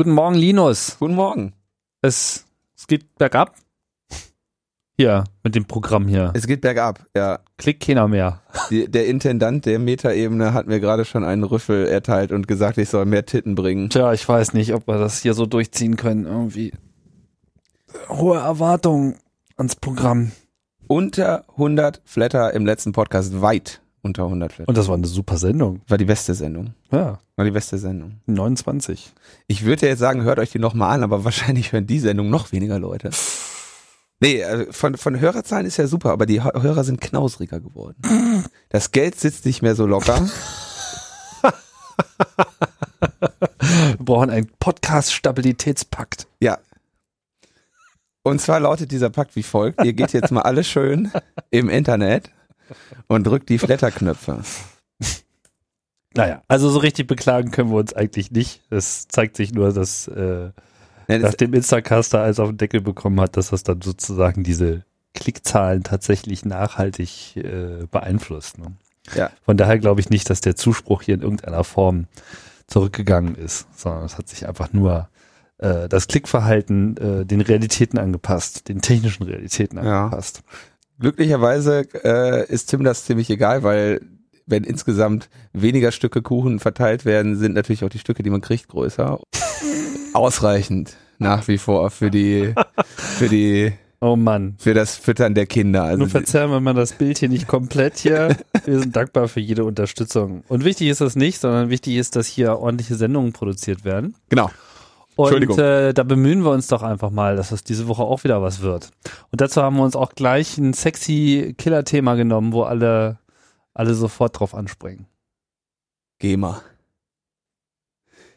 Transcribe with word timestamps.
Guten 0.00 0.12
Morgen, 0.12 0.34
Linus. 0.34 0.96
Guten 0.98 1.14
Morgen. 1.14 1.52
Es, 2.00 2.46
es 2.74 2.86
geht 2.86 3.18
bergab. 3.18 3.54
Hier, 4.96 5.24
mit 5.42 5.54
dem 5.54 5.66
Programm 5.66 6.08
hier. 6.08 6.30
Es 6.32 6.46
geht 6.46 6.62
bergab, 6.62 7.04
ja. 7.14 7.40
Klickt 7.58 7.84
keiner 7.84 8.08
mehr. 8.08 8.40
Die, 8.70 8.90
der 8.90 9.08
Intendant 9.08 9.66
der 9.66 9.78
Metaebene 9.78 10.54
hat 10.54 10.66
mir 10.66 10.80
gerade 10.80 11.04
schon 11.04 11.22
einen 11.22 11.44
Rüffel 11.44 11.86
erteilt 11.86 12.32
und 12.32 12.48
gesagt, 12.48 12.78
ich 12.78 12.88
soll 12.88 13.04
mehr 13.04 13.26
Titten 13.26 13.54
bringen. 13.54 13.90
Tja, 13.90 14.14
ich 14.14 14.26
weiß 14.26 14.54
nicht, 14.54 14.72
ob 14.72 14.88
wir 14.88 14.96
das 14.96 15.20
hier 15.20 15.34
so 15.34 15.44
durchziehen 15.44 15.96
können. 15.96 16.24
Irgendwie 16.24 16.72
hohe 18.08 18.38
Erwartungen 18.38 19.16
ans 19.58 19.76
Programm. 19.76 20.32
Unter 20.86 21.44
100 21.50 22.00
Flatter 22.06 22.54
im 22.54 22.64
letzten 22.64 22.92
Podcast, 22.92 23.42
weit 23.42 23.82
unter 24.02 24.24
100 24.24 24.52
Flatter. 24.52 24.68
Und 24.68 24.78
das 24.78 24.88
war 24.88 24.96
eine 24.96 25.06
super 25.06 25.36
Sendung. 25.36 25.80
War 25.88 25.98
die 25.98 26.04
beste 26.04 26.34
Sendung. 26.34 26.74
Ja, 26.90 27.18
War 27.36 27.44
die 27.44 27.50
beste 27.50 27.78
Sendung. 27.78 28.20
29. 28.26 29.12
Ich 29.46 29.64
würde 29.64 29.82
ja 29.82 29.88
jetzt 29.88 29.98
sagen, 30.00 30.22
hört 30.22 30.38
euch 30.38 30.50
die 30.50 30.58
nochmal 30.58 30.94
an, 30.94 31.02
aber 31.02 31.24
wahrscheinlich 31.24 31.72
hören 31.72 31.86
die 31.86 31.98
Sendung 32.00 32.30
noch 32.30 32.52
weniger 32.52 32.78
Leute. 32.78 33.10
Nee, 34.20 34.40
äh, 34.40 34.72
von, 34.72 34.96
von 34.96 35.18
Hörerzahlen 35.18 35.64
ist 35.66 35.76
ja 35.78 35.86
super, 35.86 36.10
aber 36.10 36.26
die 36.26 36.42
Hö- 36.42 36.62
Hörer 36.62 36.84
sind 36.84 37.00
knausriger 37.00 37.60
geworden. 37.60 38.44
Das 38.68 38.90
Geld 38.92 39.18
sitzt 39.18 39.46
nicht 39.46 39.62
mehr 39.62 39.74
so 39.74 39.86
locker. 39.86 40.28
Wir 43.70 43.96
brauchen 43.98 44.30
einen 44.30 44.48
Podcast-Stabilitätspakt. 44.58 46.26
Ja. 46.40 46.58
Und 48.22 48.40
zwar 48.40 48.60
lautet 48.60 48.92
dieser 48.92 49.10
Pakt 49.10 49.36
wie 49.36 49.42
folgt. 49.42 49.82
Ihr 49.84 49.92
geht 49.94 50.12
jetzt 50.12 50.30
mal 50.30 50.42
alle 50.42 50.64
schön 50.64 51.10
im 51.50 51.68
Internet 51.70 52.30
und 53.08 53.26
drückt 53.26 53.48
die 53.48 53.58
Flatterknöpfe. 53.58 54.40
Naja, 56.14 56.42
also 56.48 56.68
so 56.70 56.78
richtig 56.80 57.06
beklagen 57.06 57.50
können 57.52 57.70
wir 57.70 57.78
uns 57.78 57.92
eigentlich 57.94 58.30
nicht. 58.32 58.62
Es 58.70 59.06
zeigt 59.06 59.36
sich 59.36 59.52
nur, 59.54 59.72
dass 59.72 60.08
äh, 60.08 60.50
das- 61.06 61.22
nachdem 61.22 61.54
Instacaster 61.54 62.20
alles 62.22 62.40
auf 62.40 62.48
den 62.48 62.58
Deckel 62.58 62.80
bekommen 62.80 63.20
hat, 63.20 63.36
dass 63.36 63.50
das 63.50 63.62
dann 63.62 63.80
sozusagen 63.80 64.42
diese 64.42 64.84
Klickzahlen 65.14 65.82
tatsächlich 65.84 66.44
nachhaltig 66.44 67.36
äh, 67.36 67.86
beeinflusst. 67.90 68.58
Ne? 68.58 68.72
Ja. 69.14 69.30
Von 69.44 69.56
daher 69.56 69.78
glaube 69.78 70.00
ich 70.00 70.10
nicht, 70.10 70.28
dass 70.30 70.40
der 70.40 70.56
Zuspruch 70.56 71.02
hier 71.02 71.14
in 71.14 71.22
irgendeiner 71.22 71.64
Form 71.64 72.06
zurückgegangen 72.66 73.34
ist, 73.36 73.66
sondern 73.76 74.04
es 74.04 74.18
hat 74.18 74.28
sich 74.28 74.46
einfach 74.48 74.72
nur 74.72 75.08
äh, 75.58 75.88
das 75.88 76.06
Klickverhalten 76.08 76.96
äh, 76.96 77.24
den 77.26 77.40
Realitäten 77.40 77.98
angepasst, 77.98 78.68
den 78.68 78.80
technischen 78.82 79.24
Realitäten 79.24 79.78
Ja. 79.84 80.08
Glücklicherweise 81.00 81.86
äh, 82.04 82.46
ist 82.52 82.66
Tim 82.66 82.84
das 82.84 83.04
ziemlich 83.04 83.30
egal, 83.30 83.62
weil 83.62 84.00
wenn 84.46 84.64
insgesamt 84.64 85.28
weniger 85.52 85.92
Stücke 85.92 86.22
Kuchen 86.22 86.60
verteilt 86.60 87.04
werden, 87.04 87.36
sind 87.36 87.54
natürlich 87.54 87.84
auch 87.84 87.88
die 87.88 87.98
Stücke, 87.98 88.22
die 88.22 88.30
man 88.30 88.40
kriegt, 88.40 88.68
größer. 88.68 89.18
Ausreichend 90.12 90.96
nach 91.18 91.46
wie 91.48 91.58
vor 91.58 91.90
für 91.90 92.10
die 92.10 92.54
für 93.18 93.28
die 93.28 93.72
Oh 94.00 94.16
Mann. 94.16 94.54
für 94.58 94.72
das 94.74 94.96
Füttern 94.96 95.34
der 95.34 95.46
Kinder. 95.46 95.82
Also 95.84 95.98
Nur 95.98 96.08
verzerren 96.08 96.50
wir 96.50 96.60
mal 96.60 96.72
das 96.74 96.92
Bild 96.94 97.18
hier 97.18 97.28
nicht 97.28 97.46
komplett 97.46 97.98
hier. 97.98 98.34
Wir 98.64 98.80
sind 98.80 98.96
dankbar 98.96 99.28
für 99.28 99.40
jede 99.40 99.64
Unterstützung. 99.64 100.42
Und 100.48 100.64
wichtig 100.64 100.88
ist 100.88 101.00
das 101.02 101.16
nicht, 101.16 101.38
sondern 101.40 101.68
wichtig 101.68 101.96
ist, 101.96 102.16
dass 102.16 102.26
hier 102.26 102.58
ordentliche 102.58 102.94
Sendungen 102.94 103.32
produziert 103.32 103.84
werden. 103.84 104.14
genau. 104.30 104.50
Und 105.28 105.58
äh, 105.58 105.92
da 105.92 106.02
bemühen 106.02 106.42
wir 106.44 106.50
uns 106.50 106.68
doch 106.68 106.82
einfach 106.82 107.10
mal, 107.10 107.36
dass 107.36 107.50
das 107.50 107.64
diese 107.64 107.88
Woche 107.88 108.02
auch 108.02 108.24
wieder 108.24 108.42
was 108.42 108.60
wird. 108.60 108.90
Und 109.30 109.40
dazu 109.40 109.62
haben 109.62 109.76
wir 109.76 109.84
uns 109.84 109.96
auch 109.96 110.14
gleich 110.14 110.58
ein 110.58 110.72
sexy 110.72 111.54
Killer-Thema 111.58 112.14
genommen, 112.14 112.52
wo 112.52 112.62
alle, 112.62 113.18
alle 113.74 113.94
sofort 113.94 114.38
drauf 114.38 114.54
anspringen. 114.54 115.06
GEMA. 116.18 116.62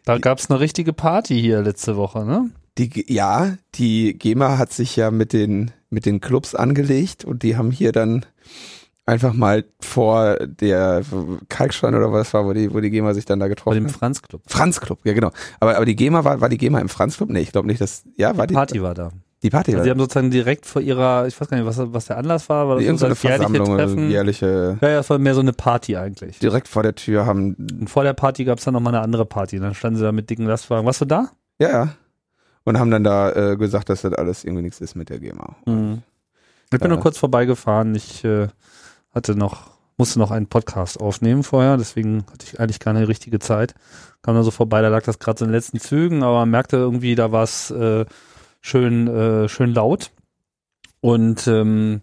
Da 0.06 0.17
gab's 0.17 0.50
eine 0.50 0.59
richtige 0.59 0.94
Party 0.94 1.39
hier 1.39 1.61
letzte 1.61 1.95
Woche, 1.95 2.26
ne? 2.26 2.50
Die, 2.78 3.06
ja, 3.08 3.58
die 3.76 4.17
GEMA 4.17 4.58
hat 4.58 4.73
sich 4.73 4.95
ja 4.95 5.11
mit 5.11 5.31
den, 5.31 5.72
mit 5.89 6.06
den 6.06 6.22
Clubs 6.22 6.56
angelegt 6.56 7.23
und 7.23 7.44
die 7.44 7.56
haben 7.56 7.72
hier 7.72 7.92
dann 7.92 8.26
einfach 9.05 9.33
mal 9.33 9.65
vor 9.81 10.37
der 10.45 11.02
Kalkstein 11.49 11.93
oder 11.95 12.11
was 12.11 12.33
war, 12.33 12.45
wo 12.45 12.53
die, 12.53 12.73
wo 12.73 12.80
die 12.80 12.89
GEMA 12.89 13.14
sich 13.14 13.25
dann 13.25 13.39
da 13.39 13.45
Bei 13.45 13.49
getroffen 13.49 13.75
dem 13.75 13.87
hat. 13.87 13.91
Franz 13.93 14.21
Club. 14.21 14.41
Franz 14.47 14.80
Club, 14.80 14.99
ja 15.03 15.14
genau. 15.14 15.31
Aber, 15.59 15.75
aber 15.75 15.86
die 15.86 15.95
GEMA 15.95 16.23
war, 16.23 16.39
war 16.41 16.49
die 16.49 16.58
GEMA 16.58 16.80
im 16.80 16.89
Franz 16.89 17.17
Club? 17.17 17.30
Nee, 17.30 17.41
ich 17.41 17.52
glaube 17.52 17.67
nicht, 17.67 17.81
dass, 17.81 18.03
ja, 18.15 18.37
war 18.37 18.47
die 18.47 18.53
Party 18.53 18.81
war 18.81 18.93
da. 18.93 19.11
Die 19.41 19.49
Party 19.49 19.71
Also 19.71 19.80
war 19.80 19.83
die 19.83 19.89
haben 19.91 19.99
sozusagen 19.99 20.31
direkt 20.31 20.65
vor 20.65 20.81
ihrer, 20.81 21.27
ich 21.27 21.39
weiß 21.39 21.49
gar 21.49 21.58
nicht, 21.58 21.65
was, 21.65 21.77
was 21.77 22.05
der 22.05 22.17
Anlass 22.17 22.47
war, 22.47 22.69
war 22.69 22.75
das 22.75 22.83
so 22.83 22.87
irgendeine 22.87 23.09
das 23.14 23.23
jährliche 23.23 23.39
Versammlung, 23.49 23.73
oder 23.75 23.86
Treffen? 23.86 24.09
jährliche, 24.09 24.77
Ja, 24.80 24.89
ja, 24.89 24.99
es 24.99 25.09
war 25.09 25.20
mehr 25.20 25.33
so 25.35 25.41
eine 25.41 25.52
Party 25.52 25.97
eigentlich. 25.97 26.39
direkt 26.39 26.70
vor 26.70 26.81
der 26.83 26.95
Tür 26.95 27.25
haben, 27.25 27.55
Und 27.81 27.89
vor 27.89 28.03
der 28.03 28.14
Party 28.14 28.45
gab's 28.45 28.64
dann 28.64 28.73
noch 28.73 28.80
mal 28.80 28.91
eine 28.91 29.02
andere 29.02 29.25
Party. 29.25 29.59
Dann 29.59 29.73
standen 29.73 29.97
sie 29.97 30.05
da 30.05 30.14
mit 30.14 30.30
dicken 30.30 30.45
Lastwagen. 30.45 30.85
Warst 30.85 31.02
du 31.02 31.05
da? 31.05 31.30
ja, 31.59 31.70
ja. 31.70 31.89
Und 32.65 32.80
haben 32.80 32.89
dann 32.91 33.03
da 33.03 33.52
äh, 33.52 33.58
gesagt, 33.58 33.89
dass 33.89 34.03
das 34.03 34.14
alles 34.14 34.45
irgendwie 34.45 34.61
nichts 34.64 34.80
ist 34.80 34.95
mit 34.95 35.09
der 35.09 35.20
GEMA. 35.20 35.58
Ich 35.65 36.80
bin 36.80 36.89
nur 36.89 36.99
kurz 37.02 37.17
vorbeigefahren. 37.17 37.93
Ich 37.93 38.23
äh, 38.23 38.47
hatte 39.14 39.36
noch, 39.36 39.72
musste 39.98 40.20
noch 40.20 40.32
einen 40.32 40.48
Podcast 40.48 41.00
aufnehmen 41.00 41.44
vorher, 41.44 41.78
deswegen 41.78 42.26
hatte 42.32 42.46
ich 42.46 42.60
eigentlich 42.60 42.80
keine 42.80 43.08
richtige 43.08 43.40
Zeit. 43.40 43.76
Kam 44.22 44.36
dann 44.36 44.44
so 44.44 44.52
vorbei, 44.52 44.82
da 44.82 44.88
lag 44.88 45.04
das 45.04 45.20
gerade 45.20 45.40
so 45.40 45.46
in 45.46 45.52
den 45.52 45.56
letzten 45.56 45.80
Zügen, 45.80 46.24
aber 46.24 46.46
merkte 46.46 46.78
irgendwie, 46.78 47.16
da 47.16 47.32
war 47.32 47.44
es 47.44 47.72
äh, 47.72 48.06
schön, 48.62 49.08
äh, 49.08 49.50
schön 49.50 49.74
laut. 49.74 50.12
Und 51.02 51.48
ähm, 51.48 52.02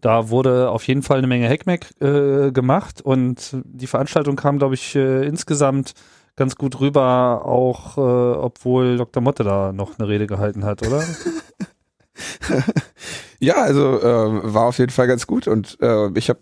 da 0.00 0.28
wurde 0.30 0.70
auf 0.70 0.86
jeden 0.86 1.02
Fall 1.02 1.18
eine 1.18 1.26
Menge 1.26 1.48
Heckmeck 1.48 1.90
äh, 2.00 2.52
gemacht 2.52 3.00
und 3.02 3.56
die 3.64 3.88
Veranstaltung 3.88 4.36
kam, 4.36 4.58
glaube 4.58 4.74
ich, 4.74 4.94
äh, 4.94 5.26
insgesamt 5.26 5.94
ganz 6.36 6.54
gut 6.54 6.80
rüber, 6.80 7.42
auch 7.44 7.96
äh, 7.96 8.00
obwohl 8.00 8.98
Dr. 8.98 9.22
Motte 9.22 9.42
da 9.42 9.72
noch 9.72 9.98
eine 9.98 10.06
Rede 10.06 10.26
gehalten 10.26 10.64
hat, 10.64 10.86
oder? 10.86 11.02
Ja, 13.40 13.62
also 13.62 14.00
äh, 14.00 14.54
war 14.54 14.66
auf 14.66 14.78
jeden 14.78 14.92
Fall 14.92 15.06
ganz 15.06 15.26
gut 15.26 15.46
und 15.46 15.78
äh, 15.80 16.10
ich 16.18 16.28
habe 16.30 16.40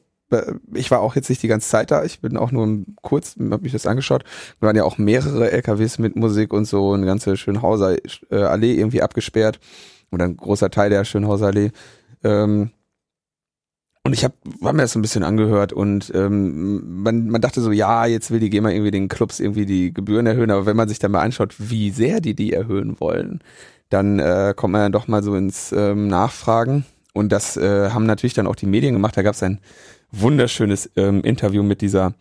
ich 0.73 0.91
war 0.91 1.01
auch 1.01 1.15
jetzt 1.15 1.29
nicht 1.29 1.43
die 1.43 1.49
ganze 1.49 1.69
Zeit 1.69 1.91
da, 1.91 2.03
ich 2.03 2.21
bin 2.21 2.37
auch 2.37 2.51
nur 2.51 2.85
kurz, 3.03 3.37
habe 3.39 3.63
mich 3.63 3.73
das 3.73 3.87
angeschaut. 3.87 4.25
Da 4.59 4.67
waren 4.67 4.75
ja 4.75 4.83
auch 4.83 4.99
mehrere 4.99 5.53
LKWs 5.53 5.99
mit 5.99 6.17
Musik 6.17 6.53
und 6.53 6.65
so, 6.65 6.93
eine 6.93 7.07
ganze 7.07 7.37
Schönhauser 7.37 7.97
äh, 8.31 8.37
Allee 8.37 8.75
irgendwie 8.75 9.03
abgesperrt 9.03 9.61
oder 10.11 10.25
ein 10.25 10.37
großer 10.37 10.71
Teil 10.71 10.91
der 10.91 11.05
Schönhauser 11.05 11.47
Allee. 11.47 11.71
Ähm, 12.25 12.71
und 14.07 14.13
ich 14.13 14.23
habe 14.23 14.35
hab 14.63 14.75
mir 14.75 14.83
das 14.83 14.93
so 14.93 14.99
ein 14.99 15.03
bisschen 15.03 15.25
angehört 15.25 15.73
und 15.73 16.13
ähm, 16.15 17.03
man, 17.03 17.29
man 17.29 17.41
dachte 17.41 17.63
so, 17.63 17.73
ja, 17.73 18.05
jetzt 18.05 18.31
will 18.31 18.39
die 18.39 18.51
GEMA 18.51 18.71
irgendwie 18.71 18.91
den 18.91 19.09
Clubs 19.09 19.41
irgendwie 19.41 19.65
die 19.65 19.95
Gebühren 19.95 20.27
erhöhen, 20.27 20.51
aber 20.51 20.67
wenn 20.67 20.77
man 20.77 20.89
sich 20.89 20.99
dann 20.99 21.13
mal 21.13 21.23
anschaut, 21.23 21.55
wie 21.59 21.91
sehr 21.91 22.21
die 22.21 22.35
die 22.35 22.53
erhöhen 22.53 23.01
wollen, 23.01 23.41
dann 23.95 24.19
äh, 24.19 24.55
kommt 24.57 24.73
man 24.73 24.83
dann 24.83 24.93
doch 24.93 25.07
mal 25.07 25.23
so 25.23 25.37
ins 25.37 25.71
ähm, 25.71 26.09
Nachfragen. 26.09 26.85
Und 27.13 27.31
das 27.31 27.57
äh, 27.57 27.91
haben 27.91 28.07
natürlich 28.07 28.35
dann 28.35 28.49
auch 28.49 28.57
die 28.57 28.67
Medien 28.67 28.93
gemacht. 28.93 29.17
Da 29.17 29.23
gab 29.23 29.35
es 29.35 29.43
ein 29.45 29.61
wunderschönes 30.11 30.91
ähm, 30.97 31.23
Interview 31.23 31.63
mit 31.63 31.81
dieser 31.81 32.15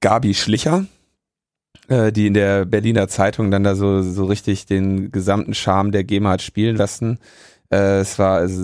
Gabi 0.00 0.32
Schlicher, 0.32 0.86
äh, 1.88 2.12
die 2.12 2.26
in 2.26 2.34
der 2.34 2.64
Berliner 2.64 3.08
Zeitung 3.08 3.50
dann 3.50 3.62
da 3.62 3.74
so, 3.74 4.00
so 4.02 4.24
richtig 4.24 4.64
den 4.64 5.12
gesamten 5.12 5.52
Charme 5.52 5.92
der 5.92 6.02
GEMA 6.02 6.30
hat 6.30 6.42
spielen 6.42 6.76
lassen. 6.76 7.18
Äh, 7.70 8.00
es 8.00 8.18
war, 8.18 8.38
also, 8.38 8.62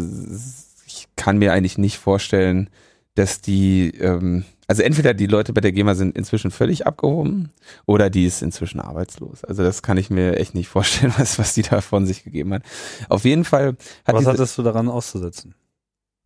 ich 0.87 1.07
kann 1.17 1.37
mir 1.37 1.53
eigentlich 1.53 1.77
nicht 1.77 1.99
vorstellen, 1.99 2.71
dass 3.15 3.43
die, 3.43 3.91
ähm, 4.01 4.45
also 4.69 4.83
entweder 4.83 5.15
die 5.15 5.27
Leute 5.27 5.53
bei 5.53 5.61
der 5.61 5.73
GEMA 5.73 5.95
sind 5.95 6.17
inzwischen 6.17 6.51
völlig 6.51 6.87
abgehoben 6.87 7.51
oder 7.87 8.11
die 8.11 8.27
ist 8.27 8.43
inzwischen 8.43 8.81
arbeitslos. 8.81 9.43
Also 9.45 9.65
das 9.65 9.83
kann 9.83 9.97
ich 9.97 10.11
mir 10.11 10.37
echt 10.37 10.55
nicht 10.55 10.69
vorstellen, 10.77 11.13
was, 11.17 11.39
was 11.39 11.55
die 11.55 11.63
da 11.63 11.81
von 11.81 12.07
sich 12.07 12.23
gegeben 12.23 12.55
hat. 12.55 12.63
Auf 13.09 13.25
jeden 13.25 13.45
Fall 13.45 13.77
hat 14.05 14.15
Was 14.15 14.19
diese, 14.21 14.31
hattest 14.31 14.59
du 14.59 14.63
daran 14.63 14.89
auszusetzen? 14.89 15.55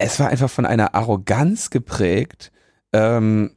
es 0.02 0.20
war 0.20 0.28
einfach 0.28 0.50
von 0.50 0.66
einer 0.66 0.94
Arroganz 0.94 1.70
geprägt. 1.70 2.52
Ähm, 2.92 3.52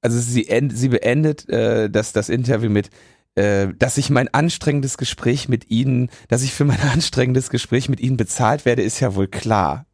also 0.00 0.18
sie, 0.18 0.48
end, 0.48 0.76
sie 0.76 0.88
beendet 0.88 1.48
äh, 1.48 1.88
das, 1.90 2.12
das 2.12 2.28
Interview 2.28 2.70
mit, 2.70 2.90
äh, 3.34 3.68
dass 3.78 3.96
ich 3.98 4.10
mein 4.10 4.32
anstrengendes 4.32 4.98
Gespräch 4.98 5.48
mit 5.48 5.70
Ihnen, 5.70 6.10
dass 6.28 6.42
ich 6.42 6.52
für 6.52 6.64
mein 6.64 6.80
anstrengendes 6.92 7.50
Gespräch 7.50 7.88
mit 7.88 8.00
Ihnen 8.00 8.16
bezahlt 8.16 8.64
werde, 8.64 8.82
ist 8.82 9.00
ja 9.00 9.14
wohl 9.14 9.28
klar. 9.28 9.86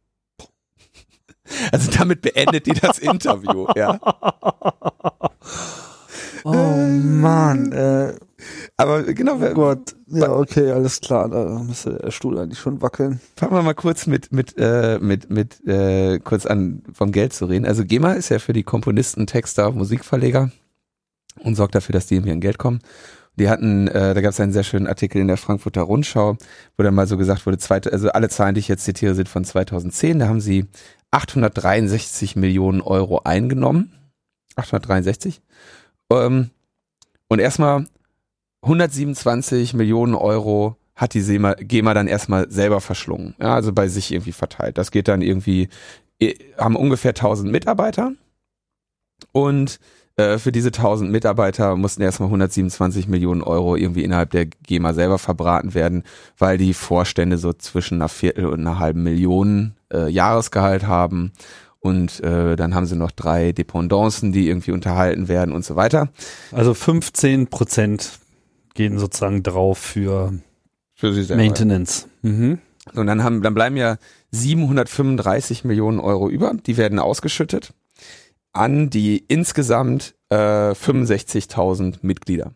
Also 1.71 1.91
damit 1.91 2.21
beendet 2.21 2.65
die 2.65 2.73
das 2.73 2.99
Interview, 2.99 3.67
ja. 3.75 3.99
Oh 6.43 6.53
Mann, 6.53 7.71
äh, 7.71 8.13
Aber 8.77 9.03
genau, 9.03 9.35
oh 9.39 9.53
Gott. 9.53 9.95
Ja, 10.07 10.31
okay, 10.31 10.71
alles 10.71 10.99
klar. 11.01 11.29
Da 11.29 11.61
müsste 11.63 11.99
der 11.99 12.11
Stuhl 12.11 12.39
eigentlich 12.39 12.59
schon 12.59 12.81
wackeln. 12.81 13.19
fangen 13.35 13.53
wir 13.53 13.61
mal 13.61 13.75
kurz 13.75 14.07
mit 14.07 14.31
mit 14.31 14.55
äh, 14.57 14.97
mit 14.99 15.29
mit 15.29 15.65
äh, 15.67 16.19
kurz 16.19 16.45
an 16.45 16.83
vom 16.93 17.11
Geld 17.11 17.33
zu 17.33 17.45
reden. 17.45 17.65
Also 17.65 17.85
GEMA 17.85 18.13
ist 18.13 18.29
ja 18.29 18.39
für 18.39 18.53
die 18.53 18.63
Komponisten, 18.63 19.27
Texter, 19.27 19.71
Musikverleger 19.71 20.51
und 21.39 21.55
sorgt 21.55 21.75
dafür, 21.75 21.93
dass 21.93 22.07
die 22.07 22.15
irgendwie 22.15 22.31
an 22.31 22.41
Geld 22.41 22.57
kommen. 22.57 22.79
Die 23.37 23.47
hatten, 23.47 23.87
äh, 23.87 24.13
da 24.13 24.21
gab 24.21 24.31
es 24.31 24.39
einen 24.41 24.51
sehr 24.51 24.63
schönen 24.63 24.87
Artikel 24.87 25.21
in 25.21 25.27
der 25.27 25.37
Frankfurter 25.37 25.81
Rundschau, 25.81 26.37
wo 26.77 26.83
dann 26.83 26.93
mal 26.93 27.07
so 27.07 27.17
gesagt 27.17 27.45
wurde, 27.45 27.57
zweite, 27.57 27.93
also 27.93 28.09
alle 28.09 28.27
Zahlen, 28.27 28.55
die 28.55 28.59
ich 28.59 28.67
jetzt 28.67 28.83
zitiere, 28.83 29.15
sind 29.15 29.29
von 29.29 29.45
2010. 29.45 30.19
Da 30.19 30.27
haben 30.27 30.41
sie 30.41 30.65
863 31.11 32.35
Millionen 32.35 32.81
Euro 32.81 33.21
eingenommen. 33.23 33.93
863. 34.55 35.41
Ähm, 36.11 36.49
und 37.27 37.39
erstmal 37.39 37.85
127 38.63 39.73
Millionen 39.73 40.15
Euro 40.15 40.77
hat 40.95 41.13
die 41.13 41.21
SEMA, 41.21 41.53
GEMA 41.55 41.93
dann 41.93 42.07
erstmal 42.07 42.49
selber 42.51 42.81
verschlungen. 42.81 43.35
Ja, 43.39 43.55
also 43.55 43.73
bei 43.73 43.87
sich 43.87 44.11
irgendwie 44.11 44.33
verteilt. 44.33 44.77
Das 44.77 44.91
geht 44.91 45.07
dann 45.07 45.21
irgendwie, 45.21 45.69
äh, 46.19 46.35
haben 46.57 46.75
ungefähr 46.75 47.11
1000 47.11 47.51
Mitarbeiter 47.51 48.13
und 49.31 49.79
äh, 50.17 50.37
für 50.37 50.51
diese 50.51 50.69
1000 50.69 51.09
Mitarbeiter 51.09 51.75
mussten 51.75 52.01
erstmal 52.01 52.27
127 52.27 53.07
Millionen 53.07 53.41
Euro 53.41 53.75
irgendwie 53.75 54.03
innerhalb 54.03 54.31
der 54.31 54.45
GEMA 54.45 54.93
selber 54.93 55.17
verbraten 55.17 55.73
werden, 55.73 56.03
weil 56.37 56.57
die 56.57 56.73
Vorstände 56.73 57.37
so 57.37 57.53
zwischen 57.53 57.95
einer 57.95 58.09
Viertel 58.09 58.45
und 58.45 58.59
einer 58.59 58.79
halben 58.79 59.03
Million 59.03 59.75
äh, 59.91 60.09
Jahresgehalt 60.09 60.87
haben. 60.87 61.31
Und 61.79 62.19
äh, 62.23 62.55
dann 62.55 62.75
haben 62.75 62.85
sie 62.85 62.95
noch 62.95 63.11
drei 63.11 63.53
Dependancen, 63.53 64.31
die 64.31 64.47
irgendwie 64.47 64.71
unterhalten 64.71 65.27
werden 65.27 65.53
und 65.53 65.65
so 65.65 65.75
weiter. 65.75 66.09
Also 66.51 66.73
15 66.73 67.47
Prozent 67.47 68.19
gehen 68.75 68.99
sozusagen 68.99 69.41
drauf 69.41 69.79
für, 69.79 70.33
für 70.93 71.13
sie 71.13 71.23
selber. 71.23 71.43
Maintenance. 71.43 72.07
Mhm. 72.21 72.59
Und 72.93 73.07
dann 73.07 73.23
haben, 73.23 73.41
dann 73.41 73.53
bleiben 73.53 73.77
ja 73.77 73.97
735 74.31 75.63
Millionen 75.63 75.99
Euro 75.99 76.29
über, 76.29 76.53
die 76.53 76.77
werden 76.77 76.99
ausgeschüttet 76.99 77.73
an 78.53 78.89
die 78.89 79.23
insgesamt 79.27 80.15
äh, 80.29 80.71
65.000 80.71 81.99
Mitglieder. 82.01 82.51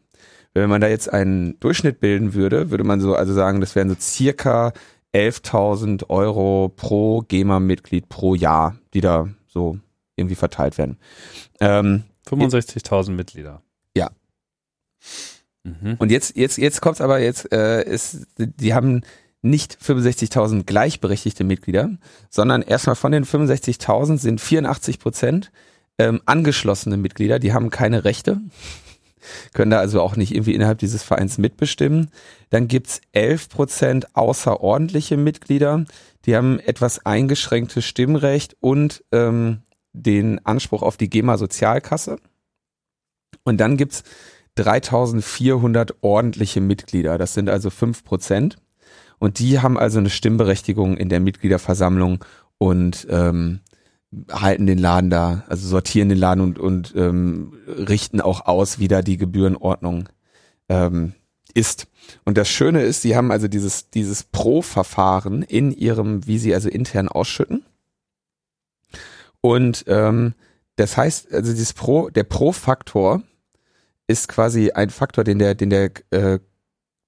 Wenn 0.53 0.69
man 0.69 0.81
da 0.81 0.87
jetzt 0.87 1.11
einen 1.11 1.59
Durchschnitt 1.59 1.99
bilden 1.99 2.33
würde, 2.33 2.71
würde 2.71 2.83
man 2.83 3.01
so 3.01 3.13
also 3.13 3.33
sagen, 3.33 3.59
das 3.59 3.75
wären 3.75 3.89
so 3.89 3.95
circa 3.99 4.71
11.000 5.15 6.09
Euro 6.09 6.69
pro 6.75 7.21
GEMA-Mitglied 7.21 8.09
pro 8.09 8.35
Jahr, 8.35 8.75
die 8.93 8.99
da 8.99 9.29
so 9.47 9.79
irgendwie 10.17 10.35
verteilt 10.35 10.77
werden. 10.77 10.97
Ähm, 11.61 12.03
65.000 12.27 13.11
Mitglieder. 13.11 13.61
Ja. 13.95 14.11
Mhm. 15.63 15.95
Und 15.99 16.11
jetzt, 16.11 16.35
jetzt, 16.35 16.57
jetzt 16.57 16.81
kommt's 16.81 16.99
aber 16.99 17.19
jetzt, 17.19 17.49
äh, 17.53 17.83
ist, 17.83 18.27
die 18.37 18.73
haben 18.73 19.03
nicht 19.41 19.77
65.000 19.81 20.63
gleichberechtigte 20.63 21.45
Mitglieder, 21.45 21.91
sondern 22.29 22.61
erstmal 22.61 22.95
von 22.95 23.13
den 23.13 23.23
65.000 23.23 24.17
sind 24.17 24.41
84 24.41 24.99
Prozent 24.99 25.51
ähm, 25.97 26.21
angeschlossene 26.25 26.97
Mitglieder, 26.97 27.39
die 27.39 27.53
haben 27.53 27.69
keine 27.69 28.03
Rechte, 28.03 28.41
können 29.53 29.71
da 29.71 29.79
also 29.79 30.01
auch 30.01 30.15
nicht 30.15 30.33
irgendwie 30.33 30.53
innerhalb 30.53 30.79
dieses 30.79 31.03
Vereins 31.03 31.37
mitbestimmen. 31.37 32.11
Dann 32.49 32.67
gibt's 32.67 33.01
11 33.11 33.49
Prozent 33.49 34.15
außerordentliche 34.15 35.17
Mitglieder, 35.17 35.85
die 36.25 36.35
haben 36.35 36.59
etwas 36.59 37.05
eingeschränktes 37.05 37.85
Stimmrecht 37.85 38.55
und 38.59 39.03
ähm, 39.11 39.61
den 39.93 40.43
Anspruch 40.45 40.81
auf 40.81 40.97
die 40.97 41.09
GEMA-Sozialkasse. 41.09 42.17
Und 43.43 43.59
dann 43.59 43.77
gibt's 43.77 44.03
3400 44.55 45.95
ordentliche 46.01 46.61
Mitglieder, 46.61 47.17
das 47.17 47.33
sind 47.33 47.49
also 47.49 47.69
5 47.69 48.03
Prozent. 48.03 48.57
Und 49.17 49.39
die 49.39 49.59
haben 49.59 49.77
also 49.77 49.99
eine 49.99 50.09
Stimmberechtigung 50.09 50.97
in 50.97 51.09
der 51.09 51.19
Mitgliederversammlung 51.19 52.23
und 52.57 53.07
ähm, 53.09 53.61
halten 54.31 54.65
den 54.65 54.77
Laden 54.77 55.09
da, 55.09 55.43
also 55.47 55.67
sortieren 55.67 56.09
den 56.09 56.17
Laden 56.17 56.41
und, 56.41 56.59
und 56.59 56.93
ähm, 56.95 57.53
richten 57.67 58.21
auch 58.21 58.45
aus, 58.45 58.79
wie 58.79 58.87
da 58.87 59.01
die 59.01 59.17
Gebührenordnung 59.17 60.09
ähm, 60.69 61.13
ist. 61.53 61.87
Und 62.23 62.37
das 62.37 62.49
Schöne 62.49 62.81
ist, 62.83 63.01
sie 63.01 63.15
haben 63.15 63.31
also 63.31 63.47
dieses, 63.47 63.89
dieses 63.89 64.23
Pro-Verfahren 64.23 65.41
in 65.41 65.71
ihrem, 65.71 66.25
wie 66.27 66.37
sie 66.37 66.53
also 66.53 66.69
intern 66.69 67.07
ausschütten. 67.07 67.65
Und 69.41 69.85
ähm, 69.87 70.33
das 70.75 70.97
heißt, 70.97 71.33
also 71.33 71.51
dieses 71.51 71.73
Pro, 71.73 72.09
der 72.09 72.23
Pro-Faktor 72.23 73.23
ist 74.07 74.27
quasi 74.27 74.71
ein 74.71 74.89
Faktor, 74.89 75.23
den 75.23 75.39
der, 75.39 75.55
den 75.55 75.69
der, 75.69 75.91
äh, 76.11 76.39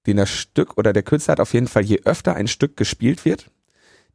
den 0.06 0.16
das 0.16 0.30
Stück 0.30 0.78
oder 0.78 0.92
der 0.92 1.02
Künstler 1.02 1.32
hat 1.32 1.40
auf 1.40 1.52
jeden 1.52 1.68
Fall, 1.68 1.84
je 1.84 2.00
öfter 2.04 2.34
ein 2.34 2.48
Stück 2.48 2.76
gespielt 2.76 3.24
wird, 3.24 3.50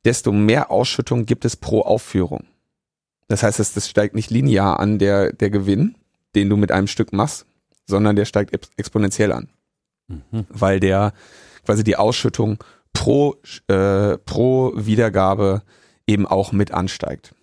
desto 0.06 0.32
mehr 0.32 0.72
Ausschüttung 0.72 1.26
gibt 1.26 1.46
es 1.46 1.56
pro 1.56 1.82
Aufführung. 1.82 2.46
Das 3.34 3.42
heißt, 3.42 3.58
das, 3.58 3.74
das 3.74 3.90
steigt 3.90 4.14
nicht 4.14 4.30
linear 4.30 4.80
an, 4.80 5.00
der, 5.00 5.34
der 5.34 5.50
Gewinn, 5.50 5.96
den 6.36 6.52
du 6.52 6.56
mit 6.56 6.72
einem 6.72 6.86
Stück 6.86 7.14
machst, 7.14 7.48
sondern 7.88 8.16
der 8.16 8.26
steigt 8.26 8.54
exponentiell 8.78 9.32
an. 9.32 9.50
Mhm. 10.08 10.46
Weil 10.50 10.80
der 10.80 11.14
quasi 11.66 11.84
die 11.84 11.96
Ausschüttung 11.96 12.64
pro, 12.94 13.38
äh, 13.70 14.20
pro 14.20 14.74
Wiedergabe 14.76 15.64
eben 16.06 16.28
auch 16.28 16.52
mit 16.52 16.76
ansteigt. 16.76 17.34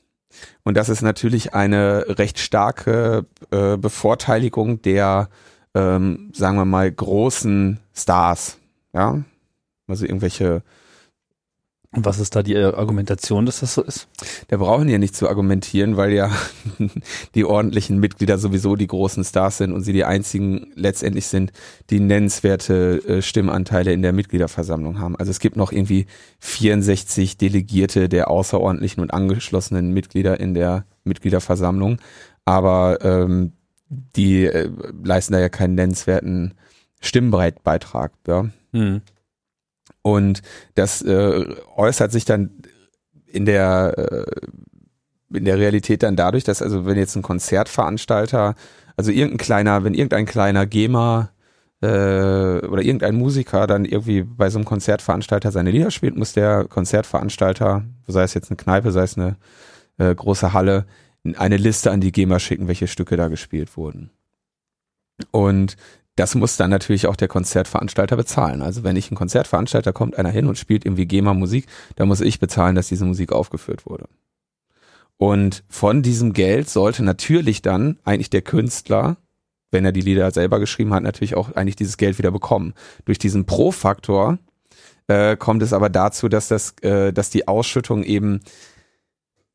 Und 0.62 0.76
das 0.76 0.90
ist 0.90 1.02
natürlich 1.02 1.54
eine 1.54 2.04
recht 2.06 2.38
starke 2.38 3.26
äh, 3.50 3.76
Bevorteiligung 3.76 4.82
der, 4.82 5.28
ähm, 5.74 6.30
sagen 6.32 6.56
wir 6.56 6.66
mal, 6.66 6.88
großen 6.88 7.80
Stars. 7.92 8.58
Ja, 8.92 9.24
also 9.88 10.04
irgendwelche 10.04 10.62
und 11.92 12.04
was 12.04 12.20
ist 12.20 12.36
da 12.36 12.44
die 12.44 12.54
äh, 12.54 12.72
Argumentation, 12.72 13.46
dass 13.46 13.60
das 13.60 13.74
so 13.74 13.82
ist? 13.82 14.06
Da 14.46 14.58
brauchen 14.58 14.86
die 14.86 14.92
ja 14.92 14.98
nicht 14.98 15.16
zu 15.16 15.28
argumentieren, 15.28 15.96
weil 15.96 16.12
ja 16.12 16.30
die 17.34 17.44
ordentlichen 17.44 17.98
Mitglieder 17.98 18.38
sowieso 18.38 18.76
die 18.76 18.86
großen 18.86 19.24
Stars 19.24 19.58
sind 19.58 19.72
und 19.72 19.82
sie 19.82 19.92
die 19.92 20.04
einzigen 20.04 20.68
letztendlich 20.76 21.26
sind, 21.26 21.52
die 21.90 21.98
nennenswerte 21.98 23.02
äh, 23.08 23.22
Stimmanteile 23.22 23.92
in 23.92 24.02
der 24.02 24.12
Mitgliederversammlung 24.12 25.00
haben. 25.00 25.16
Also 25.16 25.32
es 25.32 25.40
gibt 25.40 25.56
noch 25.56 25.72
irgendwie 25.72 26.06
64 26.38 27.36
Delegierte 27.38 28.08
der 28.08 28.30
außerordentlichen 28.30 29.02
und 29.02 29.12
angeschlossenen 29.12 29.92
Mitglieder 29.92 30.38
in 30.38 30.54
der 30.54 30.84
Mitgliederversammlung, 31.02 31.98
aber 32.44 33.04
ähm, 33.04 33.54
die 33.88 34.44
äh, 34.44 34.70
leisten 35.02 35.32
da 35.32 35.40
ja 35.40 35.48
keinen 35.48 35.74
nennenswerten 35.74 36.54
Stimmbreitbeitrag. 37.00 38.12
Ja. 38.28 38.48
Hm. 38.72 39.02
Und 40.02 40.42
das 40.74 41.02
äh, 41.02 41.44
äußert 41.76 42.12
sich 42.12 42.24
dann 42.24 42.62
in 43.26 43.44
der 43.44 43.94
äh, 43.96 45.36
in 45.36 45.44
der 45.44 45.58
Realität 45.58 46.02
dann 46.02 46.16
dadurch, 46.16 46.44
dass 46.44 46.62
also 46.62 46.86
wenn 46.86 46.98
jetzt 46.98 47.16
ein 47.16 47.22
Konzertveranstalter, 47.22 48.54
also 48.96 49.10
irgendein 49.10 49.38
kleiner, 49.38 49.84
wenn 49.84 49.94
irgendein 49.94 50.26
kleiner 50.26 50.66
GEMA 50.66 51.30
äh, 51.82 51.86
oder 51.86 52.82
irgendein 52.82 53.14
Musiker 53.14 53.66
dann 53.66 53.84
irgendwie 53.84 54.22
bei 54.22 54.50
so 54.50 54.58
einem 54.58 54.64
Konzertveranstalter 54.64 55.52
seine 55.52 55.70
Lieder 55.70 55.90
spielt, 55.90 56.16
muss 56.16 56.32
der 56.32 56.64
Konzertveranstalter, 56.64 57.84
sei 58.06 58.22
es 58.22 58.34
jetzt 58.34 58.50
eine 58.50 58.56
Kneipe, 58.56 58.90
sei 58.90 59.02
es 59.02 59.16
eine 59.16 59.36
äh, 59.98 60.14
große 60.14 60.52
Halle, 60.52 60.86
eine 61.36 61.56
Liste 61.56 61.90
an 61.90 62.00
die 62.00 62.12
GEMA 62.12 62.38
schicken, 62.38 62.66
welche 62.66 62.88
Stücke 62.88 63.16
da 63.16 63.28
gespielt 63.28 63.76
wurden. 63.76 64.10
Und 65.30 65.76
das 66.16 66.34
muss 66.34 66.56
dann 66.56 66.70
natürlich 66.70 67.06
auch 67.06 67.16
der 67.16 67.28
Konzertveranstalter 67.28 68.16
bezahlen. 68.16 68.62
Also 68.62 68.82
wenn 68.82 68.96
ich 68.96 69.10
ein 69.10 69.16
Konzertveranstalter 69.16 69.92
kommt 69.92 70.16
einer 70.18 70.30
hin 70.30 70.46
und 70.46 70.58
spielt 70.58 70.84
irgendwie 70.84 71.06
GEMA 71.06 71.34
Musik, 71.34 71.66
dann 71.96 72.08
muss 72.08 72.20
ich 72.20 72.40
bezahlen, 72.40 72.74
dass 72.74 72.88
diese 72.88 73.04
Musik 73.04 73.32
aufgeführt 73.32 73.86
wurde. 73.86 74.06
Und 75.16 75.64
von 75.68 76.02
diesem 76.02 76.32
Geld 76.32 76.68
sollte 76.68 77.02
natürlich 77.04 77.62
dann 77.62 77.98
eigentlich 78.04 78.30
der 78.30 78.42
Künstler, 78.42 79.18
wenn 79.70 79.84
er 79.84 79.92
die 79.92 80.00
Lieder 80.00 80.30
selber 80.30 80.58
geschrieben 80.58 80.92
hat, 80.94 81.02
natürlich 81.02 81.36
auch 81.36 81.52
eigentlich 81.52 81.76
dieses 81.76 81.96
Geld 81.96 82.18
wieder 82.18 82.30
bekommen. 82.30 82.74
Durch 83.04 83.18
diesen 83.18 83.46
Pro-Faktor 83.46 84.38
äh, 85.06 85.36
kommt 85.36 85.62
es 85.62 85.72
aber 85.72 85.90
dazu, 85.90 86.28
dass 86.28 86.48
das, 86.48 86.74
äh, 86.82 87.12
dass 87.12 87.30
die 87.30 87.46
Ausschüttung 87.46 88.02
eben 88.02 88.40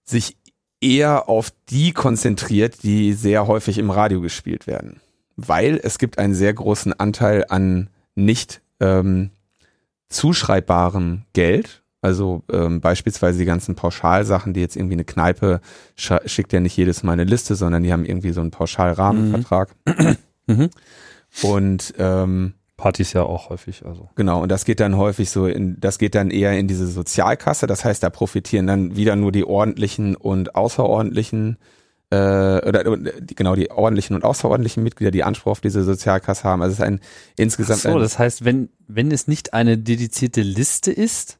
sich 0.03 0.37
eher 0.81 1.29
auf 1.29 1.51
die 1.69 1.91
konzentriert, 1.91 2.83
die 2.83 3.13
sehr 3.13 3.47
häufig 3.47 3.77
im 3.77 3.89
Radio 3.89 4.21
gespielt 4.21 4.67
werden 4.67 5.01
weil 5.35 5.79
es 5.81 5.97
gibt 5.97 6.17
einen 6.17 6.33
sehr 6.33 6.53
großen 6.53 6.93
Anteil 6.93 7.45
an 7.49 7.89
nicht 8.15 8.61
ähm, 8.79 9.31
zuschreibbarem 10.09 11.23
Geld. 11.33 11.81
Also 12.01 12.43
ähm, 12.51 12.81
beispielsweise 12.81 13.39
die 13.39 13.45
ganzen 13.45 13.75
Pauschalsachen, 13.75 14.53
die 14.53 14.59
jetzt 14.59 14.75
irgendwie 14.75 14.93
eine 14.93 15.05
Kneipe 15.05 15.59
schickt 15.95 16.53
ja 16.53 16.59
nicht 16.59 16.77
jedes 16.77 17.01
Mal 17.01 17.13
eine 17.13 17.23
Liste, 17.23 17.55
sondern 17.55 17.81
die 17.83 17.91
haben 17.91 18.05
irgendwie 18.05 18.31
so 18.31 18.41
einen 18.41 18.51
Pauschalrahmenvertrag. 18.51 19.75
Mhm. 19.85 20.17
mhm. 20.47 20.69
Und 21.41 21.93
ähm, 21.97 22.53
Partys 22.77 23.13
ja 23.13 23.23
auch 23.23 23.49
häufig, 23.49 23.85
also. 23.85 24.09
Genau, 24.15 24.41
und 24.41 24.49
das 24.49 24.65
geht 24.65 24.79
dann 24.79 24.97
häufig 24.97 25.29
so 25.29 25.47
in, 25.47 25.79
das 25.79 25.97
geht 25.97 26.13
dann 26.13 26.29
eher 26.29 26.57
in 26.57 26.67
diese 26.67 26.87
Sozialkasse. 26.87 27.67
Das 27.67 27.85
heißt, 27.85 28.03
da 28.03 28.09
profitieren 28.09 28.67
dann 28.67 28.95
wieder 28.95 29.15
nur 29.15 29.31
die 29.31 29.45
ordentlichen 29.45 30.15
und 30.15 30.55
außerordentlichen 30.55 31.57
äh, 32.09 32.15
oder 32.67 32.97
die, 32.97 33.35
genau 33.35 33.55
die 33.55 33.71
ordentlichen 33.71 34.15
und 34.15 34.23
außerordentlichen 34.23 34.83
Mitglieder, 34.83 35.11
die 35.11 35.23
Anspruch 35.23 35.51
auf 35.51 35.61
diese 35.61 35.83
Sozialkasse 35.83 36.43
haben. 36.43 36.61
Also 36.61 36.73
es 36.73 36.79
ist 36.79 36.85
ein 36.85 36.99
insgesamt. 37.37 37.85
Ach 37.85 37.93
so, 37.93 37.99
das 37.99 38.19
heißt, 38.19 38.45
wenn 38.45 38.69
wenn 38.87 39.11
es 39.11 39.27
nicht 39.27 39.53
eine 39.53 39.77
dedizierte 39.77 40.41
Liste 40.41 40.91
ist, 40.91 41.39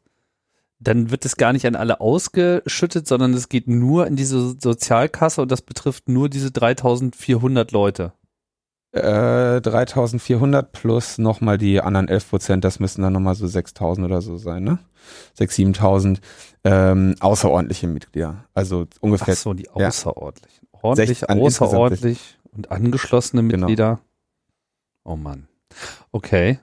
dann 0.80 1.12
wird 1.12 1.26
es 1.26 1.38
gar 1.38 1.54
nicht 1.54 1.66
an 1.66 1.76
alle 1.76 2.02
ausgeschüttet, 2.02 3.08
sondern 3.08 3.34
es 3.34 3.50
geht 3.50 3.68
nur 3.68 4.08
in 4.08 4.16
diese 4.16 4.56
Sozialkasse 4.60 5.42
und 5.42 5.52
das 5.52 5.62
betrifft 5.62 6.10
nur 6.10 6.30
diese 6.30 6.52
3400 6.52 7.72
Leute. 7.72 8.14
Äh, 8.92 9.60
3400 9.62 10.72
plus 10.72 11.18
nochmal 11.18 11.58
die 11.58 11.82
anderen 11.82 12.08
11 12.08 12.30
Prozent, 12.30 12.64
das 12.64 12.80
müssen 12.80 13.02
dann 13.02 13.12
nochmal 13.12 13.36
so 13.36 13.46
6000 13.46 14.06
oder 14.06 14.22
so 14.22 14.38
sein, 14.38 14.64
ne? 14.64 14.80
6.000, 15.38 15.78
7.000 15.78 16.18
ähm, 16.64 17.16
außerordentliche 17.20 17.88
Mitglieder. 17.88 18.46
Also 18.54 18.86
ungefähr. 19.02 19.34
Ach 19.34 19.38
so, 19.38 19.54
die 19.54 19.70
außerordentlichen. 19.70 20.55
Ordentlich, 20.86 21.20
Sech, 21.20 21.30
außerordentlich 21.30 22.38
und 22.52 22.72
angeschlossene 22.72 23.42
genau. 23.44 23.68
Mitglieder. 23.68 23.96
Genau. 23.96 25.14
Oh 25.14 25.16
Mann. 25.16 25.48
Okay. 26.12 26.60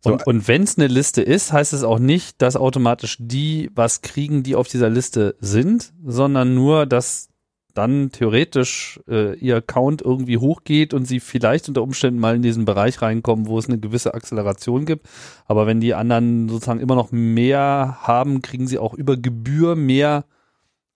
So, 0.00 0.12
Und, 0.12 0.26
und 0.26 0.48
wenn 0.48 0.64
es 0.64 0.76
eine 0.76 0.88
Liste 0.88 1.22
ist, 1.22 1.52
heißt 1.52 1.72
es 1.72 1.84
auch 1.84 1.98
nicht, 1.98 2.42
dass 2.42 2.56
automatisch 2.56 3.16
die 3.20 3.70
was 3.74 4.02
kriegen, 4.02 4.42
die 4.42 4.56
auf 4.56 4.68
dieser 4.68 4.90
Liste 4.90 5.36
sind, 5.40 5.92
sondern 6.04 6.54
nur, 6.54 6.86
dass 6.86 7.28
dann 7.74 8.10
theoretisch 8.10 9.00
äh, 9.08 9.34
ihr 9.38 9.56
Account 9.56 10.02
irgendwie 10.02 10.38
hochgeht 10.38 10.92
und 10.92 11.06
sie 11.06 11.20
vielleicht 11.20 11.68
unter 11.68 11.82
Umständen 11.82 12.20
mal 12.20 12.36
in 12.36 12.42
diesen 12.42 12.64
Bereich 12.64 13.00
reinkommen, 13.00 13.46
wo 13.46 13.58
es 13.58 13.68
eine 13.68 13.78
gewisse 13.78 14.12
Acceleration 14.12 14.84
gibt. 14.84 15.08
Aber 15.46 15.66
wenn 15.66 15.80
die 15.80 15.94
anderen 15.94 16.48
sozusagen 16.48 16.80
immer 16.80 16.96
noch 16.96 17.12
mehr 17.12 17.98
haben, 18.02 18.42
kriegen 18.42 18.66
sie 18.66 18.78
auch 18.78 18.92
über 18.92 19.16
Gebühr 19.16 19.74
mehr, 19.74 20.24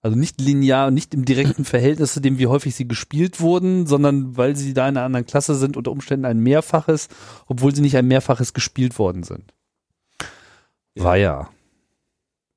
also 0.07 0.17
nicht 0.17 0.39
linear 0.39 0.87
und 0.87 0.93
nicht 0.93 1.13
im 1.13 1.25
direkten 1.25 1.65
Verhältnis 1.65 2.13
zu 2.13 2.21
dem, 2.21 2.39
wie 2.39 2.47
häufig 2.47 2.75
sie 2.75 2.87
gespielt 2.87 3.41
wurden, 3.41 3.85
sondern 3.87 4.37
weil 4.37 4.55
sie 4.55 4.73
da 4.73 4.87
in 4.87 4.95
einer 4.95 5.05
anderen 5.05 5.25
Klasse 5.25 5.55
sind, 5.55 5.75
unter 5.75 5.91
Umständen 5.91 6.25
ein 6.25 6.39
Mehrfaches, 6.39 7.09
obwohl 7.45 7.75
sie 7.75 7.81
nicht 7.81 7.97
ein 7.97 8.07
Mehrfaches 8.07 8.53
gespielt 8.53 8.97
worden 8.97 9.23
sind. 9.23 9.53
War 10.95 11.17
ja. 11.17 11.49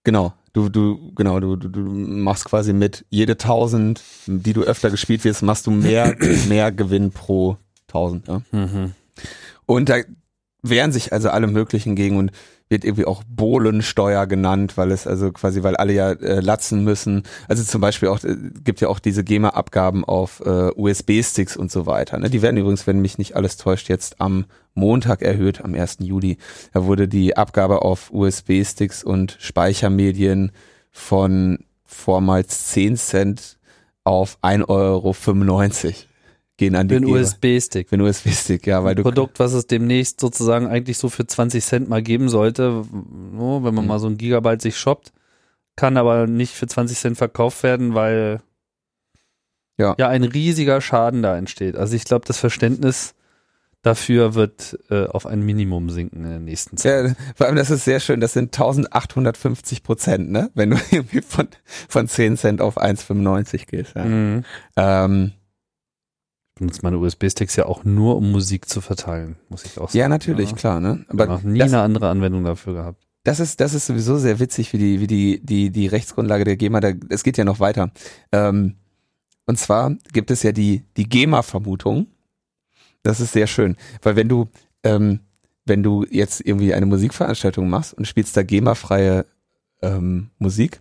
Genau. 0.04 0.32
Du, 0.52 0.68
du, 0.68 1.12
genau, 1.14 1.38
du, 1.40 1.56
du, 1.56 1.68
du 1.68 1.80
machst 1.80 2.44
quasi 2.44 2.72
mit 2.72 3.04
jede 3.10 3.32
1000, 3.32 4.02
die 4.26 4.52
du 4.52 4.62
öfter 4.62 4.90
gespielt 4.90 5.24
wirst, 5.24 5.42
machst 5.42 5.66
du 5.66 5.70
mehr, 5.70 6.16
mehr 6.48 6.72
Gewinn 6.72 7.10
pro 7.10 7.56
1000. 7.88 8.28
Ja? 8.28 8.42
Mhm. 8.52 8.92
Und 9.66 9.88
da 9.88 9.98
wehren 10.62 10.92
sich 10.92 11.12
also 11.12 11.30
alle 11.30 11.46
möglichen 11.48 11.96
gegen 11.96 12.16
und 12.16 12.30
wird 12.70 12.84
irgendwie 12.84 13.04
auch 13.04 13.24
Bohlensteuer 13.28 14.26
genannt, 14.26 14.76
weil 14.76 14.92
es 14.92 15.06
also 15.06 15.32
quasi, 15.32 15.62
weil 15.62 15.76
alle 15.76 15.92
ja 15.92 16.12
äh, 16.12 16.40
latzen 16.40 16.84
müssen. 16.84 17.24
Also 17.48 17.64
zum 17.64 17.80
Beispiel 17.80 18.08
auch, 18.08 18.22
äh, 18.22 18.36
gibt 18.64 18.80
ja 18.80 18.88
auch 18.88 19.00
diese 19.00 19.24
GEMA-Abgaben 19.24 20.04
auf 20.04 20.40
äh, 20.46 20.70
USB-Sticks 20.76 21.56
und 21.56 21.70
so 21.70 21.86
weiter. 21.86 22.18
Ne? 22.18 22.30
Die 22.30 22.42
werden 22.42 22.56
übrigens, 22.56 22.86
wenn 22.86 23.00
mich 23.00 23.18
nicht 23.18 23.34
alles 23.34 23.56
täuscht, 23.56 23.88
jetzt 23.88 24.20
am 24.20 24.46
Montag 24.74 25.20
erhöht, 25.20 25.62
am 25.62 25.74
1. 25.74 25.98
Juli. 26.00 26.38
Da 26.72 26.84
wurde 26.84 27.08
die 27.08 27.36
Abgabe 27.36 27.82
auf 27.82 28.12
USB-Sticks 28.12 29.02
und 29.02 29.36
Speichermedien 29.40 30.52
von 30.92 31.58
vormals 31.84 32.68
10 32.68 32.96
Cent 32.96 33.58
auf 34.04 34.38
1,95 34.42 34.68
Euro 34.68 35.12
gehen 36.60 36.76
an 36.76 36.86
die 36.88 36.94
Den. 36.96 37.06
USB-Stick. 37.06 37.88
Für 37.88 37.96
den 37.96 38.06
USB-Stick, 38.06 38.66
ja, 38.66 38.84
weil 38.84 38.94
du 38.94 39.02
Produkt, 39.02 39.38
was 39.40 39.52
es 39.54 39.66
demnächst 39.66 40.20
sozusagen 40.20 40.66
eigentlich 40.68 40.98
so 40.98 41.08
für 41.08 41.26
20 41.26 41.64
Cent 41.64 41.88
mal 41.88 42.02
geben 42.02 42.28
sollte, 42.28 42.84
no, 43.32 43.64
wenn 43.64 43.74
man 43.74 43.84
Mhm. 43.84 43.88
mal 43.88 43.98
so 43.98 44.06
ein 44.06 44.18
Gigabyte 44.18 44.62
sich 44.62 44.76
shoppt, 44.78 45.12
kann 45.76 45.96
aber 45.96 46.26
nicht 46.26 46.52
für 46.54 46.66
20 46.68 46.98
Cent 46.98 47.16
verkauft 47.18 47.62
werden, 47.62 47.94
weil 47.94 48.40
Ja. 49.78 49.94
ja 49.98 50.08
ein 50.08 50.24
riesiger 50.24 50.80
Schaden 50.80 51.22
da 51.22 51.36
entsteht. 51.36 51.74
Also 51.76 51.96
ich 51.96 52.04
glaube, 52.04 52.26
das 52.26 52.38
Verständnis 52.38 53.14
dafür 53.82 54.34
wird 54.34 54.78
äh, 54.90 55.06
auf 55.06 55.24
ein 55.24 55.40
Minimum 55.40 55.88
sinken 55.88 56.24
in 56.24 56.30
der 56.30 56.38
nächsten 56.38 56.76
Zeit. 56.76 57.06
Ja, 57.08 57.14
vor 57.34 57.46
allem, 57.46 57.56
das 57.56 57.70
ist 57.70 57.86
sehr 57.86 57.98
schön, 58.00 58.20
das 58.20 58.34
sind 58.34 58.54
1850 58.54 59.82
Prozent, 59.82 60.30
ne? 60.30 60.50
Wenn 60.54 60.70
du 60.70 60.76
irgendwie 60.90 61.22
von, 61.22 61.48
von 61.88 62.06
10 62.06 62.36
Cent 62.36 62.60
auf 62.60 62.76
1,95 62.78 63.66
gehst. 63.66 63.94
Ja. 63.96 64.04
Mhm. 64.04 64.44
Ähm, 64.76 65.32
benutze 66.60 66.80
meine 66.82 66.98
USB-Sticks 66.98 67.56
ja 67.56 67.66
auch 67.66 67.82
nur, 67.84 68.16
um 68.16 68.30
Musik 68.30 68.68
zu 68.68 68.80
verteilen, 68.80 69.36
muss 69.48 69.64
ich 69.64 69.76
auch 69.78 69.88
sagen. 69.90 69.98
ja, 69.98 70.08
natürlich, 70.08 70.50
Ja. 70.50 70.56
klar, 70.56 70.80
ne? 70.80 71.04
Aber 71.08 71.24
Aber 71.24 71.32
noch 71.34 71.42
nie 71.42 71.58
das, 71.58 71.72
eine 71.72 71.82
andere 71.82 72.08
Anwendung 72.08 72.44
dafür 72.44 72.74
gehabt. 72.74 73.02
das 73.24 73.40
ist, 73.40 73.60
das 73.60 73.74
ist 73.74 73.86
sowieso 73.86 74.16
sehr 74.18 74.38
witzig, 74.38 74.72
wie 74.72 74.78
die, 74.78 75.00
wie 75.00 75.06
die, 75.08 75.40
die, 75.44 75.70
die 75.70 75.88
Rechtsgrundlage 75.88 76.44
der 76.44 76.56
GEMA, 76.56 76.78
da, 76.80 76.92
es 77.08 77.24
geht 77.24 77.36
ja 77.36 77.44
noch 77.44 77.58
weiter. 77.58 77.90
Ähm, 78.30 78.76
und 79.46 79.58
zwar 79.58 79.96
gibt 80.12 80.30
es 80.30 80.44
ja 80.44 80.52
die, 80.52 80.84
die 80.96 81.08
GEMA-Vermutung. 81.08 82.06
Das 83.02 83.18
ist 83.18 83.32
sehr 83.32 83.48
schön, 83.48 83.76
weil 84.02 84.14
wenn 84.14 84.28
du, 84.28 84.46
ähm, 84.84 85.20
wenn 85.64 85.82
du 85.82 86.04
jetzt 86.08 86.40
irgendwie 86.40 86.72
eine 86.74 86.86
Musikveranstaltung 86.86 87.68
machst 87.68 87.94
und 87.94 88.06
spielst 88.06 88.36
da 88.36 88.42
GEMA-freie 88.44 89.26
ähm, 89.82 90.30
Musik, 90.38 90.80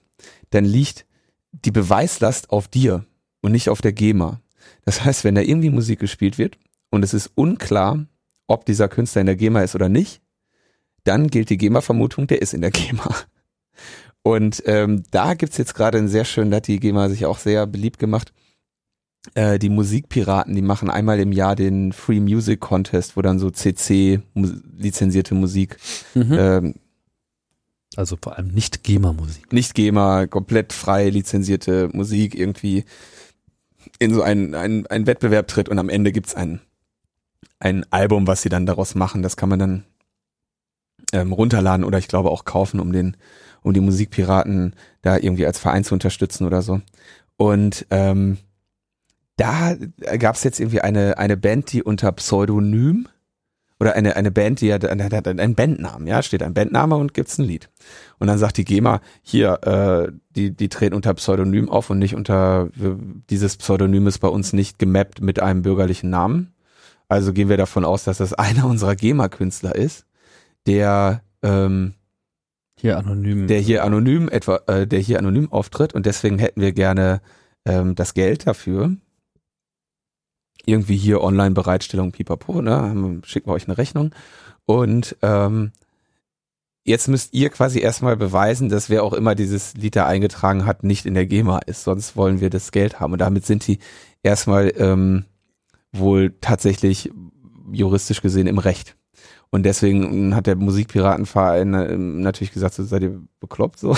dann 0.52 0.66
liegt 0.66 1.06
die 1.52 1.72
Beweislast 1.72 2.52
auf 2.52 2.68
dir 2.68 3.06
und 3.42 3.54
nicht 3.54 3.70
auf 3.70 3.82
der 3.82 3.94
GEMA. 3.94 4.42
Das 4.86 5.04
heißt, 5.04 5.24
wenn 5.24 5.36
da 5.36 5.42
irgendwie 5.42 5.70
Musik 5.70 6.00
gespielt 6.00 6.38
wird 6.38 6.58
und 6.90 7.04
es 7.04 7.14
ist 7.14 7.32
unklar, 7.36 8.06
ob 8.48 8.66
dieser 8.66 8.88
Künstler 8.88 9.22
in 9.22 9.28
der 9.28 9.36
GEMA 9.36 9.62
ist 9.62 9.76
oder 9.76 9.90
nicht, 9.90 10.22
dann 11.04 11.28
gilt 11.28 11.50
die 11.50 11.58
GEMA-Vermutung, 11.58 12.28
der 12.28 12.42
ist 12.42 12.54
in 12.54 12.62
der 12.62 12.72
GEMA. 12.72 13.16
Und 14.22 14.62
ähm, 14.66 15.04
da 15.12 15.34
gibt's 15.34 15.58
jetzt 15.58 15.76
gerade 15.76 15.98
einen 15.98 16.10
sehr 16.10 16.26
schönen, 16.26 16.52
da 16.52 16.58
hat 16.58 16.68
die 16.68 16.80
GEMA 16.80 17.10
sich 17.10 17.26
auch 17.26 17.38
sehr 17.38 17.66
beliebt 17.68 18.00
gemacht. 18.00 18.34
Äh, 19.34 19.60
die 19.60 19.70
Musikpiraten, 19.70 20.56
die 20.56 20.62
machen 20.62 20.90
einmal 20.90 21.20
im 21.20 21.32
Jahr 21.32 21.56
den 21.56 21.94
Free 21.94 22.20
Music 22.20 22.60
Contest, 22.60 23.16
wo 23.18 23.22
dann 23.22 23.40
so 23.40 23.50
CC-lizenzierte 23.50 25.36
Musik, 25.36 25.78
Mhm. 26.16 26.38
ähm, 26.38 26.76
Also 27.96 28.18
vor 28.22 28.38
allem 28.38 28.50
nicht 28.50 28.84
GEMA-Musik. 28.84 29.52
nicht 29.54 29.74
GEMA, 29.74 30.28
komplett 30.28 30.74
frei 30.74 31.10
lizenzierte 31.10 31.90
Musik 31.94 32.36
irgendwie 32.36 32.86
in 33.98 34.14
so 34.14 34.22
einen, 34.22 34.56
einen, 34.56 34.88
einen 34.88 35.08
Wettbewerb 35.08 35.48
tritt 35.48 35.70
und 35.70 35.80
am 35.80 35.90
Ende 35.90 36.12
gibt's 36.12 36.36
ein, 36.36 36.62
ein 37.60 37.86
Album, 37.92 38.28
was 38.28 38.42
sie 38.42 38.50
dann 38.50 38.66
daraus 38.66 38.96
machen. 38.96 39.24
Das 39.24 39.38
kann 39.38 39.50
man 39.50 39.60
dann 39.60 39.86
ähm, 41.14 41.34
runterladen 41.34 41.86
oder 41.86 41.98
ich 41.98 42.08
glaube 42.08 42.30
auch 42.30 42.46
kaufen, 42.46 42.80
um 42.80 42.92
den, 42.92 43.18
um 43.62 43.74
die 43.74 43.80
Musikpiraten 43.80 44.76
da 45.02 45.18
irgendwie 45.18 45.46
als 45.46 45.60
Verein 45.60 45.84
zu 45.84 45.94
unterstützen 45.94 46.46
oder 46.46 46.62
so. 46.62 46.82
Und 47.38 47.86
ähm, 47.90 48.38
da 49.38 49.76
gab's 50.18 50.44
jetzt 50.44 50.60
irgendwie 50.60 50.82
eine, 50.82 51.18
eine 51.18 51.38
Band, 51.38 51.72
die 51.72 51.82
unter 51.82 52.12
Pseudonym 52.12 53.08
oder 53.80 53.96
eine, 53.96 54.16
eine 54.16 54.32
Band, 54.32 54.62
die 54.62 54.74
hat, 54.74 54.84
hat 54.84 55.28
einen 55.28 55.56
Bandnamen, 55.56 56.08
ja, 56.08 56.22
steht 56.22 56.44
ein 56.44 56.54
Bandname 56.54 56.96
und 56.96 57.14
gibt's 57.14 57.38
ein 57.38 57.46
Lied. 57.46 57.70
Und 58.20 58.28
dann 58.28 58.38
sagt 58.38 58.58
die 58.58 58.66
GEMA, 58.66 59.00
hier, 59.22 59.60
äh, 59.64 60.12
die, 60.32 60.56
die 60.56 60.70
treten 60.70 60.96
unter 60.96 61.14
Pseudonym 61.14 61.70
auf 61.70 61.90
und 61.90 62.00
nicht 62.00 62.16
unter, 62.16 62.70
dieses 63.30 63.58
Pseudonym 63.58 64.08
ist 64.08 64.20
bei 64.20 64.28
uns 64.28 64.52
nicht 64.52 64.80
gemappt 64.80 65.22
mit 65.22 65.42
einem 65.42 65.62
bürgerlichen 65.62 66.10
Namen. 66.10 66.54
Also 67.08 67.32
gehen 67.32 67.50
wir 67.50 67.58
davon 67.58 67.86
aus, 67.86 68.04
dass 68.04 68.18
das 68.18 68.34
einer 68.34 68.66
unserer 68.66 68.96
GEMA-Künstler 68.96 69.76
ist, 69.76 70.06
der, 70.68 71.24
ähm, 71.42 71.94
Hier 72.80 72.98
anonym. 72.98 73.48
der 73.48 73.60
hier 73.60 73.86
anonym 73.86 74.28
etwa, 74.30 74.60
äh, 74.68 74.86
der 74.86 75.00
hier 75.00 75.20
anonym 75.20 75.52
auftritt 75.52 75.94
und 75.94 76.06
deswegen 76.06 76.38
hätten 76.38 76.62
wir 76.62 76.74
gerne 76.74 77.22
ähm, 77.66 77.96
das 77.96 78.14
Geld 78.14 78.46
dafür. 78.46 78.92
Irgendwie 80.66 80.98
hier 80.98 81.22
Online-Bereitstellung, 81.22 82.12
pipapo, 82.12 82.62
ne? 82.62 83.22
Schicken 83.24 83.50
wir 83.50 83.54
euch 83.54 83.68
eine 83.68 83.78
Rechnung. 83.78 84.12
Und 84.66 85.16
ähm, 85.22 85.72
jetzt 86.84 87.08
müsst 87.08 87.34
ihr 87.34 87.50
quasi 87.50 87.80
erstmal 87.80 88.18
beweisen, 88.18 88.70
dass 88.70 88.90
wer 88.90 89.04
auch 89.04 89.14
immer 89.14 89.36
dieses 89.36 89.74
Lied 89.76 89.96
da 89.96 90.06
eingetragen 90.06 90.66
hat, 90.66 90.84
nicht 90.84 91.06
in 91.06 91.14
der 91.14 91.26
GEMA 91.26 91.60
ist, 91.60 91.84
sonst 91.84 92.16
wollen 92.16 92.40
wir 92.40 92.50
das 92.50 92.72
Geld 92.72 93.00
haben. 93.00 93.14
Und 93.14 93.20
damit 93.20 93.46
sind 93.46 93.66
die 93.68 93.80
erstmal 94.22 94.72
ähm, 94.78 95.26
wohl 95.92 96.36
tatsächlich 96.42 97.12
juristisch 97.72 98.22
gesehen 98.22 98.48
im 98.48 98.58
Recht. 98.58 98.96
Und 99.52 99.64
deswegen 99.64 100.36
hat 100.36 100.46
der 100.46 100.56
Musikpiratenverein 100.56 101.74
ähm, 101.74 102.22
natürlich 102.22 102.54
gesagt, 102.54 102.76
so 102.76 102.84
seid 102.84 103.02
ihr 103.02 103.20
bekloppt 103.40 103.80
so. 103.80 103.96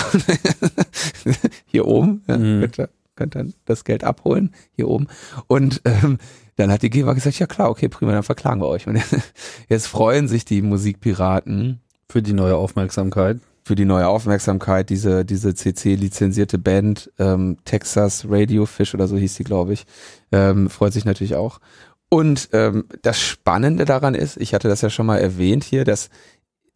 hier 1.66 1.86
oben, 1.86 2.22
ja, 2.26 2.38
Mhm. 2.38 2.62
ihr, 2.62 2.88
könnt 3.16 3.34
dann 3.34 3.54
das 3.64 3.84
Geld 3.84 4.04
abholen, 4.04 4.54
hier 4.72 4.88
oben. 4.88 5.06
Und 5.46 5.82
ähm, 5.84 6.18
dann 6.56 6.70
hat 6.70 6.82
die 6.82 6.90
GEMA 6.90 7.12
gesagt, 7.12 7.38
ja 7.38 7.46
klar, 7.46 7.70
okay, 7.70 7.88
prima, 7.88 8.12
dann 8.12 8.22
verklagen 8.22 8.60
wir 8.60 8.68
euch. 8.68 8.86
Und 8.86 9.00
jetzt 9.68 9.86
freuen 9.86 10.28
sich 10.28 10.44
die 10.44 10.62
Musikpiraten 10.62 11.80
für 12.08 12.22
die 12.22 12.34
neue 12.34 12.56
Aufmerksamkeit. 12.56 13.40
für 13.64 13.74
die 13.76 13.84
neue 13.84 14.08
Aufmerksamkeit, 14.08 14.90
diese, 14.90 15.24
diese 15.24 15.54
CC-lizenzierte 15.54 16.58
Band, 16.58 17.12
ähm, 17.18 17.58
Texas 17.64 18.26
Radio 18.28 18.66
Fish 18.66 18.92
oder 18.92 19.06
so 19.06 19.16
hieß 19.16 19.34
die, 19.36 19.44
glaube 19.44 19.72
ich, 19.72 19.86
ähm, 20.32 20.68
freut 20.68 20.92
sich 20.92 21.04
natürlich 21.04 21.36
auch. 21.36 21.60
Und 22.08 22.50
ähm, 22.52 22.84
das 23.02 23.20
Spannende 23.20 23.84
daran 23.84 24.14
ist, 24.14 24.36
ich 24.36 24.52
hatte 24.52 24.68
das 24.68 24.82
ja 24.82 24.90
schon 24.90 25.06
mal 25.06 25.18
erwähnt 25.18 25.64
hier, 25.64 25.84
dass 25.84 26.10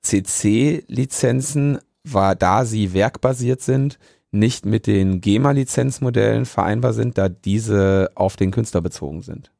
CC-Lizenzen 0.02 1.78
war, 2.04 2.36
da 2.36 2.64
sie 2.64 2.94
werkbasiert 2.94 3.60
sind, 3.60 3.98
nicht 4.38 4.66
mit 4.66 4.86
den 4.86 5.20
GEMA-Lizenzmodellen 5.20 6.46
vereinbar 6.46 6.92
sind, 6.92 7.18
da 7.18 7.28
diese 7.28 8.10
auf 8.14 8.36
den 8.36 8.50
Künstler 8.50 8.80
bezogen 8.80 9.22
sind. 9.22 9.52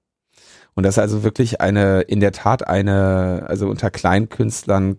Und 0.75 0.85
das 0.85 0.95
ist 0.95 0.99
also 0.99 1.23
wirklich 1.23 1.61
eine, 1.61 2.03
in 2.03 2.21
der 2.21 2.33
Tat 2.33 2.67
eine, 2.67 3.45
also 3.49 3.69
unter 3.69 3.91
Kleinkünstlern 3.91 4.99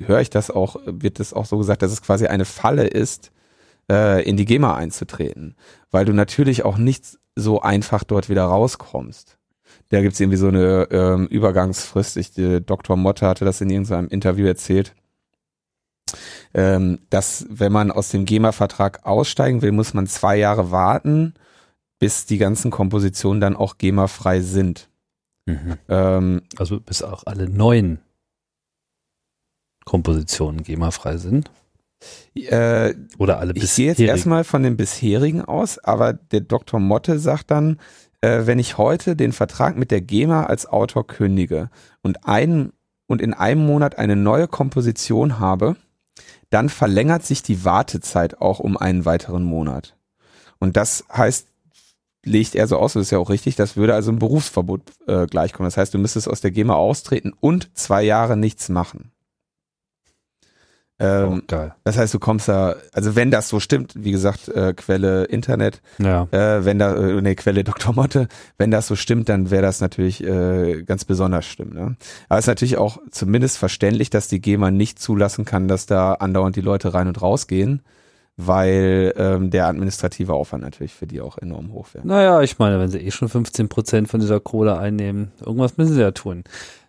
höre 0.00 0.20
ich 0.20 0.30
das 0.30 0.50
auch, 0.50 0.76
wird 0.86 1.20
das 1.20 1.32
auch 1.32 1.46
so 1.46 1.58
gesagt, 1.58 1.82
dass 1.82 1.92
es 1.92 2.02
quasi 2.02 2.26
eine 2.26 2.44
Falle 2.44 2.86
ist, 2.86 3.30
äh, 3.90 4.28
in 4.28 4.36
die 4.36 4.44
GEMA 4.44 4.74
einzutreten, 4.74 5.54
weil 5.90 6.04
du 6.04 6.12
natürlich 6.12 6.64
auch 6.64 6.78
nicht 6.78 7.18
so 7.36 7.60
einfach 7.60 8.04
dort 8.04 8.28
wieder 8.28 8.44
rauskommst. 8.44 9.38
Da 9.90 10.00
gibt's 10.00 10.20
irgendwie 10.20 10.38
so 10.38 10.48
eine 10.48 10.88
ähm, 10.90 11.26
Übergangsfrist. 11.26 12.16
Ich, 12.16 12.36
äh, 12.38 12.60
Dr. 12.60 12.96
Motte 12.96 13.26
hatte 13.26 13.44
das 13.44 13.60
in 13.60 13.70
irgendeinem 13.70 14.08
Interview 14.08 14.46
erzählt, 14.46 14.94
ähm, 16.52 17.00
dass 17.10 17.46
wenn 17.48 17.72
man 17.72 17.90
aus 17.90 18.10
dem 18.10 18.24
GEMA-Vertrag 18.24 19.04
aussteigen 19.04 19.62
will, 19.62 19.72
muss 19.72 19.94
man 19.94 20.06
zwei 20.06 20.36
Jahre 20.36 20.70
warten, 20.70 21.34
bis 21.98 22.26
die 22.26 22.38
ganzen 22.38 22.70
Kompositionen 22.70 23.40
dann 23.40 23.56
auch 23.56 23.78
GEMA-frei 23.78 24.40
sind. 24.40 24.88
Ähm, 25.88 26.42
Also 26.56 26.80
bis 26.80 27.02
auch 27.02 27.24
alle 27.26 27.48
neuen 27.48 27.98
Kompositionen 29.84 30.62
GEMA-frei 30.62 31.18
sind? 31.18 31.50
Äh, 32.34 32.94
Oder 33.18 33.38
alle 33.38 33.52
ich 33.54 33.74
gehe 33.74 33.86
jetzt 33.86 34.00
erstmal 34.00 34.44
von 34.44 34.62
den 34.62 34.76
bisherigen 34.76 35.42
aus, 35.42 35.78
aber 35.78 36.12
der 36.12 36.40
Dr. 36.40 36.80
Motte 36.80 37.18
sagt 37.18 37.50
dann, 37.50 37.78
äh, 38.20 38.46
wenn 38.46 38.58
ich 38.58 38.78
heute 38.78 39.16
den 39.16 39.32
Vertrag 39.32 39.76
mit 39.76 39.90
der 39.90 40.00
GEMA 40.00 40.44
als 40.44 40.66
Autor 40.66 41.06
kündige 41.06 41.70
und 42.02 42.26
einen 42.26 42.72
und 43.06 43.20
in 43.20 43.34
einem 43.34 43.66
Monat 43.66 43.98
eine 43.98 44.16
neue 44.16 44.48
Komposition 44.48 45.38
habe, 45.38 45.76
dann 46.50 46.68
verlängert 46.68 47.24
sich 47.24 47.42
die 47.42 47.64
Wartezeit 47.64 48.40
auch 48.40 48.60
um 48.60 48.76
einen 48.76 49.04
weiteren 49.04 49.42
Monat. 49.42 49.96
Und 50.58 50.76
das 50.76 51.04
heißt, 51.12 51.48
legt 52.24 52.54
er 52.54 52.66
so 52.66 52.78
aus, 52.78 52.94
das 52.94 53.02
ist 53.02 53.10
ja 53.10 53.18
auch 53.18 53.30
richtig, 53.30 53.56
das 53.56 53.76
würde 53.76 53.94
also 53.94 54.10
ein 54.10 54.18
Berufsverbot 54.18 54.82
äh, 55.06 55.26
gleichkommen. 55.26 55.66
Das 55.66 55.76
heißt, 55.76 55.92
du 55.94 55.98
müsstest 55.98 56.28
aus 56.28 56.40
der 56.40 56.50
GEMA 56.50 56.74
austreten 56.74 57.32
und 57.38 57.76
zwei 57.76 58.02
Jahre 58.02 58.36
nichts 58.36 58.68
machen. 58.68 59.12
Ähm, 61.00 61.40
oh, 61.42 61.44
geil. 61.48 61.74
Das 61.82 61.98
heißt, 61.98 62.14
du 62.14 62.20
kommst 62.20 62.48
da, 62.48 62.76
also 62.92 63.16
wenn 63.16 63.32
das 63.32 63.48
so 63.48 63.58
stimmt, 63.58 63.92
wie 63.96 64.12
gesagt, 64.12 64.48
äh, 64.48 64.74
Quelle 64.74 65.24
Internet, 65.24 65.82
ja. 65.98 66.28
äh, 66.30 66.64
wenn 66.64 66.78
da, 66.78 66.94
äh, 66.94 67.20
ne, 67.20 67.34
Quelle 67.34 67.64
Dr. 67.64 67.92
Motte, 67.94 68.28
wenn 68.58 68.70
das 68.70 68.86
so 68.86 68.94
stimmt, 68.94 69.28
dann 69.28 69.50
wäre 69.50 69.62
das 69.62 69.80
natürlich 69.80 70.22
äh, 70.22 70.82
ganz 70.84 71.04
besonders 71.04 71.46
schlimm. 71.46 71.70
Ne? 71.70 71.96
Aber 72.28 72.38
es 72.38 72.44
ist 72.44 72.48
natürlich 72.48 72.76
auch 72.76 72.98
zumindest 73.10 73.58
verständlich, 73.58 74.10
dass 74.10 74.28
die 74.28 74.40
GEMA 74.40 74.70
nicht 74.70 75.00
zulassen 75.00 75.44
kann, 75.44 75.66
dass 75.66 75.86
da 75.86 76.14
andauernd 76.14 76.54
die 76.54 76.60
Leute 76.60 76.94
rein 76.94 77.08
und 77.08 77.20
raus 77.20 77.48
gehen, 77.48 77.82
weil 78.36 79.14
ähm, 79.16 79.50
der 79.50 79.66
administrative 79.66 80.32
Aufwand 80.32 80.62
natürlich 80.62 80.94
für 80.94 81.08
die 81.08 81.20
auch 81.20 81.38
enorm 81.38 81.72
hoch 81.72 81.88
wäre. 81.92 82.06
Naja, 82.06 82.40
ich 82.42 82.58
meine, 82.58 82.78
wenn 82.78 82.88
sie 82.88 82.98
eh 82.98 83.10
schon 83.10 83.28
15 83.28 83.68
Prozent 83.68 84.08
von 84.08 84.20
dieser 84.20 84.38
Kohle 84.38 84.78
einnehmen, 84.78 85.32
irgendwas 85.44 85.76
müssen 85.76 85.94
sie 85.94 86.00
ja 86.00 86.12
tun. 86.12 86.44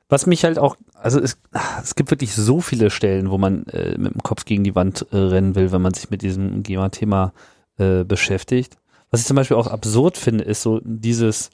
Was 0.08 0.28
mich 0.28 0.44
halt 0.44 0.60
auch, 0.60 0.76
also 0.94 1.20
es, 1.20 1.38
es 1.82 1.96
gibt 1.96 2.12
wirklich 2.12 2.36
so 2.36 2.62
viele 2.62 2.92
Stellen, 2.92 3.32
wo 3.32 3.38
man 3.38 3.66
äh, 3.68 3.98
mit 3.98 4.14
dem 4.14 4.22
Kopf 4.22 4.46
gegen 4.46 4.64
die 4.64 4.76
Wand 4.76 5.08
äh, 5.12 5.18
rennen 5.18 5.56
will, 5.56 5.72
wenn 5.72 5.82
man 5.82 5.94
sich 5.94 6.12
mit 6.12 6.22
diesem 6.22 6.62
GEMA-Thema 6.62 7.34
äh, 7.78 8.04
beschäftigt. 8.04 8.78
Was 9.10 9.22
ich 9.22 9.28
zum 9.28 9.36
Beispiel 9.36 9.58
auch 9.58 9.68
absurd 9.68 10.18
finde, 10.18 10.44
ist 10.44 10.62
so 10.62 10.80
dieses, 10.84 11.50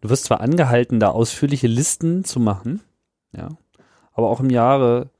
du 0.00 0.08
wirst 0.08 0.24
zwar 0.24 0.40
angehalten, 0.40 1.00
da 1.00 1.08
ausführliche 1.08 1.66
Listen 1.66 2.24
zu 2.24 2.38
machen, 2.38 2.80
ja, 3.32 3.48
aber 4.12 4.30
auch 4.30 4.38
im 4.38 4.50
Jahre, 4.50 5.10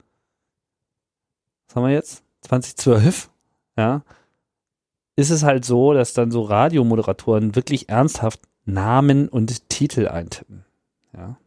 was 1.67 1.75
haben 1.75 1.83
wir 1.83 1.93
jetzt? 1.93 2.23
2012, 2.41 3.29
ja, 3.77 4.03
ist 5.17 5.31
es 5.31 5.43
halt 5.43 5.65
so, 5.65 5.93
dass 5.93 6.13
dann 6.13 6.31
so 6.31 6.43
Radiomoderatoren 6.43 7.55
wirklich 7.55 7.89
ernsthaft 7.89 8.41
Namen 8.63 9.27
und 9.27 9.69
Titel 9.69 10.07
eintippen, 10.07 10.63
ja 11.13 11.37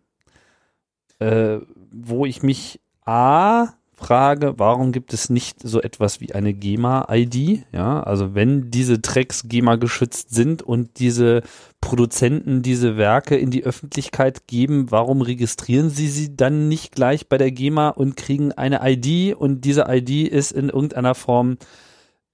äh, 1.18 1.58
wo 1.90 2.26
ich 2.26 2.42
mich 2.42 2.80
A 3.04 3.68
frage, 3.98 4.54
warum 4.58 4.92
gibt 4.92 5.12
es 5.12 5.28
nicht 5.28 5.60
so 5.60 5.82
etwas 5.82 6.20
wie 6.20 6.32
eine 6.32 6.54
GEMA-ID? 6.54 7.64
Ja, 7.72 8.02
also 8.02 8.34
wenn 8.34 8.70
diese 8.70 9.02
Tracks 9.02 9.48
GEMA 9.48 9.76
geschützt 9.76 10.30
sind 10.30 10.62
und 10.62 11.00
diese 11.00 11.42
Produzenten 11.80 12.62
diese 12.62 12.96
Werke 12.96 13.36
in 13.36 13.50
die 13.50 13.64
Öffentlichkeit 13.64 14.46
geben, 14.46 14.90
warum 14.90 15.20
registrieren 15.20 15.90
sie 15.90 16.08
sie 16.08 16.36
dann 16.36 16.68
nicht 16.68 16.94
gleich 16.94 17.28
bei 17.28 17.38
der 17.38 17.50
GEMA 17.50 17.88
und 17.88 18.16
kriegen 18.16 18.52
eine 18.52 18.80
ID 18.88 19.34
und 19.34 19.62
diese 19.62 19.86
ID 19.88 20.28
ist 20.28 20.52
in 20.52 20.68
irgendeiner 20.68 21.16
Form 21.16 21.58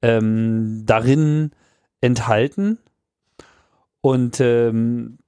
ähm, 0.02 0.82
darin 0.84 1.52
enthalten? 2.02 2.78
Und 4.02 4.38
ähm, 4.40 5.18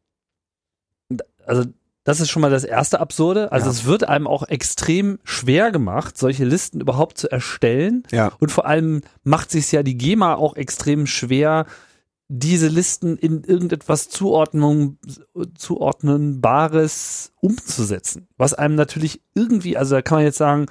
also 1.47 1.65
das 2.07 2.21
ist 2.21 2.31
schon 2.31 2.41
mal 2.41 2.53
das 2.53 2.63
erste 2.63 3.01
Absurde. 3.01 3.51
Also 3.51 3.67
ja. 3.67 3.73
es 3.73 3.85
wird 3.85 4.09
einem 4.09 4.29
auch 4.29 4.45
extrem 4.45 5.19
schwer 5.25 5.73
gemacht, 5.73 6.17
solche 6.17 6.45
Listen 6.45 6.81
überhaupt 6.81 7.19
zu 7.19 7.29
erstellen. 7.29 8.05
Ja. 8.13 8.31
Und 8.39 8.53
vor 8.53 8.65
allem 8.65 9.01
macht 9.25 9.51
sich 9.51 9.73
ja 9.73 9.83
die 9.83 9.99
GEMA 9.99 10.37
auch 10.37 10.55
extrem 10.55 11.09
schwer, 11.09 11.67
diese 12.29 12.69
Listen 12.69 13.17
in 13.17 13.43
irgendetwas 13.43 14.09
Zuordnung, 14.09 14.99
zuordnenbares 15.59 17.33
umzusetzen. 17.41 18.29
Was 18.37 18.55
einem 18.55 18.77
natürlich 18.77 19.21
irgendwie, 19.35 19.77
also 19.77 19.97
da 19.97 20.03
kann 20.03 20.19
man 20.19 20.27
jetzt 20.27 20.39
sagen, 20.39 20.67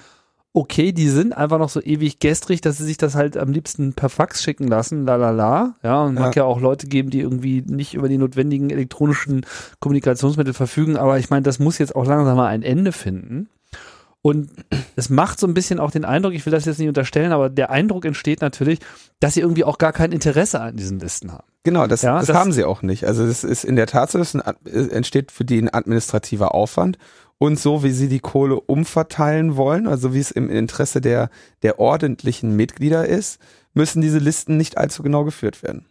okay, 0.56 0.94
die 0.94 1.10
sind 1.10 1.36
einfach 1.36 1.60
noch 1.60 1.68
so 1.68 1.82
ewig 1.82 2.20
gestrig, 2.20 2.62
dass 2.62 2.78
sie 2.78 2.86
sich 2.86 2.98
das 2.98 3.14
halt 3.14 3.36
am 3.36 3.52
liebsten 3.52 3.94
per 3.94 4.08
Fax 4.08 4.42
schicken 4.42 4.68
lassen, 4.68 5.06
la 5.06 5.18
la 5.18 5.32
la. 5.32 5.76
Ja, 5.84 6.04
und 6.04 6.16
ja. 6.16 6.22
mag 6.22 6.36
ja 6.38 6.46
auch 6.46 6.62
Leute 6.62 6.88
geben, 6.88 7.10
die 7.10 7.20
irgendwie 7.20 7.62
nicht 7.68 7.94
über 7.94 8.08
die 8.08 8.18
notwendigen 8.18 8.70
elektronischen 8.70 9.46
Kommunikationsmittel 9.82 10.54
verfügen, 10.54 10.96
aber 10.96 11.20
ich 11.20 11.30
meine, 11.30 11.44
das 11.44 11.60
muss 11.60 11.78
jetzt 11.78 11.94
auch 11.94 12.06
langsam 12.06 12.38
mal 12.38 12.48
ein 12.48 12.64
Ende 12.64 12.94
finden. 12.94 13.50
Und 14.22 14.50
es 14.96 15.10
macht 15.10 15.40
so 15.40 15.46
ein 15.46 15.54
bisschen 15.54 15.80
auch 15.80 15.92
den 15.92 16.06
Eindruck, 16.06 16.34
ich 16.34 16.46
will 16.46 16.52
das 16.52 16.66
jetzt 16.66 16.80
nicht 16.80 16.88
unterstellen, 16.88 17.32
aber 17.32 17.50
der 17.50 17.70
Eindruck 17.70 18.06
entsteht 18.06 18.42
natürlich, 18.42 18.80
dass 19.20 19.36
sie 19.36 19.42
irgendwie 19.42 19.66
auch 19.66 19.78
gar 19.78 19.94
kein 19.94 20.12
Interesse 20.14 20.62
an 20.62 20.78
diesen 20.78 21.00
Listen 21.00 21.32
haben. 21.32 21.46
Genau, 21.64 21.86
das, 21.86 22.02
ja, 22.02 22.18
das, 22.18 22.28
das 22.28 22.36
haben 22.36 22.52
sie 22.52 22.64
auch 22.64 22.82
nicht. 22.82 23.06
Also 23.06 23.24
es 23.24 23.44
ist 23.44 23.66
in 23.66 23.76
der 23.76 23.88
Tat 23.88 24.10
so, 24.10 24.20
es 24.20 24.34
entsteht 24.34 25.32
für 25.32 25.46
die 25.46 25.60
ein 25.62 25.72
administrativer 25.72 26.56
Aufwand 26.56 26.98
und 27.38 27.60
so, 27.60 27.84
wie 27.84 27.92
sie 27.92 28.08
die 28.08 28.20
Kohle 28.20 28.60
umverteilen 28.60 29.58
wollen, 29.58 29.88
also 29.88 30.14
wie 30.14 30.20
es 30.20 30.32
im 30.32 30.50
Interesse 30.50 31.02
der, 31.02 31.30
der 31.64 31.80
ordentlichen 31.80 32.56
Mitglieder 32.56 33.06
ist, 33.06 33.40
müssen 33.74 34.02
diese 34.02 34.20
Listen 34.20 34.58
nicht 34.58 34.78
allzu 34.78 35.04
genau 35.04 35.24
geführt 35.26 35.62
werden. 35.62 35.86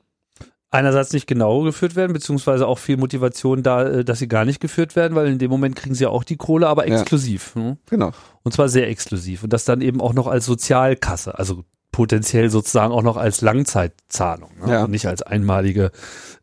Einerseits 0.71 1.13
nicht 1.13 1.29
genau 1.29 1.63
geführt 1.63 1.95
werden, 1.95 2.13
beziehungsweise 2.13 2.67
auch 2.67 2.79
viel 2.79 2.97
Motivation 2.97 3.63
da, 3.63 3.85
äh, 3.85 4.05
dass 4.05 4.19
sie 4.19 4.27
gar 4.27 4.45
nicht 4.45 4.59
geführt 4.59 4.97
werden, 4.97 5.15
weil 5.15 5.29
in 5.29 5.39
dem 5.39 5.51
Moment 5.51 5.77
kriegen 5.77 5.95
sie 5.95 6.05
ja 6.05 6.11
auch 6.11 6.25
die 6.25 6.37
Kohle, 6.37 6.67
aber 6.67 6.87
exklusiv. 6.87 7.53
Ja, 7.55 7.63
ne? 7.63 7.79
Genau. 7.89 8.11
Und 8.43 8.53
zwar 8.53 8.69
sehr 8.69 8.89
exklusiv. 8.89 9.45
Und 9.45 9.53
das 9.53 9.65
dann 9.65 9.83
eben 9.83 10.01
auch 10.01 10.15
noch 10.15 10.27
als 10.27 10.47
Sozialkasse, 10.47 11.39
also 11.39 11.65
potenziell 11.93 12.51
sozusagen 12.51 12.93
auch 12.93 13.05
noch 13.05 13.17
als 13.17 13.41
Langzeitzahlung 13.41 14.51
ne? 14.65 14.73
ja. 14.73 14.85
und 14.85 14.91
nicht 14.91 15.07
als 15.07 15.23
einmalige 15.23 15.93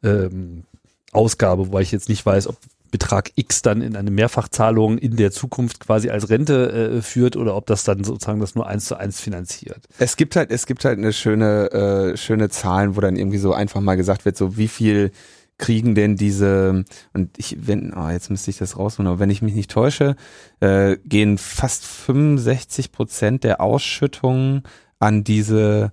ähm, 0.01 0.63
Ausgabe, 1.11 1.67
wobei 1.67 1.81
ich 1.81 1.91
jetzt 1.91 2.07
nicht 2.07 2.25
weiß, 2.25 2.47
ob 2.47 2.55
Betrag 2.91 3.31
X 3.35 3.61
dann 3.61 3.81
in 3.81 3.95
eine 3.95 4.11
Mehrfachzahlung 4.11 4.97
in 4.97 5.15
der 5.15 5.31
Zukunft 5.31 5.79
quasi 5.79 6.09
als 6.09 6.29
Rente 6.29 6.71
äh, 6.97 7.01
führt 7.01 7.37
oder 7.37 7.55
ob 7.55 7.65
das 7.65 7.83
dann 7.83 8.03
sozusagen 8.03 8.39
das 8.39 8.53
nur 8.55 8.67
eins 8.67 8.85
zu 8.85 8.95
eins 8.95 9.19
finanziert. 9.19 9.87
Es 9.97 10.17
gibt 10.17 10.35
halt, 10.35 10.51
es 10.51 10.65
gibt 10.65 10.85
halt 10.85 10.97
eine 10.97 11.13
schöne, 11.13 11.71
äh, 11.71 12.17
schöne 12.17 12.49
Zahlen, 12.49 12.95
wo 12.95 13.01
dann 13.01 13.15
irgendwie 13.15 13.37
so 13.37 13.53
einfach 13.53 13.81
mal 13.81 13.95
gesagt 13.95 14.25
wird, 14.25 14.37
so 14.37 14.57
wie 14.57 14.67
viel 14.67 15.11
kriegen 15.57 15.95
denn 15.95 16.15
diese, 16.17 16.83
und 17.13 17.37
ich, 17.37 17.55
wenn, 17.67 17.93
oh, 17.93 18.09
jetzt 18.09 18.29
müsste 18.29 18.51
ich 18.51 18.57
das 18.57 18.77
rausholen, 18.77 19.07
aber 19.07 19.19
wenn 19.19 19.29
ich 19.29 19.41
mich 19.41 19.53
nicht 19.53 19.71
täusche, 19.71 20.15
äh, 20.59 20.97
gehen 21.05 21.37
fast 21.37 21.85
65 21.85 22.91
Prozent 22.91 23.43
der 23.43 23.61
Ausschüttungen 23.61 24.63
an 24.99 25.23
diese 25.23 25.91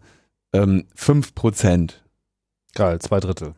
ähm, 0.52 0.87
5 0.94 1.34
Prozent. 1.34 2.02
Geil, 2.74 2.98
zwei 3.00 3.20
Drittel. 3.20 3.54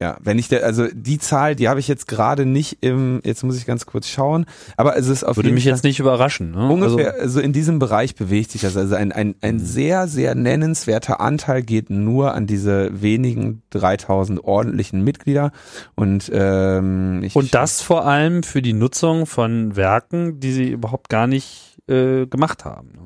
Ja, 0.00 0.18
wenn 0.20 0.38
ich 0.38 0.48
der, 0.48 0.62
also 0.62 0.88
die 0.92 1.18
Zahl, 1.18 1.56
die 1.56 1.70
habe 1.70 1.80
ich 1.80 1.88
jetzt 1.88 2.06
gerade 2.06 2.44
nicht 2.44 2.78
im, 2.82 3.22
jetzt 3.24 3.42
muss 3.44 3.56
ich 3.56 3.64
ganz 3.64 3.86
kurz 3.86 4.08
schauen, 4.08 4.44
aber 4.76 4.98
es 4.98 5.08
ist 5.08 5.24
auf 5.24 5.36
Würde 5.36 5.50
mich 5.50 5.64
Fall 5.64 5.72
jetzt 5.72 5.84
nicht 5.84 6.00
überraschen. 6.00 6.50
Ne? 6.50 6.68
Ungefähr, 6.68 7.14
also, 7.14 7.22
also 7.22 7.40
in 7.40 7.54
diesem 7.54 7.78
Bereich 7.78 8.14
bewegt 8.14 8.50
sich 8.50 8.60
das. 8.60 8.76
Also 8.76 8.94
ein, 8.94 9.10
ein, 9.10 9.36
ein 9.40 9.54
mhm. 9.54 9.60
sehr, 9.60 10.06
sehr 10.06 10.34
nennenswerter 10.34 11.20
Anteil 11.20 11.62
geht 11.62 11.88
nur 11.88 12.34
an 12.34 12.46
diese 12.46 13.00
wenigen 13.00 13.62
3000 13.70 14.44
ordentlichen 14.44 15.02
Mitglieder 15.02 15.50
und 15.94 16.30
ähm, 16.30 17.22
ich, 17.22 17.34
Und 17.34 17.54
das 17.54 17.80
vor 17.80 18.04
allem 18.04 18.42
für 18.42 18.60
die 18.60 18.74
Nutzung 18.74 19.24
von 19.24 19.76
Werken, 19.76 20.40
die 20.40 20.52
sie 20.52 20.70
überhaupt 20.72 21.08
gar 21.08 21.26
nicht 21.26 21.78
äh, 21.88 22.26
gemacht 22.26 22.66
haben. 22.66 22.88
Ne? 22.96 23.05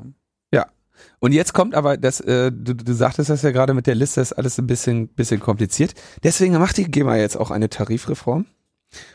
Und 1.21 1.33
jetzt 1.33 1.53
kommt 1.53 1.75
aber 1.75 1.97
das, 1.97 2.21
äh, 2.21 2.51
du, 2.51 2.75
du 2.75 2.93
sagtest 2.95 3.31
das 3.31 3.43
ja 3.43 3.51
gerade 3.51 3.75
mit 3.75 3.87
der 3.87 3.95
Liste, 3.95 4.21
ist 4.21 4.33
alles 4.33 4.59
ein 4.59 4.67
bisschen, 4.67 5.09
bisschen 5.09 5.39
kompliziert. 5.39 5.95
Deswegen 6.25 6.55
macht 6.55 6.79
die 6.79 6.91
GEMA 6.91 7.17
jetzt 7.17 7.37
auch 7.37 7.51
eine 7.51 7.69
Tarifreform 7.69 8.47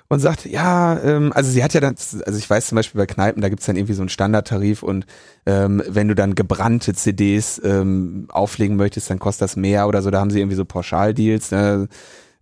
und 0.08 0.20
sagt, 0.20 0.46
ja, 0.46 1.00
ähm, 1.04 1.34
also 1.34 1.50
sie 1.52 1.64
hat 1.64 1.74
ja 1.74 1.82
dann, 1.82 1.96
also 1.96 2.38
ich 2.38 2.50
weiß 2.50 2.68
zum 2.68 2.76
Beispiel 2.76 3.00
bei 3.00 3.08
Kneipen, 3.08 3.42
da 3.42 3.50
gibt's 3.50 3.66
dann 3.66 3.76
irgendwie 3.76 3.94
so 3.94 4.04
einen 4.04 4.10
Standardtarif 4.10 4.84
und 4.84 5.06
ähm, 5.46 5.82
wenn 5.88 6.08
du 6.08 6.16
dann 6.16 6.36
gebrannte 6.36 6.94
CDs 6.94 7.60
ähm, 7.64 8.28
auflegen 8.30 8.78
möchtest, 8.78 9.10
dann 9.10 9.20
kostet 9.20 9.42
das 9.42 9.56
mehr 9.56 9.88
oder 9.88 10.02
so, 10.02 10.12
da 10.12 10.20
haben 10.20 10.30
sie 10.30 10.40
irgendwie 10.40 10.56
so 10.56 10.66
Pauschaldeals. 10.66 11.52
Ne? 11.52 11.88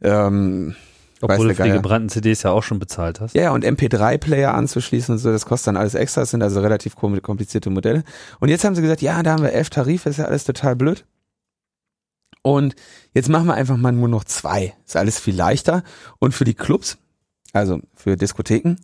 Ähm, 0.01 0.75
obwohl 1.23 1.47
du 1.47 1.55
für 1.55 1.63
die 1.63 1.71
gebrannten 1.71 2.09
CDs 2.09 2.43
ja 2.43 2.51
auch 2.51 2.63
schon 2.63 2.79
bezahlt 2.79 3.21
hast. 3.21 3.33
Ja, 3.33 3.51
und 3.51 3.65
MP3-Player 3.65 4.53
anzuschließen 4.53 5.13
und 5.13 5.19
so, 5.19 5.31
das 5.31 5.45
kostet 5.45 5.67
dann 5.67 5.77
alles 5.77 5.95
extra, 5.95 6.21
das 6.21 6.31
sind 6.31 6.43
also 6.43 6.59
relativ 6.59 6.95
komplizierte 6.95 7.69
Modelle. 7.69 8.03
Und 8.39 8.49
jetzt 8.49 8.65
haben 8.65 8.75
sie 8.75 8.81
gesagt, 8.81 9.01
ja, 9.01 9.23
da 9.23 9.33
haben 9.33 9.43
wir 9.43 9.53
elf 9.53 9.69
Tarife, 9.69 10.09
ist 10.09 10.17
ja 10.17 10.25
alles 10.25 10.43
total 10.43 10.75
blöd. 10.75 11.05
Und 12.41 12.75
jetzt 13.13 13.29
machen 13.29 13.47
wir 13.47 13.53
einfach 13.53 13.77
mal 13.77 13.93
nur 13.93 14.09
noch 14.09 14.25
zwei. 14.25 14.75
Ist 14.85 14.97
alles 14.97 15.17
viel 15.17 15.35
leichter. 15.35 15.83
Und 16.19 16.33
für 16.33 16.43
die 16.43 16.53
Clubs, 16.53 16.97
also 17.53 17.79
für 17.95 18.17
Diskotheken, 18.17 18.75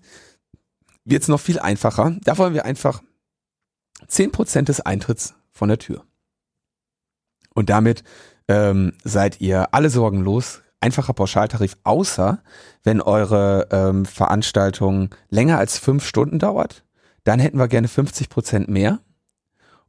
wird 1.04 1.24
es 1.24 1.28
noch 1.28 1.42
viel 1.42 1.60
einfacher. 1.60 2.16
Da 2.24 2.38
wollen 2.38 2.54
wir 2.54 2.64
einfach 2.64 3.02
zehn 4.08 4.32
Prozent 4.32 4.70
des 4.70 4.80
Eintritts 4.80 5.36
von 5.52 5.68
der 5.68 5.78
Tür. 5.78 6.06
Und 7.54 7.70
damit 7.70 8.04
ähm, 8.48 8.94
seid 9.04 9.42
ihr 9.42 9.74
alle 9.74 9.90
Sorgen 9.90 10.22
los, 10.22 10.62
einfacher 10.82 11.14
Pauschaltarif, 11.14 11.78
außer 11.84 12.42
wenn 12.84 13.02
eure 13.02 13.68
ähm, 13.72 14.06
Veranstaltung 14.06 15.14
länger 15.30 15.58
als 15.58 15.78
fünf 15.78 16.06
Stunden 16.06 16.40
dauert, 16.40 16.84
dann 17.24 17.40
hätten 17.40 17.58
wir 17.58 17.68
gerne 17.68 17.88
50 17.88 18.30
Prozent 18.30 18.70
mehr. 18.70 19.00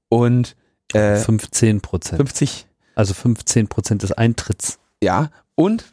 Und 0.09 0.57
äh, 0.92 1.16
15 1.16 1.81
Prozent. 1.81 2.16
50, 2.16 2.66
Also 2.94 3.14
15 3.14 3.68
Prozent 3.68 4.03
des 4.03 4.12
Eintritts. 4.12 4.79
ja, 5.03 5.31
und 5.55 5.85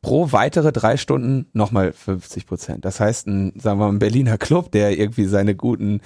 pro 0.00 0.32
weitere 0.32 0.72
drei 0.72 0.96
Stunden 0.96 1.46
nochmal 1.52 1.92
50 1.92 2.46
Prozent. 2.46 2.84
Das 2.84 3.00
heißt, 3.00 3.26
ein, 3.26 3.52
sagen 3.58 3.78
wir 3.80 3.86
mal, 3.86 3.92
ein 3.92 3.98
Berliner 3.98 4.38
Club, 4.38 4.70
der 4.70 4.96
irgendwie 4.96 5.24
seine 5.26 5.54
guten 5.54 6.00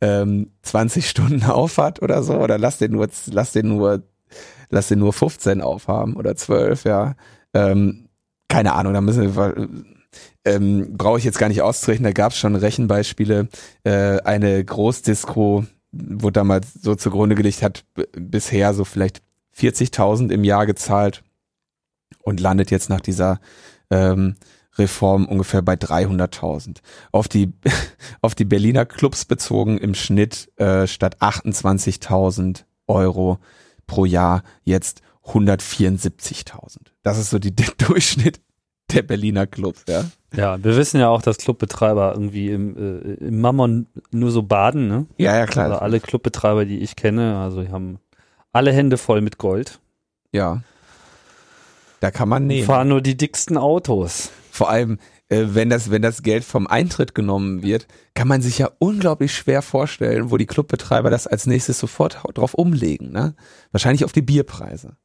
ähm, 0.00 0.52
20 0.62 1.08
Stunden 1.08 1.44
aufhat 1.44 2.02
oder 2.02 2.22
so, 2.22 2.34
oder 2.34 2.58
lass 2.58 2.78
den 2.78 2.92
nur, 2.92 3.08
lass 3.26 3.52
den 3.52 3.68
nur, 3.68 4.02
lass 4.70 4.88
den 4.88 4.98
nur 4.98 5.12
15 5.12 5.62
aufhaben 5.62 6.14
oder 6.16 6.36
12, 6.36 6.84
ja. 6.84 7.14
Ähm, 7.54 8.08
keine 8.48 8.72
Ahnung, 8.72 8.94
da 8.94 9.00
müssen 9.00 9.36
wir, 9.36 9.68
ähm, 10.44 10.96
brauche 10.96 11.18
ich 11.18 11.24
jetzt 11.24 11.38
gar 11.38 11.48
nicht 11.48 11.62
auszurechnen, 11.62 12.04
da 12.04 12.12
gab 12.12 12.32
es 12.32 12.38
schon 12.38 12.56
Rechenbeispiele. 12.56 13.48
Äh, 13.84 14.20
eine 14.22 14.64
Großdisco, 14.64 15.66
wo 15.92 16.30
damals 16.30 16.74
so 16.74 16.94
zugrunde 16.94 17.34
gelegt 17.34 17.62
hat, 17.62 17.84
bisher 18.12 18.74
so 18.74 18.84
vielleicht 18.84 19.22
40.000 19.56 20.30
im 20.30 20.44
Jahr 20.44 20.66
gezahlt 20.66 21.22
und 22.22 22.40
landet 22.40 22.70
jetzt 22.70 22.88
nach 22.88 23.00
dieser 23.00 23.40
ähm, 23.90 24.36
Reform 24.76 25.26
ungefähr 25.26 25.62
bei 25.62 25.74
300.000. 25.74 26.78
Auf 27.10 27.28
die, 27.28 27.52
auf 28.22 28.34
die 28.34 28.44
Berliner 28.44 28.86
Clubs 28.86 29.24
bezogen 29.24 29.78
im 29.78 29.94
Schnitt 29.94 30.50
äh, 30.56 30.86
statt 30.86 31.20
28.000 31.20 32.64
Euro 32.86 33.38
pro 33.86 34.04
Jahr 34.04 34.42
jetzt 34.64 35.02
174.000. 35.28 36.78
Das 37.02 37.18
ist 37.18 37.30
so 37.30 37.38
die, 37.38 37.54
der 37.56 37.70
Durchschnitt 37.78 38.40
der 38.92 39.02
Berliner 39.02 39.46
Clubs, 39.46 39.84
ja. 39.88 40.04
Ja, 40.34 40.62
wir 40.62 40.76
wissen 40.76 41.00
ja 41.00 41.08
auch, 41.08 41.22
dass 41.22 41.38
Clubbetreiber 41.38 42.12
irgendwie 42.12 42.50
im, 42.50 42.76
äh, 42.76 43.14
im 43.14 43.40
Mammon 43.40 43.86
nur 44.10 44.30
so 44.30 44.42
baden, 44.42 44.88
ne? 44.88 45.06
Ja, 45.16 45.36
ja, 45.36 45.46
klar. 45.46 45.66
Also 45.66 45.78
alle 45.78 46.00
Clubbetreiber, 46.00 46.64
die 46.64 46.78
ich 46.78 46.96
kenne, 46.96 47.38
also 47.38 47.62
die 47.62 47.70
haben 47.70 47.98
alle 48.52 48.72
Hände 48.72 48.98
voll 48.98 49.20
mit 49.20 49.38
Gold. 49.38 49.80
Ja. 50.32 50.62
Da 52.00 52.10
kann 52.10 52.28
man 52.28 52.46
nehmen. 52.46 52.66
Fahren 52.66 52.88
nur 52.88 53.00
die 53.00 53.16
dicksten 53.16 53.56
Autos. 53.56 54.30
Vor 54.50 54.70
allem, 54.70 54.98
äh, 55.28 55.46
wenn 55.48 55.70
das, 55.70 55.90
wenn 55.90 56.02
das 56.02 56.22
Geld 56.22 56.44
vom 56.44 56.66
Eintritt 56.66 57.14
genommen 57.14 57.62
wird, 57.62 57.86
kann 58.14 58.28
man 58.28 58.42
sich 58.42 58.58
ja 58.58 58.70
unglaublich 58.78 59.34
schwer 59.34 59.62
vorstellen, 59.62 60.30
wo 60.30 60.36
die 60.36 60.46
Clubbetreiber 60.46 61.10
das 61.10 61.26
als 61.26 61.46
nächstes 61.46 61.78
sofort 61.78 62.18
drauf 62.34 62.54
umlegen, 62.54 63.12
ne? 63.12 63.34
Wahrscheinlich 63.72 64.04
auf 64.04 64.12
die 64.12 64.22
Bierpreise. 64.22 64.96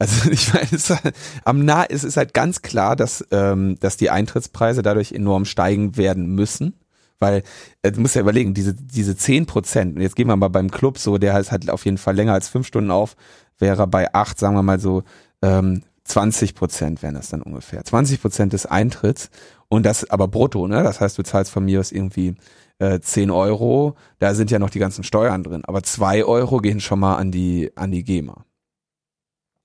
Also 0.00 0.30
ich 0.32 0.52
meine, 0.52 0.64
es 0.66 0.90
ist, 0.90 0.90
halt- 0.90 1.14
am 1.44 1.64
nah 1.64 1.84
ist 1.84 2.02
es 2.02 2.16
halt 2.16 2.34
ganz 2.34 2.62
klar, 2.62 2.96
dass, 2.96 3.24
ähm, 3.30 3.76
dass 3.78 3.96
die 3.96 4.10
Eintrittspreise 4.10 4.82
dadurch 4.82 5.12
enorm 5.12 5.44
steigen 5.44 5.96
werden 5.96 6.34
müssen. 6.34 6.74
Weil, 7.20 7.42
äh, 7.82 7.92
du 7.92 8.00
musst 8.00 8.14
ja 8.14 8.22
überlegen, 8.22 8.54
diese, 8.54 8.74
diese 8.74 9.14
10 9.14 9.44
Prozent, 9.46 9.98
jetzt 10.00 10.16
gehen 10.16 10.26
wir 10.26 10.36
mal 10.36 10.48
beim 10.48 10.70
Club 10.70 10.96
so, 10.98 11.18
der 11.18 11.38
ist 11.38 11.52
halt 11.52 11.68
auf 11.70 11.84
jeden 11.84 11.98
Fall 11.98 12.16
länger 12.16 12.32
als 12.32 12.48
fünf 12.48 12.66
Stunden 12.66 12.90
auf, 12.90 13.14
wäre 13.58 13.86
bei 13.86 14.12
acht, 14.14 14.38
sagen 14.38 14.56
wir 14.56 14.62
mal 14.62 14.80
so, 14.80 15.02
ähm, 15.42 15.82
20 16.04 16.54
Prozent 16.54 17.02
wären 17.02 17.14
das 17.14 17.28
dann 17.28 17.42
ungefähr. 17.42 17.84
20 17.84 18.22
Prozent 18.22 18.52
des 18.54 18.64
Eintritts 18.64 19.28
und 19.68 19.84
das 19.84 20.08
aber 20.10 20.28
brutto, 20.28 20.66
ne? 20.66 20.82
Das 20.82 21.00
heißt, 21.02 21.18
du 21.18 21.22
zahlst 21.22 21.52
von 21.52 21.64
mir 21.66 21.78
aus 21.80 21.92
irgendwie 21.92 22.36
äh, 22.78 23.00
10 23.00 23.30
Euro, 23.30 23.96
da 24.18 24.34
sind 24.34 24.50
ja 24.50 24.58
noch 24.58 24.70
die 24.70 24.78
ganzen 24.78 25.04
Steuern 25.04 25.42
drin, 25.44 25.62
aber 25.66 25.82
zwei 25.82 26.24
Euro 26.24 26.58
gehen 26.58 26.80
schon 26.80 27.00
mal 27.00 27.16
an 27.16 27.30
die, 27.30 27.70
an 27.76 27.90
die 27.92 28.02
GEMA. 28.02 28.46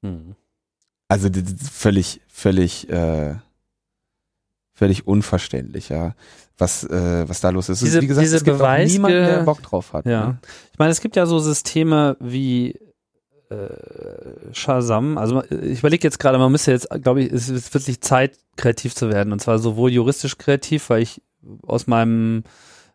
Hm. 0.05 0.35
Also 1.07 1.29
das 1.29 1.43
ist 1.43 1.69
völlig, 1.69 2.21
völlig, 2.27 2.89
äh, 2.89 3.35
völlig 4.73 5.07
unverständlich, 5.07 5.89
ja, 5.89 6.15
was, 6.57 6.83
äh, 6.83 7.27
was 7.29 7.41
da 7.41 7.49
los 7.49 7.69
ist. 7.69 7.81
Diese- 7.81 8.01
Wie 8.01 8.07
gesagt, 8.07 8.25
diese 8.25 8.37
es 8.37 8.43
gibt 8.43 8.55
auch 8.55 8.59
Beweisge- 8.61 8.93
niemanden, 8.93 9.17
der 9.25 9.43
Bock 9.43 9.61
drauf 9.61 9.93
hat. 9.93 10.05
Ja. 10.05 10.27
Ne? 10.29 10.37
Ich 10.73 10.79
meine, 10.79 10.91
es 10.91 11.01
gibt 11.01 11.15
ja 11.15 11.25
so 11.25 11.39
Systeme 11.39 12.17
wie 12.19 12.79
äh, 13.51 14.53
Shazam. 14.53 15.17
Also 15.19 15.43
ich 15.43 15.79
überlege 15.79 16.03
jetzt 16.07 16.17
gerade, 16.17 16.39
man 16.39 16.51
müsste 16.51 16.71
jetzt, 16.71 16.89
glaube 17.03 17.21
ich, 17.21 17.31
es 17.31 17.47
ist 17.49 17.71
wirklich 17.75 18.01
Zeit, 18.01 18.37
kreativ 18.57 18.95
zu 18.95 19.09
werden. 19.11 19.31
Und 19.31 19.39
zwar 19.39 19.59
sowohl 19.59 19.91
juristisch 19.91 20.37
kreativ, 20.39 20.89
weil 20.89 21.03
ich 21.03 21.21
aus 21.67 21.85
meinem 21.85 22.43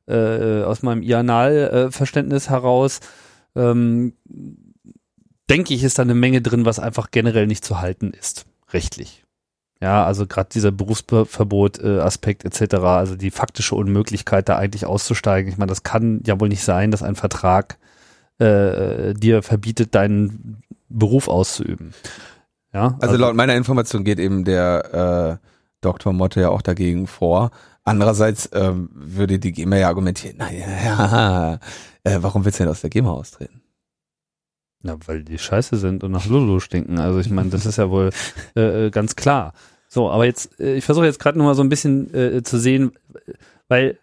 äh, 0.08 0.62
aus 0.64 0.82
meinem 0.82 1.02
IANAL-Verständnis 1.02 2.50
heraus 2.50 2.98
ähm, 3.54 4.14
denke 5.50 5.74
ich, 5.74 5.82
ist 5.84 5.98
da 5.98 6.02
eine 6.02 6.14
Menge 6.14 6.40
drin, 6.40 6.64
was 6.64 6.78
einfach 6.78 7.10
generell 7.10 7.46
nicht 7.46 7.64
zu 7.64 7.80
halten 7.80 8.12
ist, 8.12 8.46
rechtlich. 8.72 9.24
Ja, 9.82 10.04
also 10.04 10.26
gerade 10.26 10.50
dieser 10.52 10.70
Berufsverbot, 10.70 11.78
äh, 11.78 11.98
etc., 12.00 12.74
also 12.74 13.16
die 13.16 13.30
faktische 13.30 13.74
Unmöglichkeit, 13.74 14.48
da 14.48 14.56
eigentlich 14.56 14.84
auszusteigen. 14.84 15.50
Ich 15.50 15.58
meine, 15.58 15.70
das 15.70 15.82
kann 15.82 16.22
ja 16.26 16.38
wohl 16.38 16.48
nicht 16.48 16.62
sein, 16.62 16.90
dass 16.90 17.02
ein 17.02 17.16
Vertrag 17.16 17.78
äh, 18.38 19.14
dir 19.14 19.42
verbietet, 19.42 19.94
deinen 19.94 20.62
Beruf 20.90 21.28
auszuüben. 21.28 21.94
Ja, 22.72 22.96
Also 23.00 23.16
laut 23.16 23.34
meiner 23.34 23.56
Information 23.56 24.04
geht 24.04 24.18
eben 24.18 24.44
der 24.44 25.40
äh, 25.40 25.46
Dr. 25.80 26.12
Motte 26.12 26.40
ja 26.40 26.50
auch 26.50 26.62
dagegen 26.62 27.06
vor. 27.06 27.50
Andererseits 27.82 28.50
ähm, 28.52 28.90
würde 28.92 29.38
die 29.38 29.52
GEMA 29.52 29.76
ja 29.76 29.88
argumentieren, 29.88 30.36
naja, 30.36 31.58
äh, 32.04 32.18
warum 32.20 32.44
willst 32.44 32.60
du 32.60 32.64
denn 32.64 32.70
aus 32.70 32.82
der 32.82 32.90
GEMA 32.90 33.10
austreten? 33.10 33.62
Na, 34.82 34.96
weil 35.06 35.22
die 35.22 35.38
scheiße 35.38 35.76
sind 35.76 36.04
und 36.04 36.12
nach 36.12 36.26
Lulu 36.26 36.60
stinken. 36.60 36.98
Also 36.98 37.18
ich 37.20 37.30
meine, 37.30 37.50
das 37.50 37.66
ist 37.66 37.76
ja 37.76 37.90
wohl 37.90 38.10
äh, 38.56 38.86
äh, 38.86 38.90
ganz 38.90 39.14
klar. 39.14 39.52
So, 39.88 40.10
aber 40.10 40.24
jetzt, 40.24 40.58
äh, 40.58 40.76
ich 40.76 40.84
versuche 40.84 41.04
jetzt 41.04 41.18
gerade 41.18 41.38
noch 41.38 41.44
mal 41.44 41.54
so 41.54 41.62
ein 41.62 41.68
bisschen 41.68 42.12
äh, 42.14 42.42
zu 42.42 42.58
sehen, 42.58 42.92
weil 43.68 43.98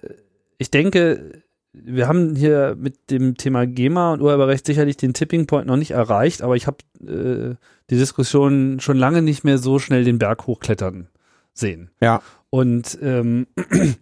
ich 0.60 0.70
denke, 0.70 1.42
wir 1.74 2.08
haben 2.08 2.36
hier 2.36 2.76
mit 2.80 3.10
dem 3.10 3.38
Thema 3.38 3.66
GEMA 3.66 4.14
und 4.14 4.22
Urheberrecht 4.22 4.66
sicherlich 4.66 4.98
den 4.98 5.14
Tipping 5.14 5.48
Point 5.48 5.68
noch 5.68 5.78
nicht 5.78 5.92
erreicht, 5.92 6.42
aber 6.42 6.56
ich 6.56 6.68
habe 6.68 6.78
äh, 7.02 7.56
die 7.90 7.98
Diskussion 7.98 8.80
schon 8.80 8.98
lange 8.98 9.22
nicht 9.22 9.44
mehr 9.44 9.58
so 9.58 9.80
schnell 9.80 10.04
den 10.04 10.20
Berg 10.20 10.48
hochklettern 10.48 11.08
sehen. 11.54 11.90
Ja. 12.02 12.22
Und 12.50 12.98
ähm, 13.02 13.48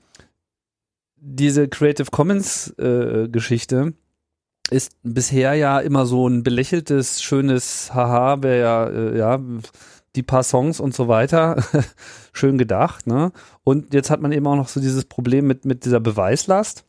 diese 1.15 1.67
Creative 1.67 2.11
Commons 2.11 2.69
äh, 2.77 3.27
Geschichte 3.29 3.93
ist 4.69 4.93
bisher 5.03 5.53
ja 5.53 5.79
immer 5.79 6.05
so 6.05 6.27
ein 6.27 6.43
belächeltes, 6.43 7.21
schönes 7.21 7.93
Haha, 7.93 8.41
wäre 8.41 8.59
ja, 8.59 8.85
äh, 8.87 9.17
ja, 9.17 9.39
die 10.15 10.23
paar 10.23 10.43
Songs 10.43 10.79
und 10.79 10.95
so 10.95 11.07
weiter. 11.07 11.63
Schön 12.33 12.57
gedacht, 12.57 13.07
ne? 13.07 13.31
Und 13.63 13.93
jetzt 13.93 14.09
hat 14.09 14.21
man 14.21 14.31
eben 14.31 14.47
auch 14.47 14.55
noch 14.55 14.67
so 14.67 14.79
dieses 14.79 15.05
Problem 15.05 15.45
mit, 15.47 15.65
mit 15.65 15.85
dieser 15.85 15.99
Beweislast. 15.99 16.85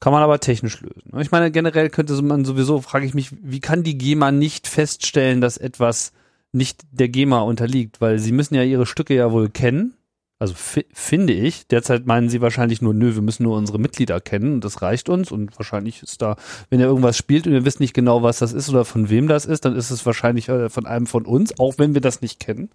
Kann 0.00 0.12
man 0.12 0.22
aber 0.22 0.40
technisch 0.40 0.80
lösen. 0.80 1.10
ne? 1.12 1.22
Ich 1.22 1.30
meine, 1.30 1.50
generell 1.50 1.90
könnte 1.90 2.20
man 2.22 2.44
sowieso, 2.44 2.80
frage 2.80 3.06
ich 3.06 3.14
mich, 3.14 3.30
wie 3.42 3.60
kann 3.60 3.82
die 3.82 3.98
GEMA 3.98 4.32
nicht 4.32 4.66
feststellen, 4.66 5.40
dass 5.40 5.58
etwas 5.58 6.12
nicht 6.52 6.82
der 6.90 7.08
GEMA 7.08 7.40
unterliegt? 7.40 8.00
Weil 8.00 8.18
sie 8.18 8.32
müssen 8.32 8.54
ja 8.54 8.62
ihre 8.62 8.86
Stücke 8.86 9.14
ja 9.14 9.30
wohl 9.30 9.50
kennen. 9.50 9.94
Also 10.40 10.54
fi 10.54 10.86
finde 10.94 11.34
ich. 11.34 11.66
Derzeit 11.66 12.06
meinen 12.06 12.30
sie 12.30 12.40
wahrscheinlich 12.40 12.80
nur, 12.80 12.94
nö, 12.94 13.14
wir 13.14 13.20
müssen 13.20 13.42
nur 13.42 13.58
unsere 13.58 13.78
Mitglieder 13.78 14.22
kennen 14.22 14.54
und 14.54 14.64
das 14.64 14.80
reicht 14.80 15.10
uns. 15.10 15.30
Und 15.30 15.58
wahrscheinlich 15.58 16.02
ist 16.02 16.22
da, 16.22 16.36
wenn 16.70 16.80
ihr 16.80 16.86
irgendwas 16.86 17.18
spielt 17.18 17.46
und 17.46 17.52
ihr 17.52 17.66
wisst 17.66 17.78
nicht 17.78 17.92
genau, 17.92 18.22
was 18.22 18.38
das 18.38 18.54
ist 18.54 18.70
oder 18.70 18.86
von 18.86 19.10
wem 19.10 19.28
das 19.28 19.44
ist, 19.44 19.66
dann 19.66 19.76
ist 19.76 19.90
es 19.90 20.06
wahrscheinlich 20.06 20.48
äh, 20.48 20.70
von 20.70 20.86
einem 20.86 21.06
von 21.06 21.26
uns, 21.26 21.60
auch 21.60 21.74
wenn 21.76 21.92
wir 21.92 22.00
das 22.00 22.22
nicht 22.22 22.40
kennen. 22.40 22.70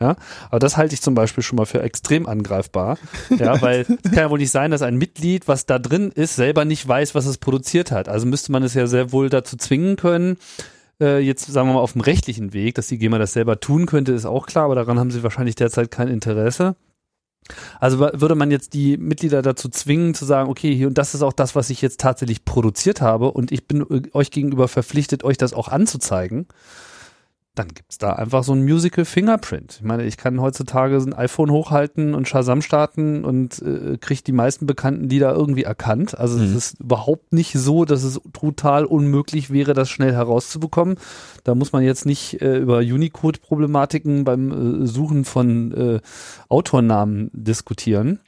Ja, 0.00 0.16
aber 0.48 0.60
das 0.60 0.78
halte 0.78 0.94
ich 0.94 1.02
zum 1.02 1.14
Beispiel 1.14 1.44
schon 1.44 1.56
mal 1.56 1.66
für 1.66 1.82
extrem 1.82 2.26
angreifbar. 2.26 2.96
Ja, 3.38 3.60
weil 3.62 3.82
es 3.82 4.10
kann 4.10 4.14
ja 4.14 4.30
wohl 4.30 4.38
nicht 4.38 4.50
sein, 4.50 4.70
dass 4.70 4.80
ein 4.80 4.96
Mitglied, 4.96 5.46
was 5.46 5.66
da 5.66 5.78
drin 5.78 6.12
ist, 6.14 6.36
selber 6.36 6.64
nicht 6.64 6.88
weiß, 6.88 7.14
was 7.14 7.26
es 7.26 7.36
produziert 7.36 7.92
hat. 7.92 8.08
Also 8.08 8.26
müsste 8.26 8.50
man 8.50 8.62
es 8.62 8.72
ja 8.72 8.86
sehr 8.86 9.12
wohl 9.12 9.28
dazu 9.28 9.58
zwingen 9.58 9.96
können, 9.96 10.38
äh, 11.00 11.18
jetzt 11.18 11.46
sagen 11.46 11.68
wir 11.68 11.74
mal 11.74 11.80
auf 11.80 11.92
dem 11.92 12.00
rechtlichen 12.00 12.54
Weg, 12.54 12.76
dass 12.76 12.88
die 12.88 12.96
GEMA 12.96 13.18
das 13.18 13.34
selber 13.34 13.60
tun 13.60 13.84
könnte, 13.84 14.12
ist 14.12 14.26
auch 14.26 14.46
klar, 14.46 14.64
aber 14.64 14.74
daran 14.74 14.98
haben 14.98 15.10
sie 15.10 15.22
wahrscheinlich 15.22 15.54
derzeit 15.54 15.90
kein 15.90 16.08
Interesse. 16.08 16.76
Also 17.78 17.98
würde 18.00 18.34
man 18.34 18.50
jetzt 18.50 18.74
die 18.74 18.96
Mitglieder 18.96 19.42
dazu 19.42 19.68
zwingen 19.68 20.14
zu 20.14 20.24
sagen, 20.24 20.50
okay, 20.50 20.74
hier 20.74 20.86
und 20.88 20.98
das 20.98 21.14
ist 21.14 21.22
auch 21.22 21.32
das, 21.32 21.54
was 21.54 21.70
ich 21.70 21.82
jetzt 21.82 22.00
tatsächlich 22.00 22.44
produziert 22.44 23.00
habe 23.00 23.30
und 23.30 23.52
ich 23.52 23.66
bin 23.66 23.82
äh, 23.90 24.02
euch 24.12 24.30
gegenüber 24.30 24.68
verpflichtet, 24.68 25.24
euch 25.24 25.38
das 25.38 25.52
auch 25.52 25.68
anzuzeigen, 25.68 26.46
dann 27.56 27.68
gibt's 27.68 27.98
da 27.98 28.12
einfach 28.12 28.44
so 28.44 28.52
ein 28.52 28.62
Musical 28.62 29.04
Fingerprint. 29.04 29.78
Ich 29.80 29.82
meine, 29.82 30.04
ich 30.04 30.16
kann 30.16 30.40
heutzutage 30.40 30.96
ein 30.96 31.12
iPhone 31.12 31.50
hochhalten 31.50 32.14
und 32.14 32.28
Shazam 32.28 32.62
starten 32.62 33.24
und 33.24 33.60
äh, 33.60 33.98
kriege 33.98 34.22
die 34.22 34.32
meisten 34.32 34.66
bekannten 34.66 35.08
Lieder 35.08 35.34
irgendwie 35.34 35.64
erkannt. 35.64 36.16
Also 36.16 36.38
es 36.38 36.50
Mhm. 36.50 36.56
ist 36.56 36.80
überhaupt 36.80 37.32
nicht 37.32 37.52
so, 37.54 37.84
dass 37.84 38.04
es 38.04 38.20
total 38.32 38.84
unmöglich 38.84 39.50
wäre, 39.50 39.74
das 39.74 39.90
schnell 39.90 40.12
herauszubekommen. 40.12 40.96
Da 41.42 41.54
muss 41.56 41.72
man 41.72 41.82
jetzt 41.82 42.06
nicht 42.06 42.40
äh, 42.40 42.56
über 42.58 42.78
Unicode-Problematiken 42.78 44.24
beim 44.24 44.82
äh, 44.84 44.86
Suchen 44.86 45.24
von 45.24 45.72
äh, 45.72 46.00
Autornamen 46.48 47.30
diskutieren. 47.32 48.20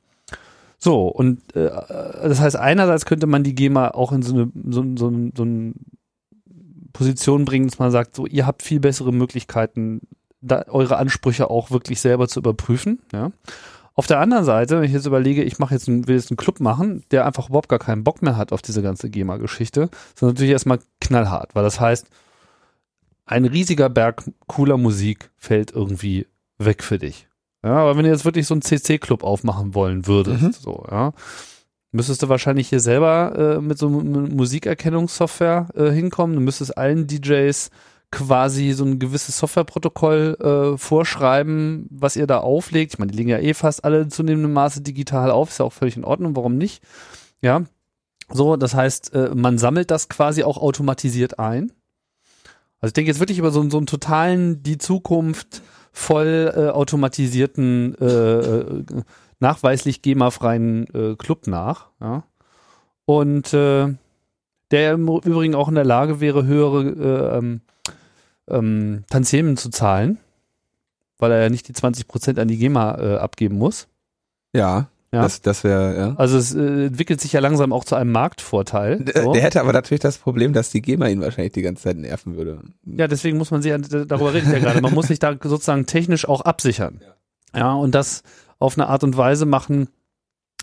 So, 0.79 1.07
und 1.07 1.55
äh, 1.55 1.71
das 1.71 2.41
heißt, 2.41 2.57
einerseits 2.57 3.07
könnte 3.07 3.29
man 3.29 3.45
die 3.45 3.55
GEMA 3.55 3.91
auch 3.93 4.11
in 4.11 4.23
so 4.23 4.35
eine, 4.35 4.51
so, 4.69 4.85
so, 4.97 5.13
so 5.33 5.43
eine 5.45 5.75
Position 6.93 7.45
bringen, 7.45 7.69
dass 7.69 7.79
man 7.79 7.91
sagt, 7.91 8.15
so, 8.15 8.27
ihr 8.27 8.47
habt 8.47 8.63
viel 8.63 8.81
bessere 8.81 9.13
Möglichkeiten, 9.13 10.01
da 10.41 10.65
eure 10.69 10.97
Ansprüche 10.97 11.51
auch 11.51 11.71
wirklich 11.71 12.01
selber 12.01 12.29
zu 12.29 12.41
überprüfen, 12.41 13.01
ja. 13.13 13.31
Auf 13.95 14.07
der 14.07 14.21
anderen 14.21 14.45
Seite, 14.45 14.77
wenn 14.77 14.85
ich 14.85 14.93
jetzt 14.93 15.05
überlege, 15.05 15.43
ich 15.43 15.59
mache 15.59 15.75
jetzt 15.75 15.87
einen, 15.87 16.09
will 16.09 16.17
jetzt 16.17 16.31
einen 16.31 16.39
Club 16.39 16.61
machen, 16.61 17.05
der 17.11 17.27
einfach 17.27 17.51
überhaupt 17.51 17.69
gar 17.69 17.79
keinen 17.79 18.05
Bock 18.05 18.23
mehr 18.23 18.39
hat 18.39 18.51
auf 18.51 18.63
diese 18.63 18.81
ganze 18.81 19.11
GEMA-Geschichte, 19.11 19.91
ist 20.15 20.23
natürlich 20.23 20.53
erstmal 20.53 20.79
knallhart, 21.01 21.55
weil 21.55 21.63
das 21.63 21.79
heißt, 21.79 22.07
ein 23.27 23.45
riesiger 23.45 23.91
Berg 23.91 24.25
cooler 24.47 24.79
Musik 24.79 25.31
fällt 25.37 25.73
irgendwie 25.73 26.27
weg 26.57 26.83
für 26.83 26.99
dich. 26.99 27.29
Ja, 27.63 27.77
aber 27.77 27.97
wenn 27.97 28.05
du 28.05 28.11
jetzt 28.11 28.25
wirklich 28.25 28.47
so 28.47 28.55
einen 28.55 28.63
CC-Club 28.63 29.23
aufmachen 29.23 29.75
wollen 29.75 30.07
würdest, 30.07 30.43
mhm. 30.43 30.53
so, 30.53 30.87
ja, 30.91 31.13
müsstest 31.93 32.23
du 32.23 32.29
wahrscheinlich 32.29 32.69
hier 32.69 32.81
selber 32.81 33.57
äh, 33.57 33.61
mit 33.61 33.79
so 33.79 33.89
Musikerkennungssoftware 33.89 35.69
äh, 35.75 35.91
hinkommen. 35.91 36.37
Du 36.37 36.43
müsstest 36.43 36.77
allen 36.77 37.07
DJs 37.07 37.71
quasi 38.11 38.73
so 38.73 38.85
ein 38.85 38.99
gewisses 38.99 39.39
Softwareprotokoll 39.39 40.37
äh, 40.75 40.79
vorschreiben, 40.79 41.87
was 41.91 42.17
ihr 42.17 42.27
da 42.27 42.39
auflegt. 42.39 42.95
Ich 42.95 42.99
meine, 42.99 43.11
die 43.11 43.17
legen 43.17 43.31
ja 43.31 43.39
eh 43.39 43.55
fast 43.55 43.85
alle 43.85 44.09
zunehmendem 44.09 44.53
Maße 44.53 44.83
digital 44.83 45.31
auf, 45.31 45.51
ist 45.51 45.59
ja 45.59 45.65
auch 45.65 45.73
völlig 45.73 45.97
in 45.97 46.05
Ordnung, 46.05 46.37
warum 46.37 46.57
nicht? 46.57 46.83
Ja. 47.41 47.63
So, 48.31 48.57
das 48.57 48.75
heißt, 48.75 49.15
äh, 49.15 49.35
man 49.35 49.59
sammelt 49.59 49.91
das 49.91 50.09
quasi 50.09 50.43
auch 50.43 50.59
automatisiert 50.59 51.39
ein. 51.39 51.73
Also 52.81 52.91
ich 52.91 52.95
denke 52.95 53.11
jetzt 53.11 53.21
wirklich 53.21 53.39
über 53.39 53.51
so, 53.51 53.69
so 53.71 53.79
einen 53.79 53.87
totalen, 53.87 54.63
die 54.63 54.79
Zukunft 54.79 55.63
voll 55.93 56.53
äh, 56.55 56.69
automatisierten, 56.69 57.95
äh, 58.01 58.07
äh 58.07 58.85
nachweislich 59.43 60.01
GEMA-freien 60.01 60.87
äh, 60.95 61.17
Club 61.17 61.47
nach. 61.47 61.89
Ja. 62.01 62.23
Und 63.05 63.53
äh, 63.53 63.89
der 64.71 64.93
im 64.93 65.07
Übrigen 65.09 65.55
auch 65.55 65.69
in 65.69 65.75
der 65.75 65.85
Lage 65.85 66.21
wäre, 66.21 66.47
höhere 66.47 66.83
äh, 66.83 67.39
ähm, 67.39 67.61
ähm, 68.49 69.05
Tantiemen 69.11 69.59
zu 69.59 69.69
zahlen, 69.69 70.19
weil 71.19 71.33
er 71.33 71.43
ja 71.43 71.51
nicht 71.51 71.69
die 71.69 71.75
20% 71.75 72.41
an 72.41 72.49
die 72.49 72.57
GEMA 72.57 72.99
äh, 72.99 73.17
abgeben 73.17 73.59
muss. 73.59 73.89
Ja. 74.55 74.89
Ja. 75.15 75.21
Das, 75.21 75.43
das 75.43 75.63
wäre, 75.63 75.95
ja. 75.95 76.15
Also 76.17 76.39
es 76.39 76.55
äh, 76.55 76.87
entwickelt 76.87 77.21
sich 77.21 77.35
ja 77.35 77.41
langsam 77.41 77.75
auch 77.75 77.85
zu 77.85 77.97
einem 77.97 78.13
Marktvorteil. 78.13 79.05
So. 79.15 79.35
Der 79.35 79.43
hätte 79.43 79.61
aber 79.61 79.75
natürlich 79.75 80.01
das 80.01 80.17
Problem, 80.17 80.55
dass 80.55 80.71
die 80.71 80.81
GEMA 80.81 81.09
ihn 81.09 81.21
wahrscheinlich 81.21 81.53
die 81.53 81.61
ganze 81.61 81.83
Zeit 81.83 81.99
nerven 81.99 82.35
würde. 82.37 82.61
Ja, 82.87 83.09
deswegen 83.09 83.37
muss 83.37 83.51
man 83.51 83.61
sich, 83.61 83.75
darüber 84.07 84.33
reden 84.33 84.51
ja 84.51 84.59
gerade, 84.59 84.81
man 84.81 84.95
muss 84.95 85.09
sich 85.09 85.19
da 85.19 85.35
sozusagen 85.43 85.85
technisch 85.85 86.27
auch 86.27 86.41
absichern. 86.41 87.03
Ja. 87.53 87.61
ja, 87.61 87.73
und 87.75 87.95
das 87.95 88.23
auf 88.63 88.79
eine 88.79 88.89
Art 88.89 89.05
und 89.05 89.17
Weise 89.17 89.47
machen, 89.47 89.89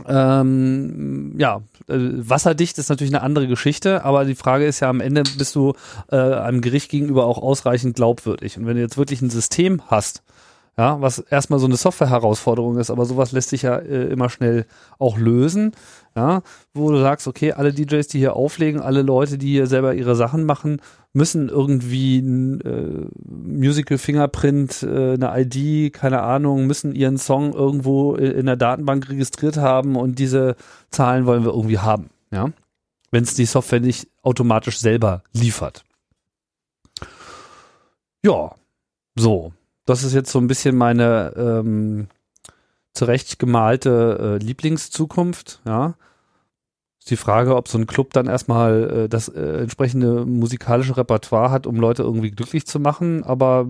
ähm, 0.08 1.36
ja, 1.38 1.62
äh, 1.88 1.98
wasserdicht 1.98 2.78
ist 2.78 2.90
natürlich 2.90 3.14
eine 3.14 3.24
andere 3.24 3.48
Geschichte, 3.48 4.06
aber 4.06 4.26
die 4.26 4.36
Frage 4.36 4.66
ist 4.66 4.80
ja 4.80 4.90
am 4.90 5.02
Ende, 5.02 5.24
bist 5.38 5.56
du 5.56 5.74
äh, 6.12 6.16
einem 6.16 6.62
Gericht 6.62 6.90
gegenüber 6.90 7.26
auch 7.26 7.38
ausreichend 7.38 7.96
glaubwürdig. 7.96 8.58
Und 8.58 8.66
wenn 8.66 8.76
du 8.76 8.82
jetzt 8.82 8.98
wirklich 8.98 9.22
ein 9.22 9.30
System 9.30 9.82
hast, 9.88 10.24
ja, 10.78 11.02
was 11.02 11.20
erstmal 11.20 11.60
so 11.60 11.66
eine 11.66 11.76
Software-Herausforderung 11.76 12.78
ist, 12.78 12.90
aber 12.90 13.06
sowas 13.06 13.34
lässt 13.34 13.50
sich 13.50 13.64
ja 13.64 13.76
äh, 13.76 14.06
immer 14.06 14.30
schnell 14.30 14.66
auch 14.98 15.18
lösen, 15.18 15.74
ja, 16.16 16.42
wo 16.74 16.90
du 16.92 17.00
sagst, 17.02 17.28
okay, 17.28 17.52
alle 17.52 17.74
DJs, 17.74 18.08
die 18.08 18.20
hier 18.20 18.38
auflegen, 18.38 18.80
alle 18.80 19.02
Leute, 19.02 19.38
die 19.38 19.50
hier 19.50 19.68
selber 19.68 19.94
ihre 19.94 20.16
Sachen 20.16 20.46
machen, 20.46 20.82
müssen 21.14 21.50
irgendwie 21.50 22.20
ein 22.20 22.62
äh, 22.62 23.08
Musical 23.26 23.98
Fingerprint, 23.98 24.84
äh, 24.84 25.14
eine 25.14 25.34
ID, 25.36 25.94
keine 25.94 26.22
Ahnung, 26.22 26.68
müssen 26.68 26.94
ihren 26.94 27.18
Song 27.18 27.54
irgendwo 27.54 28.16
in 28.16 28.46
der 28.46 28.58
Datenbank 28.58 29.10
registriert 29.10 29.58
haben 29.58 29.96
und 29.96 30.20
diese 30.20 30.56
Zahlen 30.92 31.26
wollen 31.26 31.44
wir 31.44 31.54
irgendwie 31.54 31.80
haben, 31.80 32.10
ja, 32.32 32.52
wenn 33.12 33.24
es 33.24 33.34
die 33.34 33.46
Software 33.46 33.80
nicht 33.80 34.08
automatisch 34.22 34.80
selber 34.80 35.24
liefert. 35.34 35.84
Ja, 38.24 38.54
so 39.16 39.54
das 39.90 40.04
ist 40.04 40.14
jetzt 40.14 40.32
so 40.32 40.38
ein 40.38 40.46
bisschen 40.46 40.78
meine 40.78 41.34
ähm, 41.36 42.10
zurecht 42.94 43.40
gemalte 43.40 44.38
äh, 44.40 44.44
Lieblingszukunft, 44.44 45.62
ja. 45.66 45.96
Die 47.10 47.16
Frage, 47.16 47.56
ob 47.56 47.68
so 47.68 47.78
ein 47.78 47.88
Club 47.88 48.14
dann 48.14 48.28
erstmal 48.28 48.90
äh, 48.90 49.10
das 49.10 49.28
äh, 49.30 49.62
entsprechende 49.62 50.26
musikalische 50.26 50.96
Repertoire 50.96 51.52
hat, 51.52 51.66
um 51.66 51.78
Leute 51.78 52.04
irgendwie 52.04 52.32
glücklich 52.32 52.66
zu 52.68 52.80
machen, 52.80 53.24
aber 53.24 53.68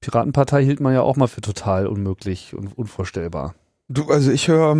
Piratenpartei 0.00 0.64
hielt 0.64 0.80
man 0.80 0.94
ja 0.94 1.02
auch 1.02 1.16
mal 1.16 1.26
für 1.26 1.40
total 1.40 1.86
unmöglich 1.86 2.54
und 2.54 2.76
unvorstellbar. 2.76 3.54
Du, 3.90 4.04
also 4.10 4.30
ich 4.30 4.48
höre 4.48 4.72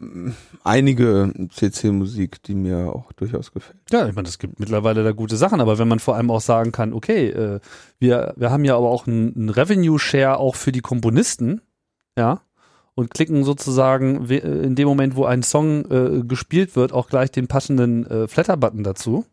ähm, 0.00 0.34
einige 0.64 1.32
CC-Musik, 1.50 2.42
die 2.42 2.56
mir 2.56 2.92
auch 2.92 3.12
durchaus 3.12 3.52
gefällt. 3.52 3.78
Ja, 3.92 4.08
ich 4.08 4.14
meine, 4.16 4.26
es 4.26 4.40
gibt 4.40 4.58
mittlerweile 4.58 5.04
da 5.04 5.12
gute 5.12 5.36
Sachen, 5.36 5.60
aber 5.60 5.78
wenn 5.78 5.86
man 5.86 6.00
vor 6.00 6.16
allem 6.16 6.32
auch 6.32 6.40
sagen 6.40 6.72
kann, 6.72 6.92
okay, 6.92 7.28
äh, 7.28 7.60
wir, 8.00 8.34
wir 8.36 8.50
haben 8.50 8.64
ja 8.64 8.76
aber 8.76 8.90
auch 8.90 9.06
einen 9.06 9.50
Revenue-Share 9.50 10.38
auch 10.38 10.56
für 10.56 10.72
die 10.72 10.80
Komponisten, 10.80 11.60
ja, 12.18 12.40
und 12.96 13.10
klicken 13.10 13.44
sozusagen 13.44 14.28
in 14.28 14.74
dem 14.74 14.88
Moment, 14.88 15.14
wo 15.14 15.26
ein 15.26 15.42
Song 15.42 15.84
äh, 15.90 16.22
gespielt 16.24 16.74
wird, 16.74 16.92
auch 16.92 17.08
gleich 17.08 17.30
den 17.30 17.46
passenden 17.46 18.06
äh, 18.06 18.26
Flatter-Button 18.26 18.82
dazu. 18.82 19.26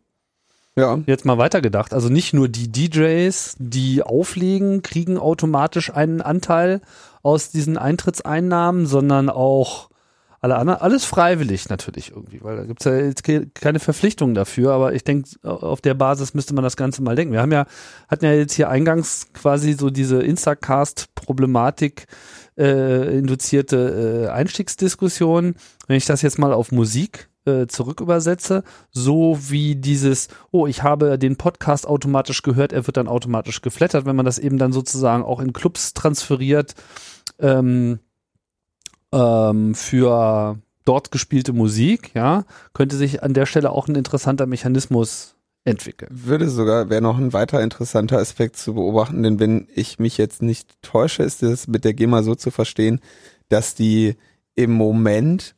Ja. 0.76 0.98
Jetzt 1.06 1.24
mal 1.24 1.38
weitergedacht. 1.38 1.94
Also 1.94 2.10
nicht 2.10 2.34
nur 2.34 2.48
die 2.48 2.70
DJs, 2.70 3.56
die 3.58 4.02
auflegen, 4.02 4.82
kriegen 4.82 5.18
automatisch 5.18 5.94
einen 5.94 6.20
Anteil 6.20 6.82
aus 7.22 7.50
diesen 7.50 7.78
Eintrittseinnahmen, 7.78 8.86
sondern 8.86 9.30
auch 9.30 9.88
alle 10.44 10.56
anderen, 10.56 10.82
alles 10.82 11.06
freiwillig 11.06 11.70
natürlich 11.70 12.10
irgendwie, 12.10 12.44
weil 12.44 12.58
da 12.58 12.64
gibt's 12.64 12.84
ja 12.84 12.94
jetzt 12.94 13.22
keine 13.54 13.78
Verpflichtung 13.78 14.34
dafür, 14.34 14.72
aber 14.72 14.92
ich 14.92 15.02
denke, 15.02 15.30
auf 15.42 15.80
der 15.80 15.94
Basis 15.94 16.34
müsste 16.34 16.52
man 16.52 16.62
das 16.62 16.76
Ganze 16.76 17.02
mal 17.02 17.16
denken. 17.16 17.32
Wir 17.32 17.40
haben 17.40 17.50
ja, 17.50 17.64
hatten 18.08 18.26
ja 18.26 18.34
jetzt 18.34 18.52
hier 18.52 18.68
eingangs 18.68 19.28
quasi 19.32 19.72
so 19.72 19.88
diese 19.88 20.20
Instacast-Problematik 20.20 22.08
äh, 22.58 23.18
induzierte 23.18 24.26
äh, 24.26 24.28
Einstiegsdiskussion. 24.30 25.54
Wenn 25.86 25.96
ich 25.96 26.06
das 26.06 26.22
jetzt 26.22 26.38
mal 26.38 26.52
auf 26.52 26.72
Musik 26.72 27.28
äh, 27.46 27.66
zurückübersetze, 27.66 28.64
so 28.90 29.38
wie 29.48 29.76
dieses, 29.76 30.28
oh, 30.50 30.66
ich 30.66 30.82
habe 30.82 31.18
den 31.18 31.36
Podcast 31.36 31.86
automatisch 31.86 32.42
gehört, 32.42 32.72
er 32.72 32.86
wird 32.86 32.96
dann 32.96 33.08
automatisch 33.08 33.60
geflattert, 33.60 34.06
wenn 34.06 34.16
man 34.16 34.26
das 34.26 34.38
eben 34.38 34.58
dann 34.58 34.72
sozusagen 34.72 35.22
auch 35.22 35.40
in 35.40 35.52
Clubs 35.52 35.94
transferiert, 35.94 36.74
ähm, 37.38 37.98
ähm, 39.12 39.74
für 39.74 40.58
dort 40.84 41.10
gespielte 41.10 41.52
Musik, 41.52 42.12
ja, 42.14 42.44
könnte 42.72 42.96
sich 42.96 43.22
an 43.22 43.34
der 43.34 43.46
Stelle 43.46 43.70
auch 43.70 43.88
ein 43.88 43.94
interessanter 43.94 44.46
Mechanismus 44.46 45.33
entwickeln. 45.64 46.10
Würde 46.12 46.48
sogar, 46.48 46.90
wäre 46.90 47.02
noch 47.02 47.18
ein 47.18 47.32
weiter 47.32 47.62
interessanter 47.62 48.18
Aspekt 48.18 48.56
zu 48.56 48.74
beobachten, 48.74 49.22
denn 49.22 49.40
wenn 49.40 49.66
ich 49.74 49.98
mich 49.98 50.18
jetzt 50.18 50.42
nicht 50.42 50.80
täusche, 50.82 51.22
ist 51.22 51.42
es 51.42 51.66
mit 51.66 51.84
der 51.84 51.94
GEMA 51.94 52.22
so 52.22 52.34
zu 52.34 52.50
verstehen, 52.50 53.00
dass 53.48 53.74
die 53.74 54.16
im 54.54 54.72
Moment, 54.72 55.54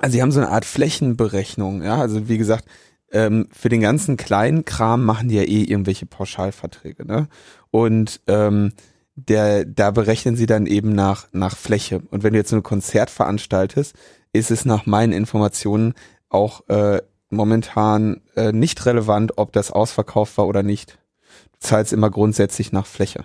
also 0.00 0.12
sie 0.12 0.22
haben 0.22 0.32
so 0.32 0.40
eine 0.40 0.50
Art 0.50 0.64
Flächenberechnung, 0.64 1.82
ja, 1.82 1.96
also 1.96 2.28
wie 2.28 2.38
gesagt, 2.38 2.66
ähm, 3.10 3.48
für 3.50 3.70
den 3.70 3.80
ganzen 3.80 4.18
kleinen 4.18 4.66
Kram 4.66 5.04
machen 5.04 5.28
die 5.28 5.36
ja 5.36 5.42
eh 5.42 5.62
irgendwelche 5.62 6.06
Pauschalverträge, 6.06 7.06
ne? 7.06 7.28
Und 7.70 8.20
ähm, 8.26 8.72
der, 9.14 9.64
da 9.64 9.90
berechnen 9.90 10.36
sie 10.36 10.46
dann 10.46 10.66
eben 10.66 10.94
nach, 10.94 11.26
nach 11.32 11.56
Fläche. 11.56 12.02
Und 12.10 12.22
wenn 12.22 12.34
du 12.34 12.38
jetzt 12.38 12.50
so 12.50 12.56
ein 12.56 12.62
Konzert 12.62 13.10
veranstaltest, 13.10 13.96
ist 14.32 14.50
es 14.50 14.64
nach 14.64 14.86
meinen 14.86 15.12
Informationen 15.12 15.94
auch 16.28 16.68
äh, 16.68 17.00
momentan 17.30 18.20
äh, 18.36 18.52
nicht 18.52 18.84
relevant, 18.86 19.32
ob 19.36 19.52
das 19.52 19.70
ausverkauft 19.70 20.38
war 20.38 20.46
oder 20.46 20.62
nicht. 20.62 20.98
Du 21.52 21.58
zahlst 21.60 21.92
immer 21.92 22.10
grundsätzlich 22.10 22.72
nach 22.72 22.86
Fläche 22.86 23.24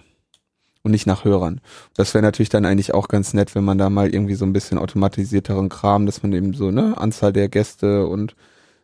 und 0.84 0.92
nicht 0.92 1.08
nach 1.08 1.24
Hörern. 1.24 1.62
Das 1.96 2.14
wäre 2.14 2.22
natürlich 2.22 2.50
dann 2.50 2.66
eigentlich 2.66 2.94
auch 2.94 3.08
ganz 3.08 3.34
nett, 3.34 3.56
wenn 3.56 3.64
man 3.64 3.78
da 3.78 3.90
mal 3.90 4.14
irgendwie 4.14 4.36
so 4.36 4.46
ein 4.46 4.54
bisschen 4.54 4.78
automatisierteren 4.78 5.70
Kram, 5.70 6.06
dass 6.06 6.24
man 6.24 6.34
eben 6.34 6.54
so, 6.54 6.72
ne, 6.72 6.98
Anzahl 6.98 7.34
der 7.34 7.50
Gäste 7.50 8.06
und 8.08 8.36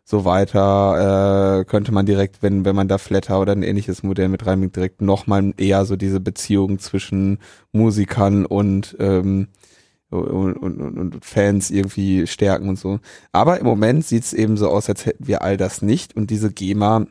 so 0.05 0.25
weiter, 0.25 1.59
äh, 1.59 1.65
könnte 1.65 1.91
man 1.91 2.05
direkt, 2.05 2.41
wenn, 2.41 2.65
wenn 2.65 2.75
man 2.75 2.87
da 2.87 2.97
Flatter 2.97 3.39
oder 3.39 3.51
ein 3.51 3.61
ähnliches 3.61 4.01
Modell 4.01 4.29
mit 4.29 4.45
reinbringt, 4.45 4.75
direkt 4.75 5.01
nochmal 5.01 5.53
eher 5.57 5.85
so 5.85 5.95
diese 5.97 6.19
Beziehung 6.19 6.79
zwischen 6.79 7.37
Musikern 7.73 8.45
und, 8.45 8.95
ähm, 8.99 9.49
und, 10.09 10.57
und, 10.57 10.97
und 10.97 11.25
Fans 11.25 11.69
irgendwie 11.71 12.27
stärken 12.27 12.69
und 12.69 12.79
so. 12.79 12.99
Aber 13.31 13.59
im 13.59 13.65
Moment 13.65 14.05
sieht's 14.05 14.33
eben 14.33 14.57
so 14.57 14.69
aus, 14.69 14.89
als 14.89 15.05
hätten 15.05 15.27
wir 15.27 15.41
all 15.41 15.57
das 15.57 15.81
nicht 15.81 16.15
und 16.15 16.29
diese 16.29 16.51
GEMA 16.51 17.07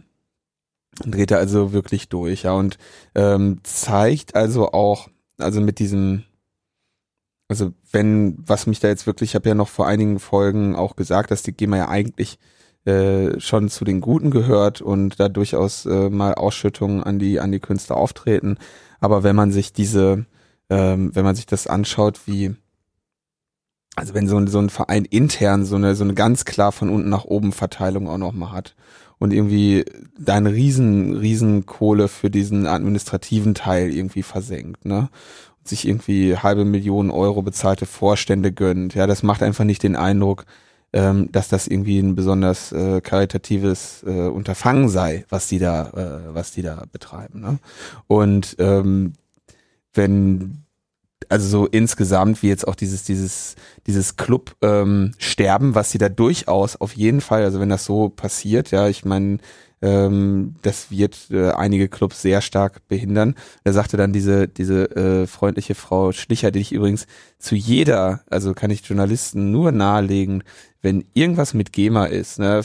dreht 1.04 1.30
er 1.30 1.38
also 1.38 1.72
wirklich 1.72 2.08
durch, 2.08 2.42
ja, 2.42 2.52
und 2.52 2.78
ähm, 3.14 3.60
zeigt 3.62 4.34
also 4.34 4.72
auch, 4.72 5.08
also 5.38 5.60
mit 5.60 5.78
diesem, 5.78 6.24
also 7.48 7.72
wenn, 7.92 8.36
was 8.46 8.66
mich 8.66 8.80
da 8.80 8.88
jetzt 8.88 9.06
wirklich, 9.06 9.30
ich 9.30 9.34
habe 9.34 9.48
ja 9.48 9.54
noch 9.54 9.68
vor 9.68 9.86
einigen 9.86 10.18
Folgen 10.18 10.74
auch 10.76 10.96
gesagt, 10.96 11.30
dass 11.30 11.42
die 11.42 11.52
GEMA 11.52 11.76
ja 11.76 11.88
eigentlich 11.88 12.38
äh, 12.84 13.38
schon 13.40 13.68
zu 13.68 13.84
den 13.84 14.00
Guten 14.00 14.30
gehört 14.30 14.80
und 14.80 15.20
da 15.20 15.28
durchaus 15.28 15.86
äh, 15.86 16.10
mal 16.10 16.34
Ausschüttungen 16.34 17.02
an 17.02 17.18
die 17.18 17.40
an 17.40 17.52
die 17.52 17.60
Künstler 17.60 17.96
auftreten. 17.96 18.58
Aber 19.00 19.22
wenn 19.22 19.36
man 19.36 19.52
sich 19.52 19.72
diese, 19.72 20.26
ähm, 20.70 21.14
wenn 21.14 21.24
man 21.24 21.36
sich 21.36 21.46
das 21.46 21.66
anschaut, 21.66 22.26
wie 22.26 22.56
also 23.98 24.14
wenn 24.14 24.28
so 24.28 24.36
ein, 24.36 24.46
so 24.46 24.58
ein 24.58 24.70
Verein 24.70 25.04
intern 25.04 25.64
so 25.64 25.76
eine, 25.76 25.94
so 25.94 26.04
eine 26.04 26.14
ganz 26.14 26.44
klar 26.44 26.72
von 26.72 26.88
unten 26.88 27.08
nach 27.08 27.24
oben 27.24 27.52
Verteilung 27.52 28.08
auch 28.08 28.18
nochmal 28.18 28.52
hat 28.52 28.74
und 29.18 29.32
irgendwie 29.32 29.84
deine 30.18 30.52
riesen, 30.52 31.16
riesen 31.16 31.66
Kohle 31.66 32.08
für 32.08 32.30
diesen 32.30 32.66
administrativen 32.66 33.54
Teil 33.54 33.92
irgendwie 33.92 34.22
versenkt, 34.22 34.84
ne? 34.84 35.08
Und 35.58 35.68
sich 35.68 35.86
irgendwie 35.86 36.36
halbe 36.36 36.64
Millionen 36.64 37.10
Euro 37.10 37.42
bezahlte 37.42 37.86
Vorstände 37.86 38.52
gönnt. 38.52 38.94
Ja, 38.94 39.06
das 39.06 39.22
macht 39.22 39.42
einfach 39.42 39.64
nicht 39.64 39.82
den 39.82 39.96
Eindruck, 39.96 40.46
ähm, 40.92 41.30
dass 41.32 41.48
das 41.48 41.66
irgendwie 41.66 41.98
ein 41.98 42.14
besonders 42.14 42.72
äh, 42.72 43.00
karitatives 43.00 44.02
äh, 44.06 44.28
Unterfangen 44.28 44.88
sei, 44.88 45.24
was 45.28 45.48
die 45.48 45.58
da, 45.58 45.88
äh, 45.90 46.34
was 46.34 46.52
die 46.52 46.62
da 46.62 46.84
betreiben. 46.90 47.40
Ne? 47.40 47.58
Und 48.06 48.56
ähm, 48.58 49.12
wenn 49.92 50.64
also 51.28 51.48
so 51.48 51.66
insgesamt 51.66 52.42
wie 52.42 52.48
jetzt 52.48 52.66
auch 52.66 52.74
dieses 52.74 53.04
dieses 53.04 53.56
dieses 53.86 54.16
Club 54.16 54.56
ähm, 54.62 55.12
sterben, 55.18 55.74
was 55.74 55.90
sie 55.90 55.98
da 55.98 56.08
durchaus 56.08 56.76
auf 56.76 56.94
jeden 56.94 57.20
Fall, 57.20 57.44
also 57.44 57.60
wenn 57.60 57.68
das 57.68 57.84
so 57.84 58.08
passiert, 58.08 58.70
ja, 58.70 58.88
ich 58.88 59.04
meine, 59.04 59.38
ähm, 59.80 60.54
das 60.62 60.90
wird 60.90 61.28
äh, 61.30 61.50
einige 61.50 61.88
Clubs 61.88 62.22
sehr 62.22 62.40
stark 62.40 62.86
behindern. 62.88 63.34
Da 63.64 63.72
sagte 63.72 63.96
dann 63.96 64.12
diese 64.12 64.48
diese 64.48 64.90
äh, 64.96 65.26
freundliche 65.26 65.74
Frau 65.74 66.12
Schlicher, 66.12 66.50
die 66.50 66.60
ich 66.60 66.72
übrigens 66.72 67.06
zu 67.38 67.54
jeder, 67.54 68.22
also 68.28 68.54
kann 68.54 68.70
ich 68.70 68.84
Journalisten 68.84 69.52
nur 69.52 69.72
nahelegen, 69.72 70.42
wenn 70.82 71.04
irgendwas 71.14 71.54
mit 71.54 71.72
GEMA 71.72 72.06
ist, 72.06 72.38
ne, 72.38 72.62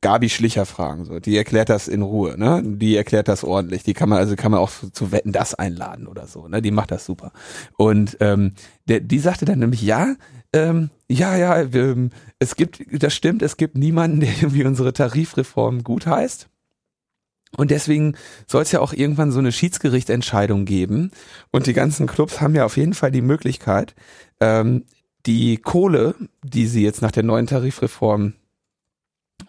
Gabi 0.00 0.28
Schlicher 0.28 0.64
fragen, 0.64 1.04
so. 1.04 1.18
Die 1.18 1.36
erklärt 1.36 1.68
das 1.68 1.88
in 1.88 2.02
Ruhe, 2.02 2.38
ne? 2.38 2.62
Die 2.64 2.96
erklärt 2.96 3.26
das 3.26 3.42
ordentlich. 3.42 3.82
Die 3.82 3.94
kann 3.94 4.08
man, 4.08 4.18
also 4.18 4.36
kann 4.36 4.52
man 4.52 4.60
auch 4.60 4.70
zu 4.92 5.10
Wetten 5.10 5.32
das 5.32 5.54
einladen 5.54 6.06
oder 6.06 6.28
so, 6.28 6.46
ne? 6.46 6.62
Die 6.62 6.70
macht 6.70 6.92
das 6.92 7.04
super. 7.04 7.32
Und 7.76 8.16
ähm, 8.20 8.52
der, 8.86 9.00
die 9.00 9.18
sagte 9.18 9.44
dann 9.44 9.58
nämlich, 9.58 9.82
ja, 9.82 10.14
ähm, 10.52 10.90
ja, 11.08 11.36
ja, 11.36 11.60
ähm, 11.60 12.10
es 12.38 12.54
gibt, 12.54 12.80
das 13.02 13.14
stimmt, 13.14 13.42
es 13.42 13.56
gibt 13.56 13.76
niemanden, 13.76 14.20
der 14.20 14.30
irgendwie 14.30 14.64
unsere 14.64 14.92
Tarifreform 14.92 15.82
gut 15.82 16.06
heißt. 16.06 16.48
Und 17.56 17.70
deswegen 17.70 18.14
soll 18.46 18.62
es 18.62 18.72
ja 18.72 18.80
auch 18.80 18.92
irgendwann 18.92 19.32
so 19.32 19.38
eine 19.38 19.52
Schiedsgerichtentscheidung 19.52 20.64
geben. 20.64 21.10
Und 21.50 21.66
die 21.66 21.72
ganzen 21.72 22.06
Clubs 22.06 22.40
haben 22.40 22.54
ja 22.54 22.64
auf 22.64 22.76
jeden 22.76 22.94
Fall 22.94 23.10
die 23.10 23.22
Möglichkeit, 23.22 23.94
ähm, 24.40 24.84
die 25.26 25.56
Kohle, 25.56 26.14
die 26.44 26.66
sie 26.66 26.84
jetzt 26.84 27.02
nach 27.02 27.10
der 27.10 27.22
neuen 27.22 27.46
Tarifreform 27.46 28.34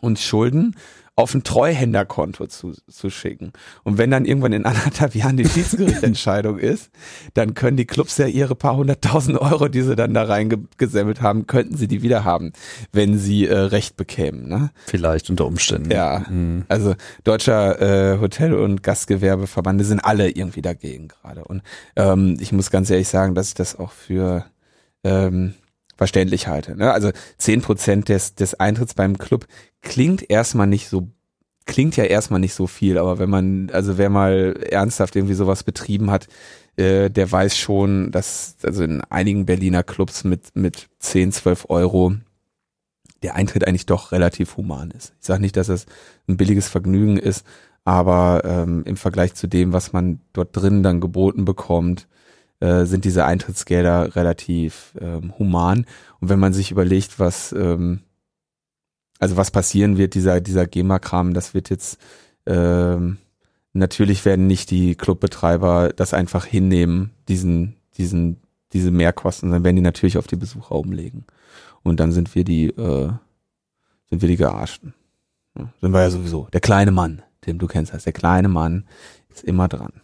uns 0.01 0.23
schulden, 0.23 0.75
auf 1.19 1.33
ein 1.33 1.43
Treuhänderkonto 1.43 2.47
zu, 2.47 2.73
zu 2.87 3.09
schicken. 3.09 3.51
Und 3.83 3.97
wenn 3.97 4.09
dann 4.09 4.23
irgendwann 4.23 4.53
in 4.53 4.63
anderthalb 4.63 5.15
Jahren 5.15 5.35
die 5.35 5.47
Schiedsgerichtentscheidung 5.47 6.57
ist, 6.59 6.91
dann 7.33 7.55
können 7.55 7.75
die 7.75 7.85
Clubs 7.85 8.17
ja 8.17 8.27
ihre 8.27 8.55
paar 8.55 8.77
hunderttausend 8.77 9.37
Euro, 9.37 9.67
die 9.67 9.81
sie 9.81 9.97
dann 9.97 10.13
da 10.13 10.23
reingesammelt 10.23 11.21
haben, 11.21 11.45
könnten 11.45 11.75
sie 11.75 11.89
die 11.89 12.03
wieder 12.03 12.23
haben, 12.23 12.53
wenn 12.93 13.17
sie 13.17 13.47
äh, 13.47 13.53
Recht 13.53 13.97
bekämen. 13.97 14.47
Ne? 14.47 14.71
Vielleicht 14.85 15.29
unter 15.29 15.45
Umständen. 15.45 15.91
Ja, 15.91 16.25
mhm. 16.29 16.63
also 16.69 16.95
deutscher 17.25 17.81
äh, 18.13 18.19
Hotel- 18.19 18.53
und 18.53 18.81
Gastgewerbeverbande 18.81 19.83
sind 19.83 19.99
alle 19.99 20.29
irgendwie 20.29 20.61
dagegen 20.61 21.09
gerade. 21.09 21.43
Und 21.43 21.63
ähm, 21.97 22.37
ich 22.39 22.53
muss 22.53 22.71
ganz 22.71 22.89
ehrlich 22.89 23.09
sagen, 23.09 23.35
dass 23.35 23.49
ich 23.49 23.55
das 23.55 23.77
auch 23.77 23.91
für 23.91 24.45
ähm, 25.03 25.53
verständlich 25.99 26.47
halte. 26.47 26.77
Ne? 26.77 26.93
Also 26.93 27.11
zehn 27.37 27.61
Prozent 27.61 28.07
des, 28.07 28.33
des 28.33 28.57
Eintritts 28.57 28.93
beim 28.93 29.17
Club 29.17 29.47
klingt 29.81 30.29
erstmal 30.29 30.65
nicht 30.65 30.87
so, 30.87 31.09
klingt 31.65 31.97
ja 31.97 32.05
erstmal 32.05 32.39
nicht 32.39 32.53
so 32.53 32.67
viel, 32.67 32.97
aber 32.97 33.19
wenn 33.19 33.29
man, 33.29 33.69
also 33.73 33.97
wer 33.97 34.09
mal 34.09 34.55
ernsthaft 34.71 35.17
irgendwie 35.17 35.33
sowas 35.33 35.63
betrieben 35.63 36.09
hat, 36.09 36.29
äh, 36.77 37.09
der 37.09 37.29
weiß 37.29 37.57
schon, 37.57 38.11
dass 38.11 38.55
also 38.63 38.81
in 38.81 39.01
einigen 39.09 39.45
Berliner 39.45 39.83
Clubs 39.83 40.23
mit, 40.23 40.55
mit 40.55 40.87
10, 40.99 41.33
12 41.33 41.65
Euro 41.67 42.13
der 43.21 43.35
Eintritt 43.35 43.67
eigentlich 43.67 43.85
doch 43.85 44.13
relativ 44.13 44.55
human 44.55 44.91
ist. 44.91 45.13
Ich 45.19 45.27
sage 45.27 45.41
nicht, 45.41 45.57
dass 45.57 45.67
es 45.67 45.85
ein 46.29 46.37
billiges 46.37 46.69
Vergnügen 46.69 47.17
ist, 47.17 47.45
aber 47.83 48.43
ähm, 48.45 48.83
im 48.85 48.95
Vergleich 48.95 49.33
zu 49.33 49.47
dem, 49.47 49.73
was 49.73 49.91
man 49.91 50.21
dort 50.31 50.55
drin 50.55 50.81
dann 50.81 51.01
geboten 51.01 51.43
bekommt, 51.43 52.07
äh, 52.59 52.85
sind 52.85 53.05
diese 53.05 53.25
Eintrittsgelder 53.25 54.15
relativ 54.15 54.93
ähm, 54.99 55.33
human. 55.39 55.85
Und 56.19 56.29
wenn 56.29 56.39
man 56.39 56.53
sich 56.53 56.71
überlegt, 56.71 57.19
was 57.19 57.51
ähm, 57.53 58.01
also 59.19 59.37
was 59.37 59.51
passieren 59.51 59.97
wird, 59.97 60.13
dieser 60.13 60.41
dieser 60.41 60.65
GEMA-Kram, 60.65 61.33
das 61.33 61.53
wird 61.53 61.69
jetzt 61.69 61.99
ähm, 62.45 63.17
natürlich 63.73 64.25
werden 64.25 64.47
nicht 64.47 64.71
die 64.71 64.95
Clubbetreiber 64.95 65.93
das 65.95 66.13
einfach 66.13 66.45
hinnehmen, 66.45 67.11
diesen 67.27 67.75
diesen 67.97 68.41
diese 68.73 68.91
Mehrkosten, 68.91 69.51
dann 69.51 69.63
werden 69.63 69.77
die 69.77 69.81
natürlich 69.81 70.17
auf 70.17 70.27
die 70.27 70.35
Besucher 70.35 70.75
umlegen. 70.75 71.25
Und 71.81 71.99
dann 71.99 72.11
sind 72.11 72.35
wir 72.35 72.43
die 72.43 72.67
äh, 72.67 73.09
sind 74.09 74.21
wir 74.21 74.27
die 74.27 74.37
Gearschten. 74.37 74.93
Ja, 75.57 75.71
sind 75.81 75.91
wir 75.91 76.01
ja 76.01 76.09
sowieso. 76.09 76.47
Der 76.51 76.61
kleine 76.61 76.91
Mann, 76.91 77.21
den 77.45 77.57
du 77.57 77.67
kennst, 77.67 77.93
heißt 77.93 78.05
der 78.05 78.13
kleine 78.13 78.49
Mann 78.49 78.85
ist 79.29 79.43
immer 79.43 79.67
dran. 79.67 80.01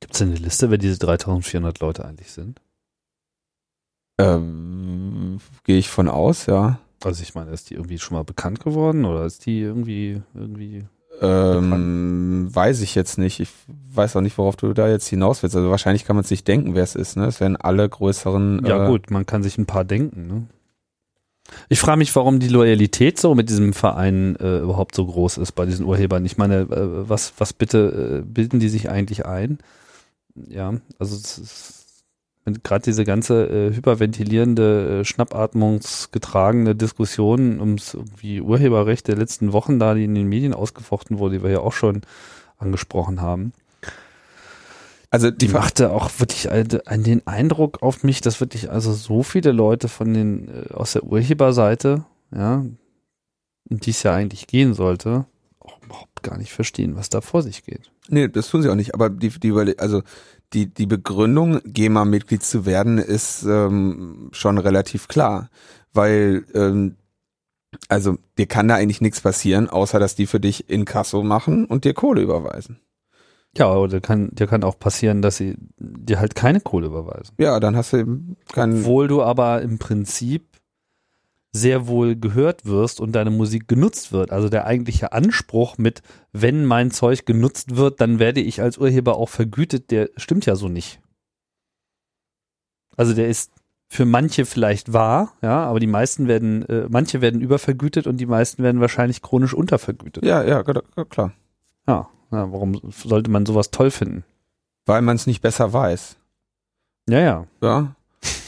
Gibt 0.00 0.14
es 0.14 0.18
denn 0.18 0.28
eine 0.28 0.38
Liste, 0.38 0.70
wer 0.70 0.78
diese 0.78 0.98
3400 0.98 1.80
Leute 1.80 2.04
eigentlich 2.04 2.30
sind? 2.30 2.60
Ähm, 4.18 5.40
Gehe 5.64 5.78
ich 5.78 5.88
von 5.88 6.08
aus, 6.08 6.46
ja. 6.46 6.80
Also 7.04 7.22
ich 7.22 7.34
meine, 7.34 7.52
ist 7.52 7.70
die 7.70 7.74
irgendwie 7.74 7.98
schon 7.98 8.16
mal 8.16 8.24
bekannt 8.24 8.60
geworden 8.60 9.04
oder 9.04 9.24
ist 9.24 9.46
die 9.46 9.60
irgendwie 9.60 10.22
irgendwie 10.34 10.84
ähm, 11.20 12.48
weiß 12.54 12.80
ich 12.80 12.94
jetzt 12.94 13.18
nicht. 13.18 13.40
Ich 13.40 13.48
weiß 13.92 14.16
auch 14.16 14.20
nicht, 14.20 14.38
worauf 14.38 14.56
du 14.56 14.72
da 14.72 14.88
jetzt 14.88 15.08
hinaus 15.08 15.42
willst. 15.42 15.56
Also 15.56 15.70
wahrscheinlich 15.70 16.04
kann 16.04 16.16
man 16.16 16.24
sich 16.24 16.44
denken, 16.44 16.74
wer 16.74 16.84
es 16.84 16.94
ist. 16.94 17.16
Ne? 17.16 17.26
Es 17.26 17.40
werden 17.40 17.56
alle 17.56 17.88
größeren. 17.88 18.64
Ja 18.64 18.84
äh, 18.84 18.88
gut, 18.88 19.10
man 19.10 19.26
kann 19.26 19.42
sich 19.42 19.58
ein 19.58 19.66
paar 19.66 19.84
denken. 19.84 20.26
Ne? 20.26 20.46
Ich 21.68 21.80
frage 21.80 21.98
mich, 21.98 22.14
warum 22.14 22.40
die 22.40 22.48
Loyalität 22.48 23.18
so 23.18 23.34
mit 23.34 23.48
diesem 23.48 23.72
Verein 23.72 24.36
äh, 24.36 24.58
überhaupt 24.58 24.94
so 24.94 25.06
groß 25.06 25.38
ist 25.38 25.52
bei 25.52 25.66
diesen 25.66 25.86
Urhebern. 25.86 26.24
Ich 26.24 26.36
meine, 26.36 26.60
äh, 26.60 27.08
was 27.08 27.32
was 27.38 27.52
bitte 27.52 28.22
äh, 28.22 28.24
bilden 28.24 28.60
die 28.60 28.68
sich 28.68 28.90
eigentlich 28.90 29.26
ein? 29.26 29.58
Ja, 30.48 30.74
also 30.98 31.16
gerade 32.62 32.84
diese 32.84 33.04
ganze 33.04 33.46
äh, 33.46 33.74
hyperventilierende, 33.74 35.00
äh, 35.00 35.04
schnappatmungsgetragene 35.04 36.74
Diskussion 36.74 37.60
ums 37.60 37.94
irgendwie 37.94 38.40
Urheberrecht 38.40 39.08
der 39.08 39.16
letzten 39.16 39.52
Wochen 39.52 39.78
da, 39.78 39.94
die 39.94 40.04
in 40.04 40.14
den 40.14 40.28
Medien 40.28 40.54
ausgefochten 40.54 41.18
wurde, 41.18 41.38
die 41.38 41.42
wir 41.42 41.50
ja 41.50 41.60
auch 41.60 41.72
schon 41.72 42.02
angesprochen 42.56 43.20
haben. 43.20 43.52
Also 45.10 45.30
die 45.30 45.48
machte 45.48 45.90
auch 45.90 46.10
wirklich 46.18 46.50
einen, 46.50 47.02
den 47.02 47.26
Eindruck 47.26 47.82
auf 47.82 48.02
mich, 48.02 48.20
dass 48.20 48.40
wirklich 48.40 48.70
also 48.70 48.92
so 48.92 49.22
viele 49.22 49.52
Leute 49.52 49.88
von 49.88 50.12
den 50.12 50.48
äh, 50.48 50.72
aus 50.74 50.92
der 50.92 51.04
Urheberseite, 51.04 52.04
ja, 52.34 52.64
um 53.70 53.80
die 53.80 53.90
es 53.90 54.02
ja 54.02 54.14
eigentlich 54.14 54.46
gehen 54.46 54.74
sollte, 54.74 55.26
auch 55.60 55.78
gar 56.22 56.38
nicht 56.38 56.52
verstehen, 56.52 56.96
was 56.96 57.08
da 57.08 57.20
vor 57.20 57.42
sich 57.42 57.64
geht. 57.64 57.90
Nee, 58.08 58.28
das 58.28 58.48
tun 58.48 58.62
sie 58.62 58.70
auch 58.70 58.74
nicht. 58.74 58.94
Aber 58.94 59.10
die, 59.10 59.28
die 59.28 59.52
also 59.78 60.02
die, 60.52 60.72
die 60.72 60.86
Begründung, 60.86 61.60
GEMA-Mitglied 61.64 62.42
zu 62.42 62.66
werden, 62.66 62.98
ist 62.98 63.44
ähm, 63.44 64.30
schon 64.32 64.58
relativ 64.58 65.08
klar. 65.08 65.50
Weil, 65.92 66.44
ähm, 66.54 66.96
also 67.88 68.16
dir 68.38 68.46
kann 68.46 68.68
da 68.68 68.76
eigentlich 68.76 69.00
nichts 69.00 69.20
passieren, 69.20 69.68
außer 69.68 69.98
dass 69.98 70.14
die 70.14 70.26
für 70.26 70.40
dich 70.40 70.70
in 70.70 70.84
Kasso 70.84 71.22
machen 71.22 71.66
und 71.66 71.84
dir 71.84 71.94
Kohle 71.94 72.22
überweisen. 72.22 72.80
Ja, 73.56 73.74
oder 73.74 74.00
kann, 74.00 74.30
dir 74.32 74.46
kann 74.46 74.62
auch 74.62 74.78
passieren, 74.78 75.22
dass 75.22 75.36
sie 75.36 75.56
dir 75.78 76.20
halt 76.20 76.34
keine 76.34 76.60
Kohle 76.60 76.86
überweisen. 76.86 77.34
Ja, 77.38 77.58
dann 77.60 77.76
hast 77.76 77.92
du 77.92 77.98
eben 77.98 78.36
keinen. 78.52 78.80
Obwohl 78.80 79.08
du 79.08 79.22
aber 79.22 79.62
im 79.62 79.78
Prinzip 79.78 80.44
sehr 81.52 81.86
wohl 81.86 82.16
gehört 82.16 82.66
wirst 82.66 83.00
und 83.00 83.12
deine 83.12 83.30
Musik 83.30 83.68
genutzt 83.68 84.12
wird. 84.12 84.30
Also 84.30 84.48
der 84.48 84.66
eigentliche 84.66 85.12
Anspruch 85.12 85.78
mit, 85.78 86.02
wenn 86.32 86.64
mein 86.64 86.90
Zeug 86.90 87.26
genutzt 87.26 87.76
wird, 87.76 88.00
dann 88.00 88.18
werde 88.18 88.40
ich 88.40 88.60
als 88.60 88.78
Urheber 88.78 89.16
auch 89.16 89.28
vergütet, 89.28 89.90
der 89.90 90.10
stimmt 90.16 90.46
ja 90.46 90.56
so 90.56 90.68
nicht. 90.68 91.00
Also 92.96 93.14
der 93.14 93.28
ist 93.28 93.52
für 93.88 94.04
manche 94.04 94.44
vielleicht 94.44 94.92
wahr, 94.92 95.32
ja, 95.40 95.64
aber 95.64 95.80
die 95.80 95.86
meisten 95.86 96.28
werden, 96.28 96.68
äh, 96.68 96.86
manche 96.90 97.22
werden 97.22 97.40
übervergütet 97.40 98.06
und 98.06 98.18
die 98.18 98.26
meisten 98.26 98.62
werden 98.62 98.82
wahrscheinlich 98.82 99.22
chronisch 99.22 99.54
untervergütet. 99.54 100.24
Ja, 100.24 100.44
ja, 100.44 100.62
klar. 100.62 101.32
Ja, 101.86 102.08
ja 102.30 102.52
warum 102.52 102.78
sollte 102.90 103.30
man 103.30 103.46
sowas 103.46 103.70
toll 103.70 103.90
finden? 103.90 104.24
Weil 104.84 105.00
man 105.00 105.16
es 105.16 105.26
nicht 105.26 105.40
besser 105.40 105.72
weiß. 105.72 106.16
Ja, 107.08 107.20
ja. 107.20 107.46
Ja, 107.62 107.94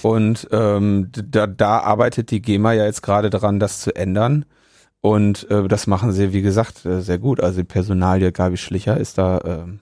und 0.04 0.48
ähm, 0.52 1.10
da, 1.12 1.46
da 1.46 1.80
arbeitet 1.80 2.30
die 2.30 2.42
GEMA 2.42 2.72
ja 2.72 2.84
jetzt 2.84 3.02
gerade 3.02 3.30
daran, 3.30 3.60
das 3.60 3.80
zu 3.80 3.94
ändern. 3.94 4.44
Und 5.00 5.50
äh, 5.50 5.66
das 5.66 5.86
machen 5.86 6.12
sie, 6.12 6.32
wie 6.32 6.42
gesagt, 6.42 6.84
äh, 6.84 7.00
sehr 7.00 7.18
gut. 7.18 7.40
Also 7.40 7.58
die 7.58 7.64
Personalie 7.64 8.32
Gabi 8.32 8.56
Schlicher 8.56 8.98
ist 8.98 9.18
da 9.18 9.40
ähm, 9.44 9.80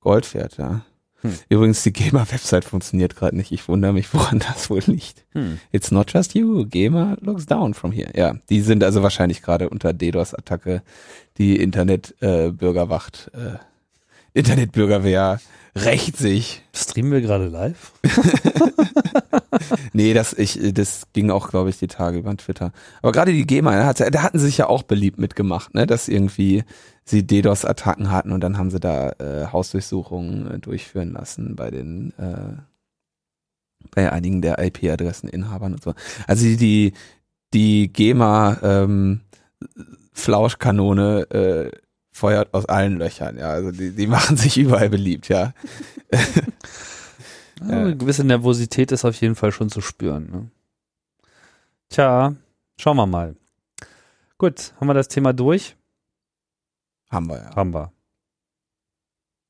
Gold 0.00 0.32
wert, 0.34 0.56
ja. 0.56 0.80
Hm. 1.22 1.34
Übrigens, 1.50 1.82
die 1.82 1.92
GEMA-Website 1.92 2.64
funktioniert 2.64 3.14
gerade 3.14 3.36
nicht. 3.36 3.52
Ich 3.52 3.68
wundere 3.68 3.92
mich, 3.92 4.12
woran 4.14 4.38
das 4.48 4.70
wohl 4.70 4.82
liegt. 4.86 5.26
Hm. 5.32 5.60
It's 5.70 5.90
not 5.90 6.12
just 6.12 6.34
you. 6.34 6.64
GEMA 6.64 7.18
looks 7.20 7.44
down 7.44 7.74
from 7.74 7.92
here. 7.92 8.10
Ja, 8.14 8.34
die 8.48 8.62
sind 8.62 8.82
also 8.82 9.02
wahrscheinlich 9.02 9.42
gerade 9.42 9.68
unter 9.68 9.92
DDoS-Attacke, 9.92 10.82
die 11.36 11.56
Internet-Bürgerwacht, 11.56 13.30
äh, 13.34 13.54
äh, 13.54 13.58
Internetbürgerwehr 14.32 15.40
rächt 15.74 16.16
sich. 16.16 16.62
Streamen 16.74 17.12
wir 17.12 17.20
gerade 17.20 17.48
live? 17.48 17.92
nee, 19.92 20.14
das, 20.14 20.32
ich, 20.32 20.58
das 20.74 21.06
ging 21.12 21.30
auch, 21.30 21.50
glaube 21.50 21.70
ich, 21.70 21.78
die 21.78 21.86
Tage 21.86 22.18
über 22.18 22.36
Twitter. 22.36 22.72
Aber 23.02 23.12
gerade 23.12 23.32
die 23.32 23.46
GEMA, 23.46 23.72
da, 23.72 23.86
hat, 23.86 24.00
da 24.00 24.22
hatten 24.22 24.38
sie 24.38 24.46
sich 24.46 24.58
ja 24.58 24.68
auch 24.68 24.82
beliebt 24.82 25.18
mitgemacht, 25.18 25.74
ne? 25.74 25.86
dass 25.86 26.08
irgendwie 26.08 26.64
sie 27.04 27.26
DDoS-Attacken 27.26 28.10
hatten 28.10 28.32
und 28.32 28.40
dann 28.40 28.58
haben 28.58 28.70
sie 28.70 28.80
da 28.80 29.10
äh, 29.18 29.46
Hausdurchsuchungen 29.52 30.50
äh, 30.50 30.58
durchführen 30.58 31.12
lassen 31.12 31.56
bei 31.56 31.70
den 31.70 32.12
äh, 32.18 32.60
bei 33.90 34.12
einigen 34.12 34.42
der 34.42 34.58
IP-Adresseninhabern 34.58 35.74
und 35.74 35.82
so. 35.82 35.94
Also 36.26 36.44
die, 36.44 36.56
die, 36.56 36.92
die 37.54 37.92
GEMA 37.92 38.58
ähm, 38.62 39.20
Flauschkanone 40.12 41.30
äh, 41.30 41.70
feuert 42.20 42.52
aus 42.52 42.66
allen 42.66 42.98
Löchern, 42.98 43.38
ja. 43.38 43.50
Also 43.50 43.70
die, 43.70 43.90
die 43.92 44.06
machen 44.06 44.36
sich 44.36 44.58
überall 44.58 44.90
beliebt, 44.90 45.28
ja. 45.28 45.54
ja 46.12 46.20
eine 47.60 47.96
gewisse 47.96 48.24
Nervosität 48.24 48.92
ist 48.92 49.04
auf 49.04 49.16
jeden 49.16 49.34
Fall 49.34 49.52
schon 49.52 49.70
zu 49.70 49.80
spüren. 49.80 50.30
Ne? 50.30 50.50
Tja, 51.88 52.34
schauen 52.76 52.96
wir 52.98 53.06
mal. 53.06 53.36
Gut, 54.36 54.74
haben 54.78 54.86
wir 54.86 54.94
das 54.94 55.08
Thema 55.08 55.32
durch? 55.32 55.76
Haben 57.10 57.28
wir, 57.28 57.38
ja. 57.38 57.56
Haben 57.56 57.72
wir. 57.72 57.92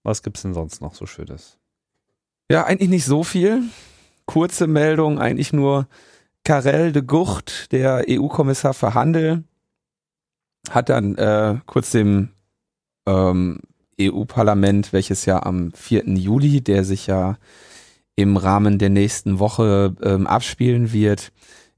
Was 0.02 0.22
gibt's 0.22 0.42
denn 0.42 0.54
sonst 0.54 0.80
noch 0.80 0.94
so 0.94 1.06
Schönes? 1.06 1.58
Ja, 2.50 2.64
eigentlich 2.64 2.88
nicht 2.88 3.04
so 3.04 3.24
viel. 3.24 3.64
Kurze 4.26 4.68
Meldung, 4.68 5.18
eigentlich 5.18 5.52
nur 5.52 5.88
Karel 6.44 6.92
de 6.92 7.02
Gucht, 7.02 7.72
der 7.72 8.04
EU-Kommissar 8.08 8.74
für 8.74 8.94
Handel, 8.94 9.44
hat 10.70 10.88
dann 10.88 11.16
äh, 11.16 11.58
kurz 11.66 11.90
dem 11.90 12.30
ähm, 13.10 13.60
EU-Parlament, 14.00 14.92
welches 14.92 15.26
ja 15.26 15.42
am 15.42 15.72
4. 15.72 16.04
Juli, 16.16 16.60
der 16.60 16.84
sich 16.84 17.06
ja 17.06 17.36
im 18.16 18.36
Rahmen 18.36 18.78
der 18.78 18.90
nächsten 18.90 19.38
Woche 19.38 19.94
ähm, 20.02 20.26
abspielen 20.26 20.92
wird, 20.92 21.32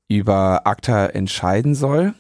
über 0.09 0.67
ACTA 0.67 1.07
entscheiden 1.07 1.75
soll. 1.75 2.15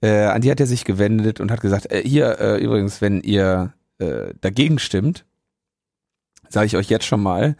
Äh, 0.00 0.24
an 0.24 0.42
die 0.42 0.50
hat 0.50 0.60
er 0.60 0.66
sich 0.66 0.84
gewendet 0.84 1.40
und 1.40 1.50
hat 1.50 1.60
gesagt, 1.60 1.90
äh, 1.90 2.02
hier 2.04 2.38
äh, 2.40 2.62
übrigens, 2.62 3.00
wenn 3.00 3.20
ihr 3.20 3.72
äh, 3.98 4.34
dagegen 4.40 4.78
stimmt, 4.78 5.24
sage 6.48 6.66
ich 6.66 6.76
euch 6.76 6.88
jetzt 6.88 7.06
schon 7.06 7.22
mal, 7.22 7.56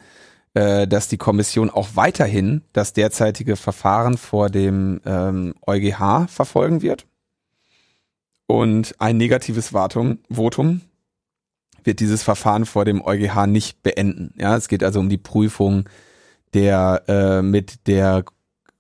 äh, 0.55 0.87
dass 0.87 1.09
die 1.09 1.19
Kommission 1.19 1.71
auch 1.71 1.89
weiterhin 1.95 2.63
das 2.73 2.93
derzeitige 2.93 3.57
Verfahren 3.57 4.17
vor 4.17 4.51
dem 4.51 5.01
ähm, 5.05 5.55
EuGH 5.67 6.29
verfolgen 6.29 6.83
wird. 6.83 7.07
Und 8.49 8.95
ein 8.99 9.19
negatives 9.19 9.75
Vatum, 9.75 10.21
Votum 10.31 10.81
wird 11.85 12.01
dieses 12.01 12.23
Verfahren 12.23 12.65
vor 12.65 12.87
dem 12.87 13.05
EuGH 13.05 13.47
nicht 13.47 13.83
beenden. 13.83 14.33
Ja, 14.39 14.57
es 14.57 14.69
geht 14.69 14.83
also 14.83 15.01
um 15.01 15.11
die 15.11 15.19
Prüfung 15.19 15.89
der 16.55 17.03
äh, 17.09 17.43
mit 17.43 17.87
der 17.87 18.25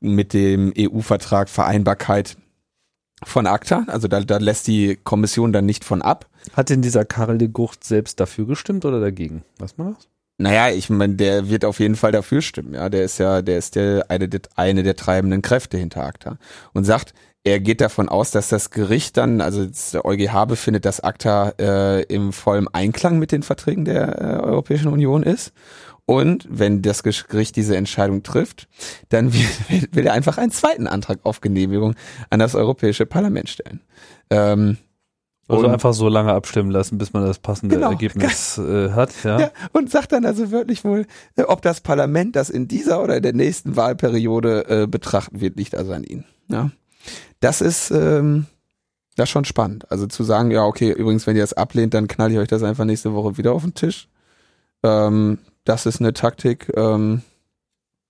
mit 0.00 0.32
dem 0.32 0.72
EU-Vertrag 0.76 1.50
Vereinbarkeit 1.50 2.38
von 3.24 3.46
ACTA. 3.46 3.84
Also 3.88 4.08
da, 4.08 4.20
da 4.20 4.38
lässt 4.38 4.68
die 4.68 4.96
Kommission 4.96 5.52
dann 5.52 5.66
nicht 5.66 5.84
von 5.84 6.00
ab. 6.00 6.26
Hat 6.54 6.70
denn 6.70 6.80
dieser 6.80 7.04
Karel 7.04 7.36
de 7.36 7.48
Gucht 7.48 7.84
selbst 7.84 8.20
dafür 8.20 8.46
gestimmt 8.46 8.86
oder 8.86 9.00
dagegen? 9.00 9.44
Was 9.58 9.76
man 9.76 9.94
das? 9.94 10.08
Naja, 10.38 10.70
ich 10.70 10.88
meine, 10.88 11.16
der 11.16 11.50
wird 11.50 11.64
auf 11.66 11.80
jeden 11.80 11.96
Fall 11.96 12.12
dafür 12.12 12.40
stimmen. 12.40 12.72
Ja, 12.72 12.88
der 12.88 13.02
ist 13.02 13.18
ja, 13.18 13.42
der 13.42 13.58
ist 13.58 13.74
der 13.74 14.06
eine, 14.08 14.30
eine 14.54 14.82
der 14.82 14.96
treibenden 14.96 15.42
Kräfte 15.42 15.76
hinter 15.76 16.04
ACTA 16.04 16.38
und 16.72 16.84
sagt, 16.84 17.12
er 17.45 17.61
geht 17.61 17.80
davon 17.80 18.09
aus, 18.09 18.30
dass 18.30 18.49
das 18.49 18.70
Gericht 18.70 19.16
dann, 19.16 19.41
also 19.41 19.66
der 19.93 20.05
EuGH 20.05 20.47
befindet, 20.47 20.84
dass 20.84 21.01
ACTA 21.01 21.55
äh, 21.59 22.03
im 22.03 22.32
vollen 22.32 22.68
Einklang 22.68 23.18
mit 23.18 23.32
den 23.32 23.43
Verträgen 23.43 23.84
der 23.84 24.20
äh, 24.20 24.24
Europäischen 24.43 24.89
Union 24.89 25.22
ist. 25.22 25.53
Und 26.05 26.47
wenn 26.51 26.80
das 26.80 27.03
Gericht 27.03 27.57
diese 27.57 27.76
Entscheidung 27.76 28.22
trifft, 28.22 28.66
dann 29.11 29.32
will, 29.68 29.89
will 29.93 30.07
er 30.07 30.14
einfach 30.14 30.39
einen 30.39 30.53
zweiten 30.53 30.86
Antrag 30.86 31.20
auf 31.22 31.41
Genehmigung 31.41 31.95
an 32.30 32.39
das 32.39 32.55
Europäische 32.55 33.07
Parlament 33.07 33.49
stellen. 33.49 33.80
Ähm, 34.30 34.78
also 35.49 35.64
und 35.64 35.72
einfach 35.72 35.95
so 35.95 36.09
lange 36.09 36.32
abstimmen 36.32 36.70
lassen, 36.70 36.99
bis 36.99 37.14
man 37.14 37.24
das 37.24 37.39
passende 37.39 37.74
genau, 37.74 37.91
Ergebnis 37.91 38.59
äh, 38.59 38.91
hat. 38.91 39.12
Ja. 39.24 39.41
ja. 39.41 39.51
Und 39.72 39.91
sagt 39.91 40.12
dann 40.12 40.26
also 40.26 40.51
wirklich 40.51 40.84
wohl, 40.84 41.07
äh, 41.36 41.43
ob 41.43 41.62
das 41.62 41.80
Parlament 41.80 42.36
das 42.36 42.51
in 42.51 42.68
dieser 42.68 43.03
oder 43.03 43.16
in 43.16 43.22
der 43.22 43.32
nächsten 43.32 43.74
Wahlperiode 43.74 44.66
äh, 44.68 44.86
betrachten 44.86 45.41
wird, 45.41 45.57
liegt 45.57 45.74
also 45.74 45.93
an 45.93 46.05
ihn. 46.05 46.24
Ja. 46.49 46.70
Das 47.41 47.61
ist 47.61 47.91
ähm, 47.91 48.47
das 49.18 49.28
ist 49.28 49.32
schon 49.32 49.45
spannend. 49.45 49.91
Also 49.91 50.07
zu 50.07 50.22
sagen, 50.22 50.53
ja, 50.53 50.62
okay, 50.64 50.93
übrigens, 50.93 51.26
wenn 51.26 51.34
ihr 51.34 51.43
das 51.43 51.53
ablehnt, 51.53 51.93
dann 51.93 52.07
knall 52.07 52.30
ich 52.30 52.39
euch 52.39 52.49
das 52.49 52.62
einfach 52.62 52.84
nächste 52.84 53.14
Woche 53.14 53.36
wieder 53.36 53.53
auf 53.53 53.62
den 53.62 53.74
Tisch. 53.74 54.09
Ähm, 54.84 55.39
das 55.64 55.86
ist 55.86 56.01
eine 56.01 56.12
Taktik. 56.12 56.70
Ähm, 56.76 57.22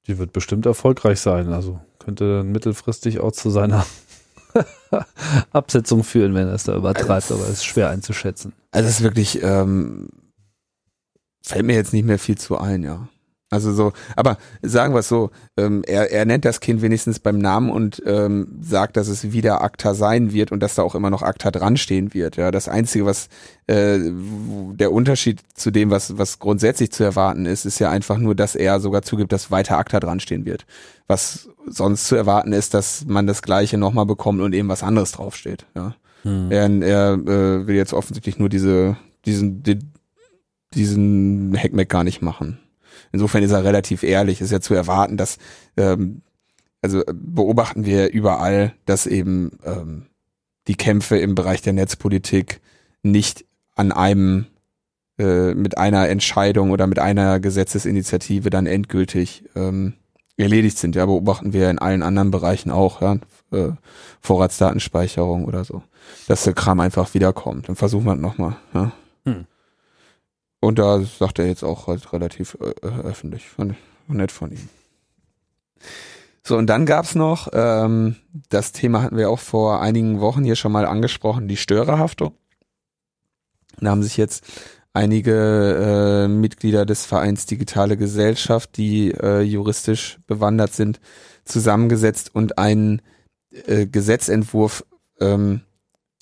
Die 0.07 0.19
wird 0.19 0.35
bestimmt 0.35 0.67
erfolgreich 0.67 1.21
sein. 1.21 1.51
Also 1.53 1.81
könnte 1.99 2.45
mittelfristig 2.45 3.21
auch 3.21 3.33
zu 3.33 3.49
seiner 3.49 3.87
Absetzung 5.51 6.05
führen, 6.05 6.35
wenn 6.35 6.49
er 6.49 6.55
es 6.55 6.65
da 6.65 6.77
übertreibt, 6.77 7.31
also, 7.31 7.35
aber 7.35 7.45
es 7.45 7.55
ist 7.55 7.65
schwer 7.65 7.89
einzuschätzen. 7.89 8.53
Also 8.71 8.89
es 8.89 8.97
ist 8.97 9.03
wirklich, 9.03 9.43
ähm, 9.43 10.11
fällt 11.43 11.65
mir 11.65 11.75
jetzt 11.75 11.95
nicht 11.95 12.05
mehr 12.05 12.19
viel 12.19 12.37
zu 12.37 12.59
ein, 12.59 12.83
ja. 12.83 13.09
Also 13.51 13.73
so, 13.73 13.93
aber 14.15 14.37
sagen 14.61 14.93
wir 14.93 14.99
es 14.99 15.09
so, 15.09 15.31
ähm, 15.57 15.83
er, 15.87 16.13
er 16.13 16.27
nennt 16.27 16.45
das 16.45 16.61
Kind 16.61 16.83
wenigstens 16.83 17.19
beim 17.19 17.39
Namen 17.39 17.71
und 17.71 18.03
ähm, 18.05 18.59
sagt, 18.61 18.99
dass 18.99 19.09
es 19.09 19.33
wieder 19.33 19.63
ACTA 19.63 19.95
sein 19.95 20.35
wird 20.35 20.53
und 20.53 20.61
dass 20.63 20.75
da 20.75 20.83
auch 20.83 20.95
immer 20.95 21.09
noch 21.09 21.23
ACTA 21.23 21.51
dran 21.51 21.79
stehen 21.79 22.13
wird. 22.13 22.37
Ja, 22.37 22.51
das 22.51 22.69
Einzige, 22.69 23.07
was 23.07 23.29
äh, 23.67 23.99
der 23.99 24.93
Unterschied 24.93 25.41
zu 25.55 25.71
dem, 25.71 25.91
was, 25.91 26.19
was 26.19 26.39
grundsätzlich 26.39 26.93
zu 26.93 27.05
erwarten 27.05 27.47
ist, 27.47 27.65
ist 27.65 27.79
ja 27.79 27.89
einfach 27.89 28.19
nur, 28.19 28.35
dass 28.35 28.55
er 28.55 28.81
sogar 28.81 29.01
zugibt, 29.01 29.33
dass 29.33 29.51
weiter 29.51 29.79
ACTA 29.79 30.01
dran 30.01 30.21
stehen 30.21 30.45
wird. 30.45 30.67
Was 31.07 31.49
sonst 31.67 32.07
zu 32.07 32.17
erwarten 32.17 32.53
ist, 32.53 32.75
dass 32.75 33.07
man 33.07 33.27
das 33.27 33.41
Gleiche 33.41 33.79
nochmal 33.79 34.05
bekommt 34.05 34.43
und 34.43 34.53
eben 34.53 34.69
was 34.69 34.83
anderes 34.83 35.13
draufsteht. 35.13 35.65
Ja. 35.75 35.95
Hm. 36.23 36.51
Er, 36.51 36.69
er 36.83 37.13
äh, 37.15 37.67
will 37.67 37.77
jetzt 37.77 37.95
offensichtlich 37.95 38.39
nur 38.39 38.51
diese, 38.51 38.99
diesen, 39.25 39.63
die, 39.63 39.79
diesen 40.75 41.57
Hackmack 41.57 41.89
gar 41.89 42.05
nicht 42.05 42.21
machen. 42.21 42.59
Insofern 43.13 43.43
ist 43.43 43.53
er 43.53 43.65
relativ 43.65 44.03
ehrlich. 44.03 44.41
Ist 44.41 44.53
ja 44.53 44.61
zu 44.61 44.75
erwarten, 44.75 45.17
dass 45.17 45.39
ähm, 45.77 46.23
also 46.83 47.03
beobachten 47.13 47.85
wir 47.85 48.13
überall, 48.13 48.73
dass 48.87 49.07
eben 49.07 49.59
ähm, 49.65 50.07
die 50.69 50.77
Kämpfe 50.77 51.19
im 51.19 51.35
Bereich 51.35 51.63
der 51.63 51.73
Netzpolitik 51.73 52.61
nicht 53.03 53.45
an 53.75 53.93
einem 53.93 54.47
äh, 55.19 55.55
mit 55.55 55.79
einer 55.79 56.09
Entscheidung 56.09 56.71
oder 56.71 56.87
mit 56.87 56.99
einer 56.99 57.41
Gesetzesinitiative 57.41 58.51
dann 58.51 58.67
endgültig 58.67 59.45
ähm, 59.57 59.95
erledigt 60.37 60.79
sind. 60.79 60.95
Ja, 60.95 61.07
beobachten 61.07 61.53
wir 61.53 61.71
in 61.71 61.79
allen 61.79 62.03
anderen 62.03 62.31
Bereichen 62.31 62.71
auch, 62.71 63.03
ja, 63.03 63.19
äh, 63.51 63.71
Vorratsdatenspeicherung 64.21 65.45
oder 65.45 65.65
so, 65.65 65.83
dass 66.29 66.45
der 66.45 66.53
Kram 66.53 66.81
einfach 66.81 67.15
wiederkommt. 67.15 67.69
Dann 67.69 67.77
versuchen 67.77 68.05
wir 68.05 68.15
es 68.15 68.21
nochmal. 68.21 68.57
Ja. 68.75 68.93
Hm. 69.25 69.47
Und 70.61 70.79
da 70.79 71.01
sagt 71.01 71.39
er 71.39 71.47
jetzt 71.47 71.63
auch 71.63 71.87
halt 71.87 72.13
relativ 72.13 72.57
äh, 72.61 72.87
öffentlich. 72.87 73.49
Fand 73.49 73.73
ich 73.73 74.15
nett 74.15 74.33
von 74.33 74.51
ihm. 74.51 74.69
So, 76.43 76.57
und 76.57 76.67
dann 76.67 76.87
gab's 76.87 77.15
noch, 77.15 77.49
ähm, 77.53 78.17
das 78.49 78.73
Thema 78.73 79.03
hatten 79.03 79.19
wir 79.19 79.31
auch 79.31 79.39
vor 79.39 79.83
einigen 79.83 80.21
Wochen 80.21 80.45
hier 80.45 80.57
schon 80.57 80.73
mal 80.73 80.87
angesprochen, 80.87 81.47
die 81.47 81.59
Störerhaftung. 81.59 82.33
Da 83.81 83.91
haben 83.91 84.03
sich 84.03 84.17
jetzt 84.17 84.45
einige 84.93 86.25
äh, 86.25 86.29
Mitglieder 86.29 86.87
des 86.87 87.05
Vereins 87.05 87.47
Digitale 87.47 87.97
Gesellschaft, 87.97 88.77
die 88.77 89.13
äh, 89.13 89.43
juristisch 89.43 90.19
bewandert 90.27 90.73
sind, 90.73 91.01
zusammengesetzt 91.45 92.35
und 92.35 92.59
einen 92.59 93.03
äh, 93.67 93.87
Gesetzentwurf 93.87 94.85
ähm, 95.21 95.61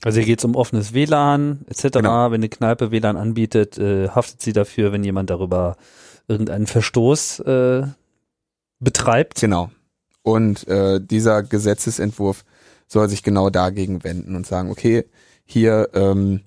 also 0.02 0.18
hier 0.18 0.26
geht 0.26 0.40
es 0.40 0.44
um 0.44 0.54
offenes 0.54 0.92
WLAN 0.92 1.64
etc. 1.68 1.82
Genau. 1.92 2.30
Wenn 2.30 2.40
eine 2.40 2.48
Kneipe 2.48 2.90
WLAN 2.90 3.16
anbietet, 3.16 3.78
äh, 3.78 4.08
haftet 4.08 4.42
sie 4.42 4.52
dafür, 4.52 4.92
wenn 4.92 5.04
jemand 5.04 5.30
darüber 5.30 5.76
irgendeinen 6.28 6.66
Verstoß 6.66 7.40
äh, 7.40 7.86
betreibt. 8.78 9.40
Genau. 9.40 9.70
Und 10.22 10.66
äh, 10.68 11.00
dieser 11.00 11.42
Gesetzesentwurf 11.42 12.44
soll 12.88 13.08
sich 13.08 13.22
genau 13.22 13.50
dagegen 13.50 14.04
wenden 14.04 14.36
und 14.36 14.46
sagen, 14.46 14.70
okay, 14.70 15.04
hier 15.44 15.88
ähm, 15.94 16.42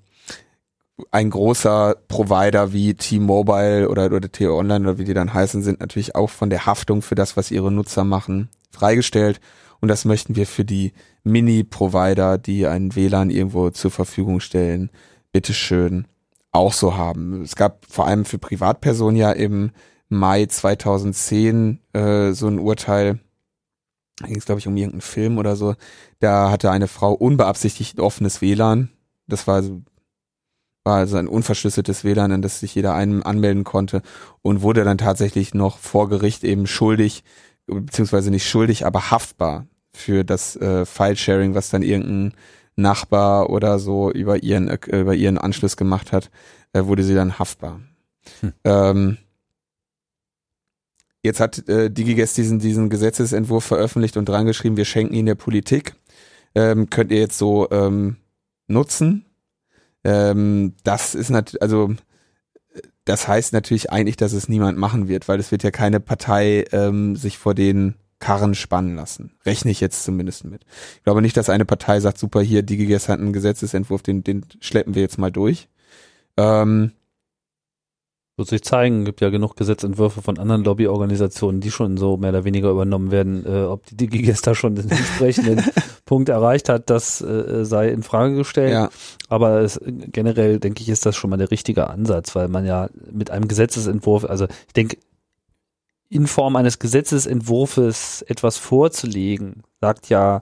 ein 1.12 1.30
großer 1.30 1.96
Provider 2.08 2.74
wie 2.74 2.94
T-Mobile 2.94 3.90
oder, 3.90 4.06
oder 4.08 4.32
T-Online 4.32 4.88
oder 4.88 4.98
wie 4.98 5.06
die 5.06 5.14
dann 5.14 5.34
heißen, 5.34 5.64
sind 5.64 5.80
natürlich 5.80 6.16
auch 6.16 6.30
von 6.30 6.50
der 6.50 6.66
Haftung 6.66 7.02
für 7.02 7.16
das, 7.16 7.38
was 7.38 7.52
ihre 7.52 7.72
Nutzer 7.72 8.04
machen, 8.04 8.50
freigestellt. 8.70 9.40
Und 9.80 9.88
das 9.88 10.06
möchten 10.06 10.36
wir 10.36 10.46
für 10.46 10.66
die 10.66 10.94
Mini-Provider, 11.24 12.38
die 12.38 12.68
einen 12.68 12.96
WLAN 12.96 13.30
irgendwo 13.30 13.70
zur 13.70 13.92
Verfügung 13.92 14.40
stellen, 14.40 14.90
bitteschön 15.32 16.08
auch 16.52 16.74
so 16.74 16.98
haben. 16.98 17.42
Es 17.42 17.56
gab 17.56 17.86
vor 17.86 18.08
allem 18.08 18.26
für 18.26 18.40
Privatpersonen 18.40 19.16
ja 19.16 19.32
im 19.32 19.72
Mai 20.10 20.46
2010 20.48 21.80
äh, 21.94 22.32
so 22.32 22.48
ein 22.48 22.60
Urteil, 22.60 23.20
da 24.18 24.28
ging 24.28 24.38
es 24.38 24.46
glaube 24.46 24.60
ich 24.60 24.68
um 24.68 24.76
irgendeinen 24.76 25.02
Film 25.02 25.38
oder 25.38 25.56
so, 25.56 25.76
da 26.20 26.50
hatte 26.50 26.72
eine 26.72 26.88
Frau 26.88 27.14
unbeabsichtigt 27.14 27.98
ein 27.98 28.02
offenes 28.02 28.42
WLAN, 28.42 28.90
das 29.28 29.46
war 29.46 29.56
also, 29.56 29.84
war 30.84 30.98
also 30.98 31.18
ein 31.18 31.28
unverschlüsseltes 31.28 32.04
WLAN, 32.04 32.32
in 32.32 32.42
das 32.42 32.60
sich 32.60 32.74
jeder 32.74 32.96
einen 32.96 33.22
anmelden 33.22 33.64
konnte 33.64 34.02
und 34.42 34.64
wurde 34.64 34.84
dann 34.84 34.98
tatsächlich 34.98 35.54
noch 35.54 35.78
vor 35.78 36.10
Gericht 36.10 36.44
eben 36.44 36.66
schuldig 36.66 37.24
beziehungsweise 37.68 38.32
nicht 38.32 38.50
schuldig, 38.50 38.86
aber 38.86 39.12
haftbar 39.12 39.68
für 40.00 40.24
das 40.24 40.56
äh, 40.56 40.86
File-Sharing, 40.86 41.54
was 41.56 41.70
dann 41.70 41.84
irgendein 41.84 42.34
Nachbar 42.76 43.50
oder 43.50 43.80
so 43.80 44.12
über 44.12 44.42
ihren, 44.42 44.70
äh, 44.70 44.78
über 44.88 45.14
ihren 45.14 45.38
Anschluss 45.38 45.78
gemacht 45.78 46.12
hat, 46.12 46.30
äh, 46.74 46.86
wurde 46.86 47.04
sie 47.04 47.16
dann 47.16 47.38
haftbar. 47.38 47.82
Hm. 48.42 48.54
Ähm, 48.64 49.18
jetzt 51.24 51.40
hat 51.40 51.68
äh, 51.68 51.90
DigiGuest 51.90 52.38
diesen, 52.38 52.60
diesen 52.60 52.90
Gesetzesentwurf 52.90 53.66
veröffentlicht 53.66 54.18
und 54.18 54.28
drangeschrieben, 54.28 54.78
wir 54.78 54.86
schenken 54.86 55.14
ihn 55.14 55.26
der 55.26 55.36
Politik. 55.36 55.96
Ähm, 56.56 56.90
könnt 56.90 57.12
ihr 57.12 57.20
jetzt 57.20 57.38
so 57.38 57.70
ähm, 57.70 58.18
nutzen. 58.68 59.26
Ähm, 60.04 60.74
das 60.84 61.16
ist 61.16 61.30
natürlich, 61.30 61.62
also 61.62 61.94
das 63.06 63.28
heißt 63.28 63.54
natürlich 63.54 63.92
eigentlich, 63.92 64.18
dass 64.18 64.34
es 64.34 64.50
niemand 64.50 64.78
machen 64.78 65.08
wird, 65.08 65.28
weil 65.28 65.40
es 65.40 65.52
wird 65.52 65.64
ja 65.64 65.72
keine 65.72 66.00
Partei 66.00 66.66
ähm, 66.72 67.16
sich 67.16 67.38
vor 67.38 67.56
den 67.56 67.96
Karren 68.20 68.54
spannen 68.54 68.96
lassen. 68.96 69.32
Rechne 69.46 69.72
ich 69.72 69.80
jetzt 69.80 70.04
zumindest 70.04 70.44
mit. 70.46 70.66
Ich 70.98 71.04
glaube 71.04 71.22
nicht, 71.22 71.38
dass 71.38 71.50
eine 71.50 71.66
Partei 71.66 72.00
sagt, 72.00 72.18
super, 72.18 72.42
hier, 72.42 72.64
DigiGuest 72.64 73.10
hat 73.10 73.20
einen 73.20 73.34
Gesetzesentwurf, 73.34 74.02
den, 74.02 74.24
den 74.24 74.46
schleppen 74.60 74.94
wir 74.94 75.02
jetzt 75.02 75.18
mal 75.18 75.32
durch. 75.32 75.70
Ähm, 76.38 76.92
wird 78.40 78.48
sich 78.48 78.64
zeigen, 78.64 79.06
gibt 79.06 79.22
ja 79.22 79.30
genug 79.30 79.56
Gesetzentwürfe 79.58 80.22
von 80.22 80.40
anderen 80.40 80.64
Lobbyorganisationen, 80.64 81.62
die 81.62 81.72
schon 81.72 81.98
so 81.98 82.18
mehr 82.18 82.30
oder 82.30 82.46
weniger 82.46 82.72
übernommen 82.72 83.12
werden. 83.12 83.46
Äh, 83.46 83.66
ob 83.66 83.86
die 83.86 83.96
DigiGuest 83.98 84.48
da 84.48 84.56
schon 84.56 84.76
den 84.76 84.90
entsprechenden 84.90 85.64
Punkt 86.06 86.30
erreicht 86.30 86.70
hat, 86.70 86.90
das 86.90 87.22
äh, 87.22 87.64
sei 87.66 87.90
in 87.90 88.02
Frage 88.02 88.36
gestellt. 88.36 88.74
Ja. 88.74 88.90
Aber 89.28 89.60
es, 89.60 89.80
generell 89.86 90.60
denke 90.60 90.82
ich, 90.82 90.90
ist 90.90 91.06
das 91.06 91.16
schon 91.16 91.30
mal 91.30 91.38
der 91.38 91.52
richtige 91.52 91.90
Ansatz, 91.90 92.34
weil 92.36 92.48
man 92.48 92.66
ja 92.66 92.90
mit 93.12 93.30
einem 93.30 93.48
Gesetzesentwurf, 93.48 94.26
also 94.26 94.46
ich 94.68 94.74
denke, 94.74 94.98
in 96.10 96.28
Form 96.28 96.56
eines 96.56 96.80
Gesetzesentwurfes 96.80 98.24
etwas 98.24 98.58
vorzulegen, 98.58 99.64
sagt 99.80 100.10
ja 100.10 100.42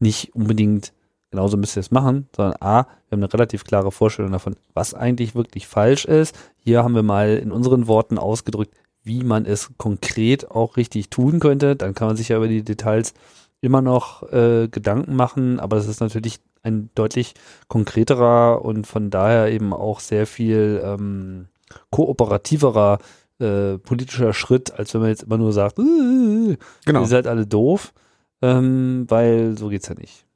nicht 0.00 0.34
unbedingt, 0.34 0.92
genauso 1.30 1.56
müsst 1.56 1.76
ihr 1.76 1.80
es 1.80 1.90
machen, 1.90 2.28
sondern 2.34 2.56
A, 2.60 2.82
wir 2.82 3.16
haben 3.16 3.22
eine 3.22 3.32
relativ 3.32 3.64
klare 3.64 3.92
Vorstellung 3.92 4.32
davon, 4.32 4.56
was 4.74 4.94
eigentlich 4.94 5.34
wirklich 5.34 5.66
falsch 5.66 6.04
ist. 6.04 6.36
Hier 6.56 6.82
haben 6.82 6.94
wir 6.94 7.04
mal 7.04 7.36
in 7.36 7.52
unseren 7.52 7.86
Worten 7.86 8.18
ausgedrückt, 8.18 8.74
wie 9.04 9.22
man 9.22 9.46
es 9.46 9.70
konkret 9.78 10.50
auch 10.50 10.76
richtig 10.76 11.10
tun 11.10 11.38
könnte. 11.38 11.76
Dann 11.76 11.94
kann 11.94 12.08
man 12.08 12.16
sich 12.16 12.28
ja 12.28 12.36
über 12.36 12.48
die 12.48 12.64
Details 12.64 13.14
immer 13.60 13.80
noch 13.80 14.24
äh, 14.32 14.68
Gedanken 14.68 15.14
machen, 15.14 15.60
aber 15.60 15.76
das 15.76 15.86
ist 15.86 16.00
natürlich 16.00 16.40
ein 16.62 16.90
deutlich 16.96 17.34
konkreterer 17.68 18.64
und 18.64 18.86
von 18.88 19.10
daher 19.10 19.52
eben 19.52 19.72
auch 19.72 20.00
sehr 20.00 20.26
viel 20.26 20.82
ähm, 20.84 21.46
kooperativerer 21.90 22.98
äh, 23.38 23.78
politischer 23.78 24.32
Schritt, 24.32 24.72
als 24.72 24.94
wenn 24.94 25.00
man 25.02 25.10
jetzt 25.10 25.24
immer 25.24 25.38
nur 25.38 25.52
sagt, 25.52 25.78
äh, 25.78 26.56
genau. 26.84 27.00
ihr 27.00 27.06
seid 27.06 27.26
alle 27.26 27.46
doof, 27.46 27.92
ähm, 28.42 29.06
weil 29.08 29.56
so 29.58 29.68
geht's 29.68 29.88
ja 29.88 29.94
nicht. 29.94 30.26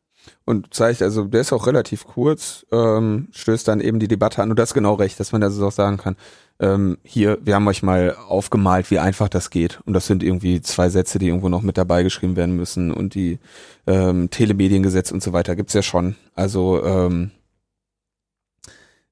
Und 0.44 0.74
zeigt, 0.74 1.02
also 1.02 1.24
der 1.24 1.40
ist 1.40 1.52
auch 1.52 1.66
relativ 1.66 2.06
kurz, 2.06 2.66
ähm, 2.72 3.28
stößt 3.32 3.66
dann 3.68 3.80
eben 3.80 4.00
die 4.00 4.08
Debatte 4.08 4.42
an. 4.42 4.50
Und 4.50 4.58
das 4.58 4.70
ist 4.70 4.74
genau 4.74 4.94
recht, 4.94 5.18
dass 5.18 5.32
man 5.32 5.42
also 5.42 5.66
auch 5.66 5.72
sagen 5.72 5.96
kann, 5.96 6.16
ähm, 6.58 6.98
hier, 7.04 7.38
wir 7.42 7.54
haben 7.54 7.66
euch 7.68 7.82
mal 7.82 8.16
aufgemalt, 8.28 8.90
wie 8.90 8.98
einfach 8.98 9.28
das 9.28 9.50
geht. 9.50 9.80
Und 9.86 9.94
das 9.94 10.06
sind 10.06 10.22
irgendwie 10.22 10.60
zwei 10.60 10.90
Sätze, 10.90 11.18
die 11.18 11.28
irgendwo 11.28 11.48
noch 11.48 11.62
mit 11.62 11.78
dabei 11.78 12.02
geschrieben 12.02 12.36
werden 12.36 12.56
müssen. 12.56 12.92
Und 12.92 13.14
die 13.14 13.38
ähm, 13.86 14.28
Telemediengesetz 14.30 15.10
und 15.10 15.22
so 15.22 15.32
weiter 15.32 15.56
gibt's 15.56 15.72
ja 15.72 15.82
schon. 15.82 16.16
Also 16.34 16.84
ähm, 16.84 17.30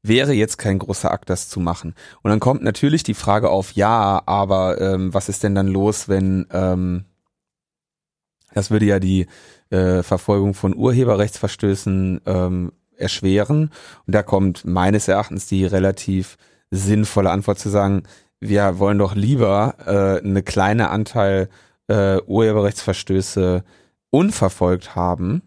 wäre 0.03 0.33
jetzt 0.33 0.59
kein 0.59 0.79
großer 0.79 1.11
Akt, 1.11 1.29
das 1.31 1.49
zu 1.49 1.61
machen. 1.61 1.95
Und 2.23 2.31
dann 2.31 2.41
kommt 2.41 2.63
natürlich 2.63 3.03
die 3.03 3.15
Frage 3.15 3.51
auf, 3.51 3.73
ja, 3.73 4.23
aber 4.27 4.81
ähm, 4.81 5.13
was 5.13 5.29
ist 5.29 5.43
denn 5.43 5.55
dann 5.55 5.69
los, 5.69 6.09
wenn 6.09 6.47
ähm, 6.53 7.05
das 8.55 8.71
würde 8.71 8.87
ja 8.87 8.99
die 8.99 9.27
äh, 9.71 10.03
Verfolgung 10.03 10.55
von 10.55 10.75
Urheberrechtsverstößen 10.75 12.23
ähm, 12.27 12.73
erschweren. 12.97 13.71
Und 14.07 14.15
da 14.15 14.23
kommt 14.23 14.65
meines 14.65 15.09
Erachtens 15.09 15.47
die 15.47 15.65
relativ 15.65 16.37
sinnvolle 16.71 17.31
Antwort 17.31 17.59
zu 17.59 17.69
sagen, 17.69 18.03
wir 18.41 18.79
wollen 18.79 18.99
doch 18.99 19.15
lieber 19.15 19.75
äh, 19.87 20.25
eine 20.25 20.43
kleine 20.43 20.91
Anteil 20.91 21.49
äh, 21.89 22.21
Urheberrechtsverstöße 22.23 23.65
unverfolgt 24.11 24.95
haben, 24.95 25.43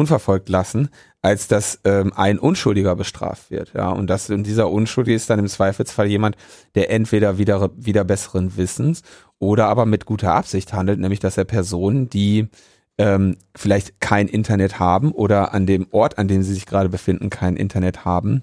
unverfolgt 0.00 0.48
lassen, 0.48 0.88
als 1.20 1.46
dass 1.46 1.80
ähm, 1.84 2.12
ein 2.16 2.38
Unschuldiger 2.38 2.96
bestraft 2.96 3.50
wird. 3.50 3.72
Ja, 3.74 3.90
und 3.90 4.08
das 4.08 4.30
und 4.30 4.44
dieser 4.44 4.70
Unschuldige 4.70 5.14
ist 5.14 5.28
dann 5.28 5.38
im 5.38 5.46
Zweifelsfall 5.46 6.06
jemand, 6.06 6.36
der 6.74 6.90
entweder 6.90 7.36
wieder 7.36 7.70
wieder 7.76 8.04
besseren 8.04 8.56
Wissens 8.56 9.02
oder 9.38 9.66
aber 9.66 9.84
mit 9.84 10.06
guter 10.06 10.32
Absicht 10.32 10.72
handelt, 10.72 10.98
nämlich 10.98 11.20
dass 11.20 11.36
er 11.36 11.44
Personen, 11.44 12.08
die 12.08 12.48
ähm, 12.98 13.36
vielleicht 13.54 14.00
kein 14.00 14.28
Internet 14.28 14.78
haben 14.78 15.12
oder 15.12 15.52
an 15.52 15.66
dem 15.66 15.86
Ort, 15.90 16.18
an 16.18 16.28
dem 16.28 16.42
sie 16.42 16.54
sich 16.54 16.66
gerade 16.66 16.88
befinden, 16.88 17.30
kein 17.30 17.56
Internet 17.56 18.04
haben, 18.04 18.42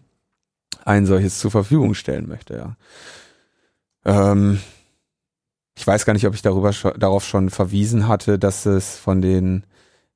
ein 0.86 1.05
solches 1.05 1.39
zur 1.39 1.51
Verfügung 1.51 1.95
stellen 1.95 2.28
möchte. 2.28 2.55
Ja. 4.05 4.32
Ähm, 4.32 4.60
ich 5.76 5.86
weiß 5.86 6.05
gar 6.05 6.14
nicht, 6.14 6.26
ob 6.26 6.34
ich 6.34 6.41
darüber 6.41 6.72
darauf 6.97 7.24
schon 7.24 7.49
verwiesen 7.49 8.08
hatte, 8.08 8.39
dass 8.39 8.66
es 8.66 8.97
von 8.97 9.22
den 9.22 9.64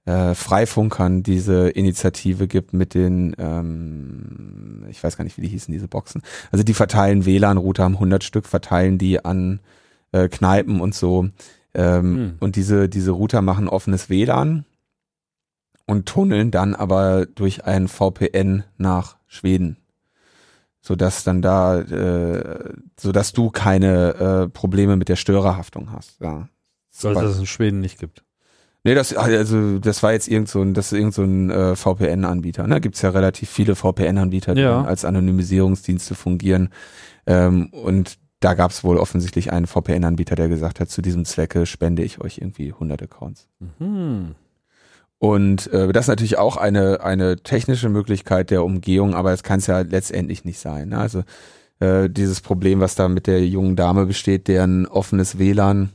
äh, 0.06 0.34
Freifunkern 0.34 1.24
diese 1.24 1.70
Initiative 1.70 2.48
gibt 2.48 2.74
mit 2.74 2.94
den, 2.94 3.36
ähm, 3.38 4.86
ich 4.90 5.04
weiß 5.04 5.18
gar 5.18 5.24
nicht, 5.24 5.38
wie 5.38 5.42
die 5.42 5.48
hießen, 5.48 5.72
diese 5.72 5.88
Boxen. 5.88 6.22
Also 6.52 6.64
die 6.64 6.74
verteilen 6.74 7.26
WLAN-Router, 7.26 7.84
haben 7.84 7.96
100 7.96 8.24
Stück, 8.24 8.48
verteilen 8.48 8.98
die 8.98 9.24
an 9.24 9.60
äh, 10.12 10.28
Kneipen 10.28 10.82
und 10.82 10.96
so. 10.96 11.30
Ähm, 11.74 12.16
hm. 12.16 12.34
Und 12.40 12.56
diese, 12.56 12.90
diese 12.90 13.12
Router 13.12 13.42
machen 13.42 13.68
offenes 13.68 14.10
WLAN 14.10 14.66
und 15.86 16.08
tunneln 16.08 16.52
dann 16.52 16.74
aber 16.74 17.26
durch 17.28 17.66
ein 17.66 17.88
VPN 17.88 18.64
nach 18.78 19.18
Schweden. 19.28 19.78
Sodass 20.82 21.24
dann 21.24 21.44
da, 21.44 21.80
äh, 21.80 22.74
sodass 23.00 23.34
du 23.34 23.52
keine 23.52 24.16
äh, 24.16 24.50
Probleme 24.50 24.96
mit 24.96 25.10
der 25.10 25.16
Störerhaftung 25.16 25.92
hast. 25.92 26.20
Ja. 26.20 26.50
Weil 27.04 27.26
es 27.26 27.38
in 27.38 27.46
Schweden 27.46 27.82
nicht 27.82 28.00
gibt. 28.00 28.24
Nee, 28.84 28.96
das, 28.96 29.14
also, 29.14 29.78
das 29.78 30.02
war 30.02 30.12
jetzt 30.14 30.28
irgend 30.28 30.50
so 30.50 30.62
ein, 30.62 30.74
das 30.74 30.92
ist 30.92 30.98
irgend 30.98 31.14
so 31.14 31.24
ein 31.24 31.52
äh, 31.52 31.76
VPN-Anbieter. 31.76 32.66
Ne? 32.66 32.82
Gibt 32.82 32.96
es 32.96 33.04
ja 33.04 33.12
relativ 33.12 33.50
viele 33.50 33.76
VPN-Anbieter, 33.76 34.56
die 34.56 34.62
ja. 34.62 34.84
als 34.84 35.06
Anonymisierungsdienste 35.06 36.16
fungieren. 36.16 36.70
Ähm, 37.28 37.70
und 37.72 38.18
da 38.40 38.56
gab 38.56 38.72
es 38.72 38.84
wohl 38.84 38.98
offensichtlich 38.98 39.54
einen 39.54 39.68
VPN-Anbieter, 39.68 40.36
der 40.36 40.50
gesagt 40.50 40.80
hat, 40.80 40.90
zu 40.90 41.04
diesem 41.04 41.26
Zwecke 41.26 41.68
spende 41.68 42.04
ich 42.04 42.22
euch 42.22 42.40
irgendwie 42.40 42.74
100 42.74 43.04
Accounts. 43.04 43.48
Mhm. 43.78 44.34
Und 45.20 45.72
äh, 45.72 45.94
das 45.94 46.06
ist 46.06 46.10
natürlich 46.10 46.40
auch 46.40 46.58
eine, 46.58 47.02
eine 47.04 47.38
technische 47.38 47.90
Möglichkeit 47.90 48.50
der 48.50 48.64
Umgehung, 48.64 49.14
aber 49.14 49.32
es 49.32 49.44
kann 49.44 49.60
es 49.60 49.68
ja 49.68 49.82
letztendlich 49.82 50.44
nicht 50.44 50.58
sein. 50.58 50.90
Ne? 50.90 50.98
Also 50.98 51.22
äh, 51.80 52.10
dieses 52.10 52.42
Problem, 52.42 52.80
was 52.80 52.96
da 52.96 53.08
mit 53.08 53.28
der 53.28 53.46
jungen 53.46 53.76
Dame 53.76 54.08
besteht, 54.08 54.48
deren 54.48 54.88
offenes 54.88 55.38
WLAN 55.38 55.92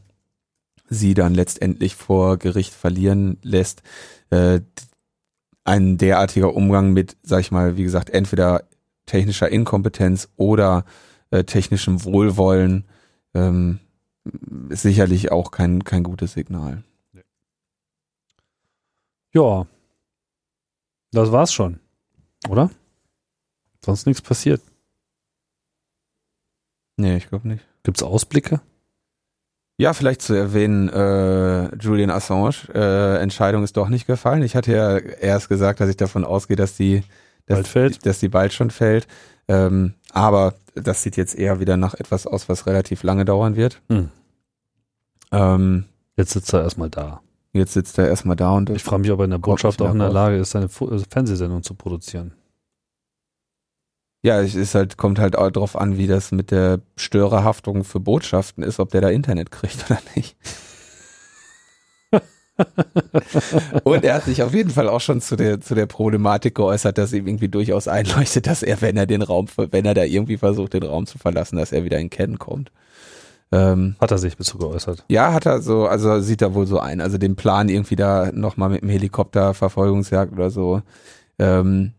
sie 0.88 1.14
dann 1.14 1.34
letztendlich 1.34 1.94
vor 1.94 2.36
Gericht 2.38 2.72
verlieren 2.74 3.38
lässt, 3.42 3.82
äh, 4.30 4.60
ein 5.64 5.98
derartiger 5.98 6.54
Umgang 6.54 6.92
mit, 6.92 7.16
sag 7.22 7.40
ich 7.40 7.50
mal, 7.50 7.76
wie 7.76 7.82
gesagt, 7.82 8.10
entweder 8.10 8.64
technischer 9.04 9.48
Inkompetenz 9.50 10.28
oder 10.36 10.84
äh, 11.30 11.44
technischem 11.44 12.04
Wohlwollen 12.04 12.86
ähm, 13.34 13.80
ist 14.68 14.82
sicherlich 14.82 15.32
auch 15.32 15.50
kein, 15.50 15.84
kein 15.84 16.02
gutes 16.02 16.32
Signal. 16.32 16.82
Ja, 19.32 19.66
das 21.12 21.32
war's 21.32 21.52
schon, 21.52 21.80
oder? 22.48 22.70
Sonst 23.84 24.06
nichts 24.06 24.22
passiert. 24.22 24.62
Nee, 26.96 27.16
ich 27.16 27.28
glaube 27.28 27.46
nicht. 27.46 27.64
Gibt's 27.82 28.02
Ausblicke? 28.02 28.60
Ja, 29.78 29.92
vielleicht 29.92 30.22
zu 30.22 30.32
erwähnen, 30.32 30.88
äh, 30.88 31.74
Julian 31.76 32.10
Assange, 32.10 32.54
äh, 32.74 33.18
Entscheidung 33.18 33.62
ist 33.62 33.76
doch 33.76 33.88
nicht 33.88 34.06
gefallen. 34.06 34.42
Ich 34.42 34.56
hatte 34.56 34.72
ja 34.72 34.96
erst 34.96 35.50
gesagt, 35.50 35.80
dass 35.80 35.90
ich 35.90 35.98
davon 35.98 36.24
ausgehe, 36.24 36.56
dass 36.56 36.76
die, 36.76 37.02
dass, 37.44 37.56
bald 37.56 37.68
fällt. 37.68 38.06
dass 38.06 38.18
die 38.18 38.28
bald 38.28 38.54
schon 38.54 38.70
fällt. 38.70 39.06
Ähm, 39.48 39.92
aber 40.12 40.54
das 40.74 41.02
sieht 41.02 41.16
jetzt 41.18 41.34
eher 41.34 41.60
wieder 41.60 41.76
nach 41.76 41.94
etwas 41.94 42.26
aus, 42.26 42.48
was 42.48 42.66
relativ 42.66 43.02
lange 43.02 43.26
dauern 43.26 43.54
wird. 43.56 43.82
Hm. 43.90 44.08
Ähm, 45.30 45.84
jetzt 46.16 46.32
sitzt 46.32 46.54
er 46.54 46.62
erstmal 46.62 46.88
da. 46.88 47.20
Jetzt 47.52 47.74
sitzt 47.74 47.98
er 47.98 48.08
erstmal 48.08 48.36
da 48.36 48.52
und 48.52 48.70
ich 48.70 48.82
frage 48.82 49.02
mich, 49.02 49.10
ob 49.10 49.20
er 49.20 49.24
in 49.24 49.30
der 49.30 49.38
Botschaft 49.38 49.80
auch 49.82 49.92
in 49.92 49.98
der 49.98 50.10
Lage 50.10 50.36
ist, 50.36 50.50
seine 50.50 50.68
Fernsehsendung 50.68 51.62
zu 51.62 51.74
produzieren. 51.74 52.32
Ja, 54.26 54.40
es 54.40 54.56
ist 54.56 54.74
halt, 54.74 54.96
kommt 54.96 55.20
halt 55.20 55.38
auch 55.38 55.52
drauf 55.52 55.76
an, 55.76 55.98
wie 55.98 56.08
das 56.08 56.32
mit 56.32 56.50
der 56.50 56.80
Störerhaftung 56.96 57.84
für 57.84 58.00
Botschaften 58.00 58.64
ist, 58.64 58.80
ob 58.80 58.90
der 58.90 59.00
da 59.00 59.08
Internet 59.08 59.52
kriegt 59.52 59.84
oder 59.88 60.00
nicht. 60.16 60.36
und 63.84 64.04
er 64.04 64.14
hat 64.14 64.24
sich 64.24 64.42
auf 64.42 64.52
jeden 64.52 64.70
Fall 64.70 64.88
auch 64.88 65.00
schon 65.00 65.20
zu 65.20 65.36
der, 65.36 65.60
zu 65.60 65.76
der 65.76 65.86
Problematik 65.86 66.56
geäußert, 66.56 66.98
dass 66.98 67.12
ihm 67.12 67.28
irgendwie 67.28 67.48
durchaus 67.48 67.86
einleuchtet, 67.86 68.48
dass 68.48 68.64
er, 68.64 68.80
wenn 68.80 68.96
er 68.96 69.06
den 69.06 69.22
Raum, 69.22 69.46
wenn 69.56 69.84
er 69.84 69.94
da 69.94 70.02
irgendwie 70.02 70.38
versucht, 70.38 70.72
den 70.72 70.82
Raum 70.82 71.06
zu 71.06 71.18
verlassen, 71.18 71.56
dass 71.56 71.70
er 71.70 71.84
wieder 71.84 71.98
in 72.00 72.10
Kennen 72.10 72.40
kommt. 72.40 72.72
Ähm, 73.52 73.94
Hat 74.00 74.10
er 74.10 74.18
sich 74.18 74.36
dazu 74.36 74.58
geäußert? 74.58 75.04
ja, 75.06 75.32
hat 75.32 75.46
er 75.46 75.62
so, 75.62 75.86
also 75.86 76.18
sieht 76.18 76.42
er 76.42 76.52
wohl 76.54 76.66
so 76.66 76.80
ein. 76.80 77.00
Also 77.00 77.16
den 77.16 77.36
Plan 77.36 77.68
irgendwie 77.68 77.94
da 77.94 78.32
nochmal 78.32 78.70
mit 78.70 78.82
dem 78.82 78.88
Helikopter 78.88 79.54
Verfolgungsjagd 79.54 80.32
oder 80.32 80.50
so, 80.50 80.82
ähm, 81.38 81.92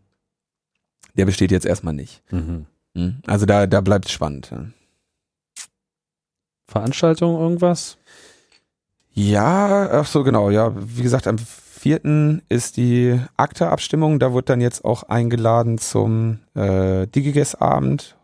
der 1.18 1.26
besteht 1.26 1.50
jetzt 1.50 1.66
erstmal 1.66 1.94
nicht. 1.94 2.22
Mhm. 2.32 2.66
Hm? 2.94 3.16
Also 3.26 3.44
da, 3.44 3.66
da 3.66 3.80
bleibt 3.82 4.08
spannend. 4.08 4.50
ja. 4.50 4.64
Veranstaltung, 6.66 7.40
irgendwas? 7.40 7.98
Ja, 9.12 9.88
ach 9.90 10.06
so, 10.06 10.22
genau, 10.22 10.50
ja. 10.50 10.72
Wie 10.76 11.02
gesagt, 11.02 11.26
am 11.26 11.38
vierten 11.38 12.42
ist 12.48 12.76
die 12.76 13.18
Akta-Abstimmung. 13.36 14.18
Da 14.18 14.34
wird 14.34 14.48
dann 14.48 14.60
jetzt 14.60 14.84
auch 14.84 15.04
eingeladen 15.04 15.78
zum 15.78 16.40
äh, 16.54 17.06
Digiges-Abend, 17.06 18.16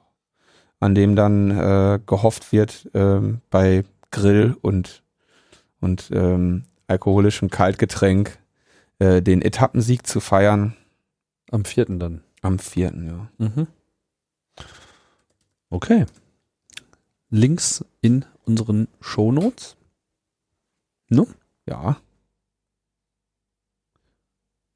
an 0.81 0.95
dem 0.95 1.17
dann 1.17 1.51
äh, 1.51 2.01
gehofft 2.07 2.53
wird, 2.53 2.91
ähm, 2.95 3.41
bei 3.51 3.85
Grill 4.11 4.57
und, 4.61 5.03
und 5.81 6.11
ähm, 6.13 6.65
alkoholischem 6.87 7.51
Kaltgetränk 7.51 8.39
äh, 8.99 9.23
den 9.23 9.41
Etappensieg 9.41 10.07
zu 10.07 10.21
feiern. 10.21 10.77
Am 11.51 11.65
vierten 11.65 11.99
dann. 11.99 12.24
Am 12.45 12.59
vierten, 12.59 13.07
ja. 13.07 13.29
Mhm. 13.39 13.67
Okay. 15.71 16.05
Links 17.31 17.85
in 18.03 18.27
unseren 18.45 18.87
Shownotes. 19.01 19.77
Ja. 21.67 21.97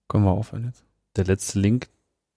Können 0.08 0.24
wir 0.24 0.30
aufhören 0.30 0.64
jetzt? 0.64 0.82
Der 1.16 1.24
letzte 1.26 1.58
Link 1.60 1.88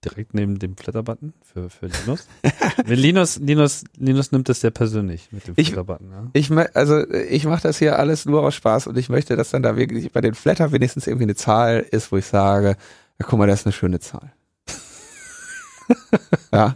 direkt 0.04 0.34
neben 0.34 0.58
dem 0.58 0.76
Flatter-Button 0.76 1.32
für, 1.42 1.70
für 1.70 1.86
Linus. 1.86 2.26
Linus, 2.84 3.38
Linus, 3.38 3.84
Linus 3.96 4.32
nimmt 4.32 4.50
das 4.50 4.60
sehr 4.60 4.70
persönlich 4.70 5.32
mit 5.32 5.46
dem 5.46 5.54
Ich- 5.56 5.68
Flatter-Button. 5.68 6.10
Ja? 6.10 6.28
Ich 6.34 6.50
also 6.76 7.08
ich 7.10 7.46
mache 7.46 7.62
das 7.62 7.78
hier 7.78 7.98
alles 7.98 8.26
nur 8.26 8.42
aus 8.42 8.54
Spaß 8.54 8.88
und 8.88 8.98
ich 8.98 9.08
möchte, 9.08 9.36
dass 9.36 9.48
dann 9.50 9.62
da 9.62 9.76
wirklich 9.76 10.12
bei 10.12 10.20
den 10.20 10.34
Flatter 10.34 10.72
wenigstens 10.72 11.06
irgendwie 11.06 11.24
eine 11.24 11.36
Zahl 11.36 11.80
ist, 11.90 12.12
wo 12.12 12.18
ich 12.18 12.26
sage, 12.26 12.76
ja, 13.18 13.26
guck 13.26 13.38
mal, 13.38 13.46
das 13.46 13.60
ist 13.60 13.66
eine 13.66 13.72
schöne 13.72 14.00
Zahl. 14.00 14.30
ja, 16.52 16.72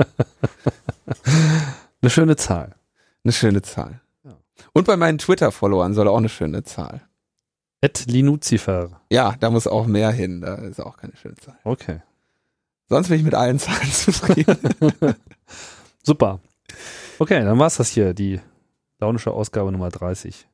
Eine 2.02 2.10
schöne 2.10 2.36
Zahl. 2.36 2.74
eine 3.24 3.32
schöne 3.32 3.62
Zahl. 3.62 4.00
Ja. 4.24 4.36
Und 4.72 4.86
bei 4.86 4.96
meinen 4.96 5.18
Twitter-Followern 5.18 5.94
soll 5.94 6.08
auch 6.08 6.18
eine 6.18 6.28
schöne 6.28 6.62
Zahl. 6.64 7.02
Et 7.80 8.06
Linuzifer. 8.06 9.00
Ja, 9.10 9.34
da 9.38 9.50
muss 9.50 9.66
auch 9.66 9.86
mehr 9.86 10.10
hin, 10.10 10.40
da 10.40 10.54
ist 10.56 10.80
auch 10.80 10.96
keine 10.96 11.14
schöne 11.16 11.36
Zahl. 11.36 11.58
Okay. 11.64 12.00
Sonst 12.88 13.08
bin 13.08 13.18
ich 13.18 13.24
mit 13.24 13.34
allen 13.34 13.58
Zahlen 13.58 13.90
zufrieden. 13.92 14.56
Super. 16.02 16.40
Okay, 17.18 17.42
dann 17.44 17.58
war's 17.58 17.76
das 17.76 17.90
hier, 17.90 18.14
die 18.14 18.40
launische 18.98 19.32
Ausgabe 19.32 19.72
Nummer 19.72 19.88
30. 19.90 20.46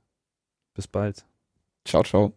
Bis 0.74 0.88
bald. 0.88 1.24
ciao, 1.84 2.02
ciao. 2.02 2.32